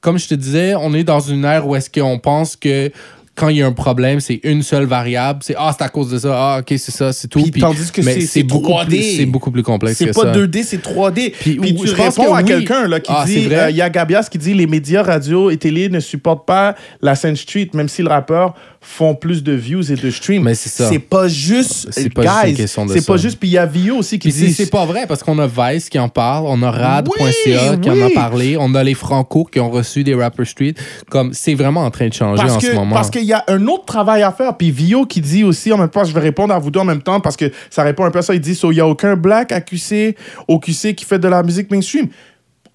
[0.00, 2.92] comme je te disais, on est dans une ère où est-ce qu'on pense que
[3.36, 5.40] quand il y a un problème, c'est une seule variable.
[5.42, 6.30] C'est Ah, c'est à cause de ça.
[6.34, 7.42] Ah, OK, c'est ça, c'est tout.
[7.42, 8.86] Puis tandis que mais c'est- beaucoup 3D.
[8.96, 10.32] plus- C'est beaucoup plus complexe C'est pas ça.
[10.32, 11.32] 2D, c'est 3D.
[11.40, 12.44] Puis, Puis, tu réponds que à oui.
[12.44, 15.50] quelqu'un là, qui Ah, dit, euh, il y a Gabias qui dit les médias radio
[15.50, 19.52] et télé ne supportent pas la scène street, même si le rappeur font plus de
[19.52, 20.42] views et de streams.
[20.42, 20.88] Mais c'est ça.
[20.90, 23.38] C'est pas juste, C'est pas juste guys, une question de C'est pas juste.
[23.40, 24.52] Puis il y a Vio aussi qui dit.
[24.52, 27.90] c'est pas vrai parce qu'on a Vice qui en parle, on a Rad.ca Oui, qui
[27.90, 30.74] en a parlé, on a les Franco qui ont reçu des Rapper Street.
[31.10, 32.94] Comme c'est vraiment en train de changer Parce en que ce moment.
[32.94, 34.56] parce qu'il y a un autre travail à faire.
[34.56, 36.84] Puis Vio qui dit aussi en même temps, je vais répondre à vous deux en
[36.84, 38.34] même temps parce que ça répond un peu à ça.
[38.34, 40.16] Il dit, so, il y a aucun black à QC,
[40.48, 42.08] au QC qui fait de la musique mainstream.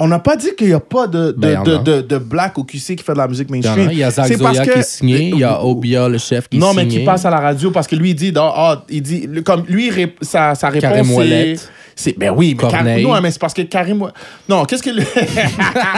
[0.02, 1.78] On n'a pas dit qu'il n'y a pas de, de, Ben, de, a.
[1.80, 3.90] de- de black au QC qui fait de la musique mainstream.
[3.92, 6.48] il y a Zach Zoya que- qui est signé, il y a Obia le chef
[6.48, 8.84] qui Non, est mais qui passe à la radio parce que lui, il dit, ah,
[8.90, 9.92] il dit comme lui,
[10.22, 11.56] sa, sa réponse, Karim
[11.96, 12.18] c'est.
[12.18, 14.10] Ben oui, mais non, mais c'est parce que Karim.
[14.48, 14.90] Non, qu'est-ce que.
[14.90, 15.04] le-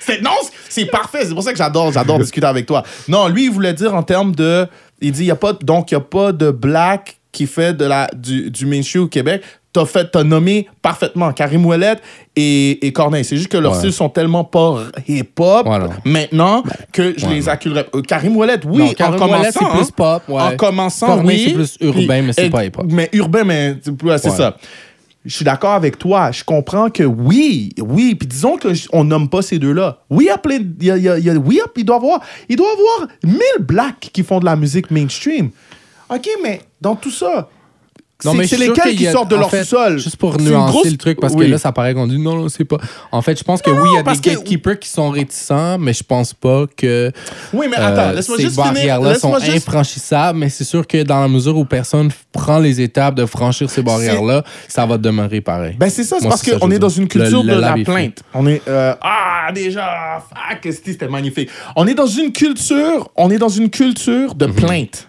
[0.00, 0.30] c'est, non,
[0.68, 1.24] c'est parfait.
[1.24, 2.82] C'est pour ça que j'adore, j'adore discuter avec toi.
[3.08, 4.66] Non, lui, il voulait dire en termes de.
[5.00, 7.74] Il dit, il y a pas, donc, il n'y a pas de black qui fait
[7.74, 9.42] de la, du, du mainstream au Québec.
[9.74, 11.96] T'as fait, t'as nommé parfaitement Karim Ouellet
[12.36, 13.24] et, et Corneille.
[13.24, 13.78] C'est juste que leurs Ouais.
[13.78, 15.88] styles sont tellement pas hip-hop Voilà.
[16.04, 16.62] maintenant
[16.92, 17.86] que je ouais, les acculerais.
[17.94, 19.50] Euh, Karim Ouellet, oui, Non, Karim en commençant.
[19.52, 19.94] c'est plus hein.
[19.96, 20.40] pop, ouais.
[20.42, 21.66] En commençant, Corneille, oui.
[21.66, 22.86] c'est plus urbain, mais c'est pas hip-hop.
[22.88, 23.76] Mais urbain, mais
[24.18, 24.56] c'est ça.
[25.24, 26.30] Je suis d'accord avec toi.
[26.30, 28.14] Je comprends que oui, oui.
[28.14, 29.98] Puis disons que j- on nomme pas ces deux-là.
[30.10, 32.56] Oui, il y a Il y a, il y a- oui, il doit avoir, il
[32.56, 35.50] doit y avoir 1000 blacks qui font de la musique mainstream.
[36.10, 37.48] OK, mais dans tout ça,
[38.24, 39.98] Non, C'est- mais c'est lesquels qui sortent de leur sous-sol.
[39.98, 41.46] Juste pour nuancer grosse- le truc, parce Oui.
[41.46, 42.78] que là, ça paraît qu'on dit non, non, c'est pas.
[43.12, 45.78] En fait, je pense que oui, il y a des que- gatekeepers qui sont réticents,
[45.78, 47.12] mais je pense pas que
[47.52, 48.72] Oui, mais attends, euh, laisse-moi ces juste finir.
[48.72, 50.38] barrières-là sont juste infranchissables.
[50.38, 53.82] Mais c'est sûr que dans la mesure où personne prend les étapes de franchir ces
[53.82, 55.76] barrières-là, ça va demeurer pareil.
[55.78, 58.22] Ben c'est ça, c'est parce qu'on est dans une culture de la plainte.
[58.32, 61.50] On est euh, ah déjà fuck c'était magnifique.
[61.76, 65.08] On est dans une culture, on est dans une culture de plainte.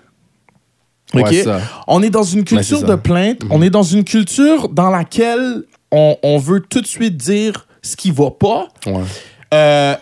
[1.22, 1.62] OK?
[1.88, 2.96] On est dans une culture c'est ça.
[2.96, 7.18] de plainte, on est dans une culture dans laquelle on, on veut tout de suite
[7.18, 9.04] dire ce qui va pas Ouais.
[9.54, 9.96] euh,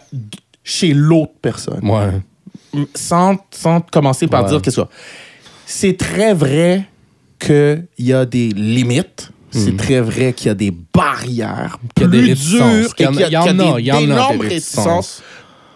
[0.63, 2.85] chez l'autre personne Ouais.
[2.95, 4.87] sans, sans commencer par dire qu'est-ce que
[5.65, 6.85] c'est très vrai
[7.39, 9.29] qu'il y a des limites.
[9.55, 11.77] C'est très vrai qu'il y a des barrières.
[11.95, 12.73] Qu'il y a des plus réticences.
[12.81, 14.07] dures Qu'il et y en a- qu'il y a, il y y a a, des
[14.07, 15.21] y a des réticences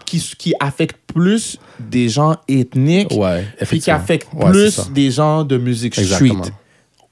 [0.07, 5.57] qui, qui affectent plus des gens ethniques Ouais, puis qui Ouais, plus des gens de
[5.57, 6.43] musique Exactement.
[6.43, 6.53] street.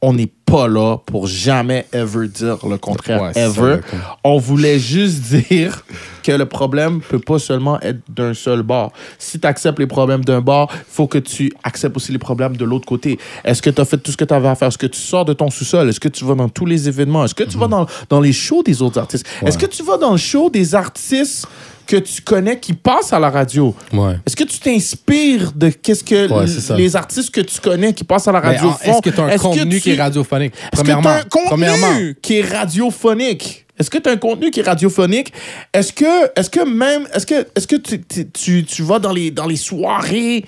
[0.01, 3.79] On n'est pas là pour jamais ever dire le contraire Ouais, c'est ça, ever.
[4.23, 5.83] On voulait juste dire
[6.21, 8.91] que le problème peut pas seulement être d'un seul bord.
[9.17, 12.65] Si tu acceptes les problèmes d'un bord, faut que tu acceptes aussi les problèmes de
[12.65, 13.17] l'autre côté.
[13.43, 14.67] Est-ce que tu as fait tout ce que tu avais à faire?
[14.67, 15.89] Est-ce que tu sors de ton sous-sol?
[15.89, 17.25] Est-ce que tu vas dans tous les événements?
[17.25, 19.25] Est-ce que tu vas dans, dans les shows des autres artistes?
[19.45, 21.47] Est-ce que tu vas dans le show des artistes
[21.85, 23.75] que tu connais qui passent à la radio?
[23.93, 24.15] Ouais.
[24.25, 28.27] Est-ce que tu t'inspires de qu'est-ce que Ouais, les artistes que tu connais qui passent
[28.27, 28.91] à la radio en- font?
[28.91, 30.53] Est-ce que tu as un contenu tu- qui est radiophonique?
[30.73, 31.99] est-ce que tu as un contenu premièrement.
[32.21, 33.65] qui est radiophonique?
[33.77, 35.33] Est-ce que tu as un contenu qui est radiophonique?
[35.73, 39.11] Est-ce que, est-ce que même, est-ce que, est-ce que tu, tu, tu- tu vas dans
[39.11, 40.45] les, dans les soirées,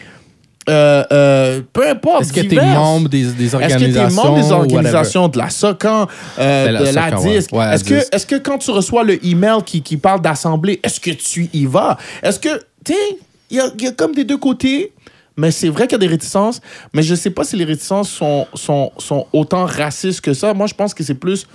[0.69, 3.91] euh, euh, peu importe, Est-ce que tu es membre des, des Est-ce que organisations?
[3.93, 4.75] tu es membre des ou whatever?
[4.77, 6.07] organisations de la SOCAN,
[6.39, 7.37] euh, Ben, la de la ouais.
[7.39, 7.53] DISC?
[7.53, 11.11] Ouais, est-ce, que, est-ce quand tu reçois le email qui, qui parle d'assemblée, est-ce que
[11.11, 11.97] tu y vas?
[12.21, 12.49] Est-ce que,
[12.83, 13.17] tu sais,
[13.49, 14.91] il y a, il y a comme des deux côtés,
[15.37, 16.59] mais c'est vrai qu'il y a des réticences,
[16.93, 20.53] mais je sais pas si les réticences sont, sont, sont autant racistes que ça.
[20.53, 21.47] Moi, je pense que c'est plus,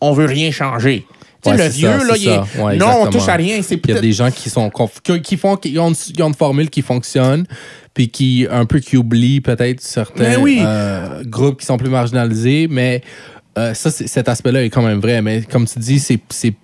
[0.00, 1.06] on veut rien changer.
[1.46, 2.62] Ouais, le vieux, ça, là, il est, ça.
[2.62, 3.60] Ouais, non, on touche à rien.
[3.70, 6.28] Il y a des gens qui sont conf- qui, font qui ont, une, ils ont
[6.28, 7.46] une formule qui fonctionne
[7.94, 10.60] puis qui un peu qui oublient peut-être certains oui.
[10.62, 13.02] euh, groupes qui sont plus marginalisés mais
[13.58, 16.54] euh, ça cet aspect-là est quand même vrai mais comme tu dis c'est c'est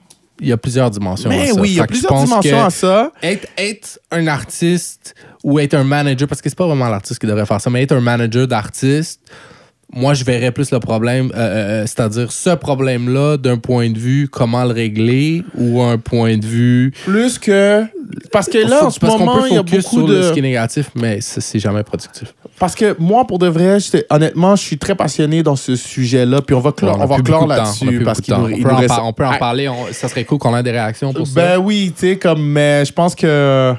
[0.41, 1.61] il y a plusieurs dimensions Mais à ça.
[1.61, 3.11] oui, il y a plusieurs dimensions à ça.
[3.22, 7.27] être, être un artiste ou être un manager, parce que c'est pas vraiment l'artiste qui
[7.27, 9.20] devrait faire ça, mais être un manager d'artiste,
[9.97, 14.28] moi, je verrais plus le problème, euh, euh, c'est-à-dire ce problème-là d'un point de vue
[14.30, 16.92] comment le régler ou un point de vue.
[17.05, 17.82] Plus que.
[18.30, 20.22] Parce que là, en ce parce moment, il y a beaucoup sur de.
[20.22, 22.34] ce qui est négatif, mais c'est jamais productif.
[22.59, 23.78] Parce que moi, pour de vrai,
[24.11, 26.42] honnêtement, je suis très passionné dans ce sujet-là.
[26.42, 28.94] Puis on va clore, On va clore là-dessus parce qu'il nous, on, peut nous reste.
[29.03, 29.68] on peut en parler.
[29.68, 31.34] on- ça serait cool qu'on ait des réactions pour ça.
[31.34, 32.42] Ben oui, tu sais, comme.
[32.47, 33.74] Mais je pense que.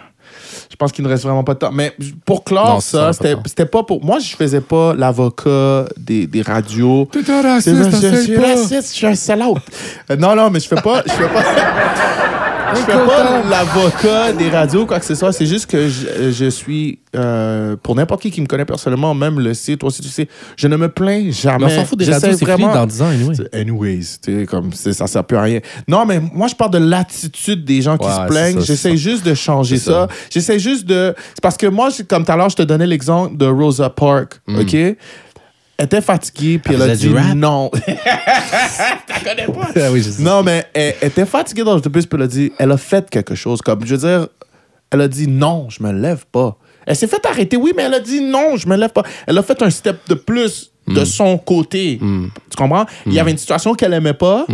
[0.70, 1.72] Je pense qu'il ne reste vraiment pas de temps.
[1.72, 1.94] Mais
[2.26, 4.04] pour clore Non, ça, c'était pas pour.
[4.04, 7.08] Moi, je faisais pas l'avocat des, des radios.
[7.12, 9.60] T'es un raciste, je suis raciste, je suis un salope.
[10.12, 11.04] Euh, non, non, mais je fais pas.
[11.06, 11.44] Je fais pas.
[12.76, 15.32] Je fais pas l'avocat des radios, quoi que ce soit.
[15.32, 19.40] C'est juste que je, je suis, euh, pour n'importe qui qui me connaît personnellement, même
[19.40, 21.66] le site, toi aussi tu sais, je ne me plains jamais.
[21.68, 23.36] Mais on s'en fout des radios, c'est fini dans 10 ans, anyway.
[23.54, 25.60] Anyways, tu sais, comme ça sert plus à rien.
[25.88, 28.60] Non, mais moi, je parle de l'attitude des gens qui Ouais, se plaignent.
[28.60, 28.96] ça, J'essaie ça.
[28.96, 29.92] juste de changer ça.
[29.92, 30.08] ça.
[30.30, 31.14] J'essaie juste de.
[31.36, 34.40] C'est parce que moi, comme tout à l'heure, je te donnais l'exemple de Rosa Parks,
[34.48, 34.76] OK?
[35.78, 37.70] Elle était fatiguée, puis elle, a dit non.
[37.86, 39.70] T'as connais pas?
[39.76, 40.24] Ah oui, je sais.
[40.24, 43.10] Non, mais elle, elle était fatiguée dans l'autobus, puis elle a dit, elle a fait
[43.10, 43.62] quelque chose.
[43.62, 44.28] Comme, je veux dire,
[44.92, 46.58] elle a dit non, je me lève pas.
[46.88, 49.04] Elle s'est fait arrêter, oui, mais elle a dit non, je me lève pas.
[49.28, 50.94] Elle a fait un step de plus Hmm.
[50.94, 52.00] de son côté.
[52.00, 52.86] Tu comprends?
[53.06, 54.46] Il y avait une situation qu'elle aimait pas.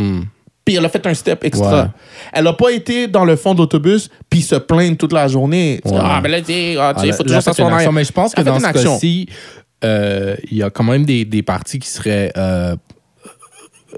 [0.65, 1.69] Puis elle a fait un step extra.
[1.84, 1.86] Hmm.
[1.86, 1.91] Ouais.
[2.32, 5.82] Elle a pas été dans le fond d'autobus puis se plaindre toute la journée.
[5.86, 5.91] Ouais.
[6.01, 7.91] Ah, mais là, tu sais, ah, Ah, il faut là, toujours s'asseoir.
[7.93, 9.28] Mais je pense que dans ce cas-ci,
[9.84, 12.32] il y a quand même des, des parties qui seraient.
[12.38, 12.76] euh,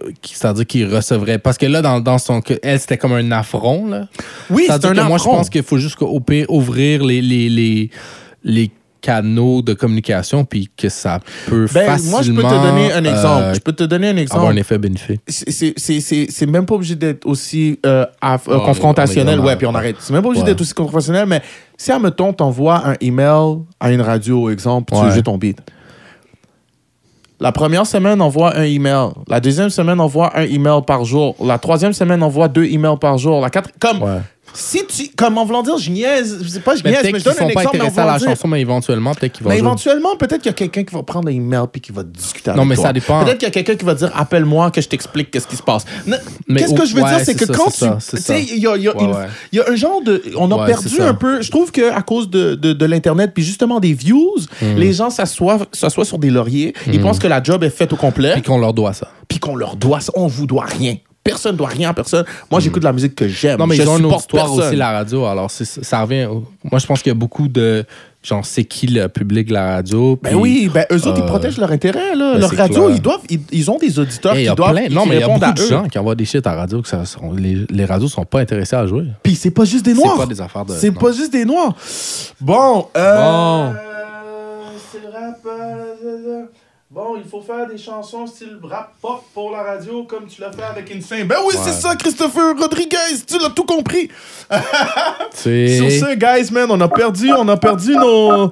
[0.04, 1.40] euh, C'est-à-dire qu'ils recevraient.
[1.40, 3.88] Parce que là, dans, dans son cas, elle, c'était comme un affront.
[3.88, 4.08] Là.
[4.50, 5.36] Oui, c'est un que moi, je affront.
[5.38, 7.90] pense qu'il faut juste au pire ouvrir les, les, les,
[8.44, 8.72] les
[9.02, 12.10] canaux de communication, puis que ça peut Ben, facilement.
[12.12, 13.44] moi, je peux te donner un exemple.
[13.44, 14.40] euh, je peux te donner un exemple.
[14.40, 15.22] avoir un effet bénéfique.
[15.28, 19.40] c'est- même pas obligé d'être aussi euh, euh, confrontationnel.
[19.40, 19.98] ouais, puis on arrête.
[20.00, 20.50] C'est même pas obligé Ouais.
[20.50, 21.42] d'être aussi confrontationnel, mais
[21.78, 25.12] si, admettons, t'envoies un email à une radio, exemple, tu Ouais.
[25.12, 25.60] jouer ton beat.
[27.40, 29.10] La première semaine, on voit un email.
[29.28, 31.36] La deuxième semaine, on voit un email par jour.
[31.44, 33.42] La troisième semaine, on voit deux emails par jour.
[33.42, 33.72] La quatre...
[33.80, 34.02] Comme...
[34.02, 34.20] Ouais.
[34.56, 35.10] Si tu.
[35.16, 36.39] Comme en voulant dire, je niaise.
[36.41, 37.78] Je sais pas, je Mais niaise, mais je donne un sont pas exemple.
[37.78, 39.66] mais en intéressés à la dire- chanson, mais éventuellement, peut-être qu'ils vont Mais jouer.
[39.68, 42.49] éventuellement, peut-être qu'il y a quelqu'un qui va prendre un email puis qui va discuter
[42.51, 42.86] avec Non, mais toi.
[42.86, 43.24] ça dépend.
[43.24, 45.64] Peut-être qu'il y a quelqu'un qui va dire appelle-moi que je t'explique qu'est-ce qui se
[45.64, 45.86] passe.
[46.47, 47.86] Qu'est-ce que je veux ouais, dire, c'est que ça, quand tu.
[48.18, 50.24] sais, il y a, un genre de.
[50.38, 51.41] On a perdu un peu.
[51.41, 54.76] Je trouve qu'à cause de, l'Internet puis justement des views, Mm.
[54.78, 56.74] les gens s'assoient s'assoient sur des lauriers.
[56.91, 59.08] Ils pensent que la job est faite au complet Puis qu'on leur doit ça.
[59.28, 60.12] puis qu'on leur doit ça.
[60.16, 60.95] On vous doit rien.
[61.26, 62.23] Personne doit rien à personne.
[62.51, 63.57] Moi, j'écoute de la musique que j'aime.
[63.57, 64.67] Non, mais je ils ont une auditoire personne.
[64.67, 65.26] aussi, la radio.
[65.26, 66.26] Alors, c'est- ça revient.
[66.26, 67.84] au- Moi, je pense qu'il y a beaucoup de.
[68.21, 70.19] Genre, c'est qui le public de la radio?
[70.21, 72.15] Ben oui, ben eux autres, ils euh, protègent leur intérêt.
[72.15, 72.34] Là.
[72.34, 72.95] ben, leur c'est radio, clair.
[72.95, 74.88] ils, doivent, ils, ils ont des auditeurs Hey, qui doivent plein.
[74.89, 75.67] Non, mais il y a beaucoup à de eux.
[75.67, 78.26] gens qui envoient des shit à la radio que ça sont- les, les radios sont
[78.26, 79.05] pas intéressés à jouer.
[79.23, 80.17] Puis c'est pas juste des C'est noirs.
[80.17, 80.73] pas des affaires de.
[80.73, 81.76] C'est pas juste des noirs.
[82.39, 82.88] Bon.
[82.95, 83.73] Euh, Bon.
[84.91, 85.39] C'est le rap.
[85.45, 86.43] euh,
[86.96, 90.54] Bon, il faut faire des chansons style rap pop pour la radio comme tu l'as
[90.54, 91.28] fait avec Insane.
[91.28, 92.96] Ben oui, c'est ça, Christopher Rodriguez.
[93.28, 94.08] Tu l'as tout compris.
[95.34, 98.50] C'est- Sur ce, guys, man, on a perdu, on a perdu nos,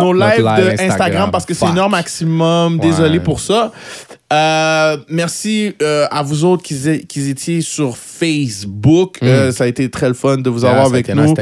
[0.00, 0.90] nos lives live de Instagram.
[0.92, 2.78] Instagram parce que c'est une heure maximum.
[2.78, 3.24] Désolé Ouais.
[3.24, 3.70] pour ça.
[4.32, 9.18] Euh, merci euh, à vous autres qui, qui étiez sur Facebook.
[9.22, 11.22] Euh, ça a été très le fun de vous avoir avec nous.
[11.22, 11.34] nice,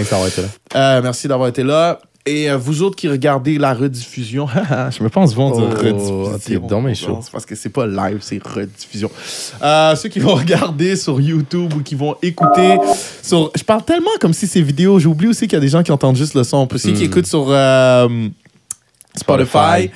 [0.74, 2.00] merci d'avoir été là.
[2.24, 4.46] Et euh, vous autres qui regardez la rediffusion,
[4.96, 6.94] je me pense vendre Oh, rediffusion.
[6.94, 7.18] chaud.
[7.20, 9.10] C'est parce que c'est pas live, c'est rediffusion.
[9.62, 12.78] Euh, ceux qui vont regarder sur YouTube ou qui vont écouter
[13.22, 13.50] sur.
[13.56, 15.00] Je parle tellement comme si c'est vidéo.
[15.00, 16.66] J'oublie aussi qu'il y a des gens qui entendent juste le son.
[16.68, 17.06] Puis ceux qui Mm.
[17.06, 18.08] écoutent sur euh,
[19.16, 19.48] Spotify.
[19.48, 19.90] Spotify.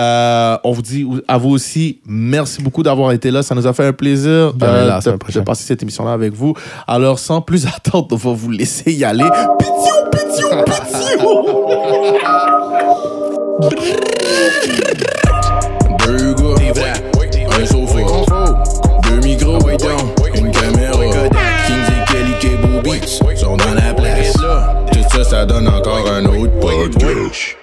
[0.00, 3.44] euh, on vous dit à vous aussi, merci beaucoup d'avoir été là.
[3.44, 4.28] Ça nous a fait un plaisir
[4.60, 6.54] euh, de, passer cette émission-là avec vous.
[6.88, 9.24] Alors, sans plus attendre, on va vous laisser y aller.
[13.60, 13.68] Deux
[16.34, 16.94] gars,
[17.50, 17.98] un sofa,
[19.02, 19.58] deux micros,
[20.34, 20.98] une caméra.
[21.66, 23.00] Kingsley, Kelly,
[23.36, 24.32] sont dans la place.
[24.92, 27.59] Tout ça, ça donne encore un autre podcast.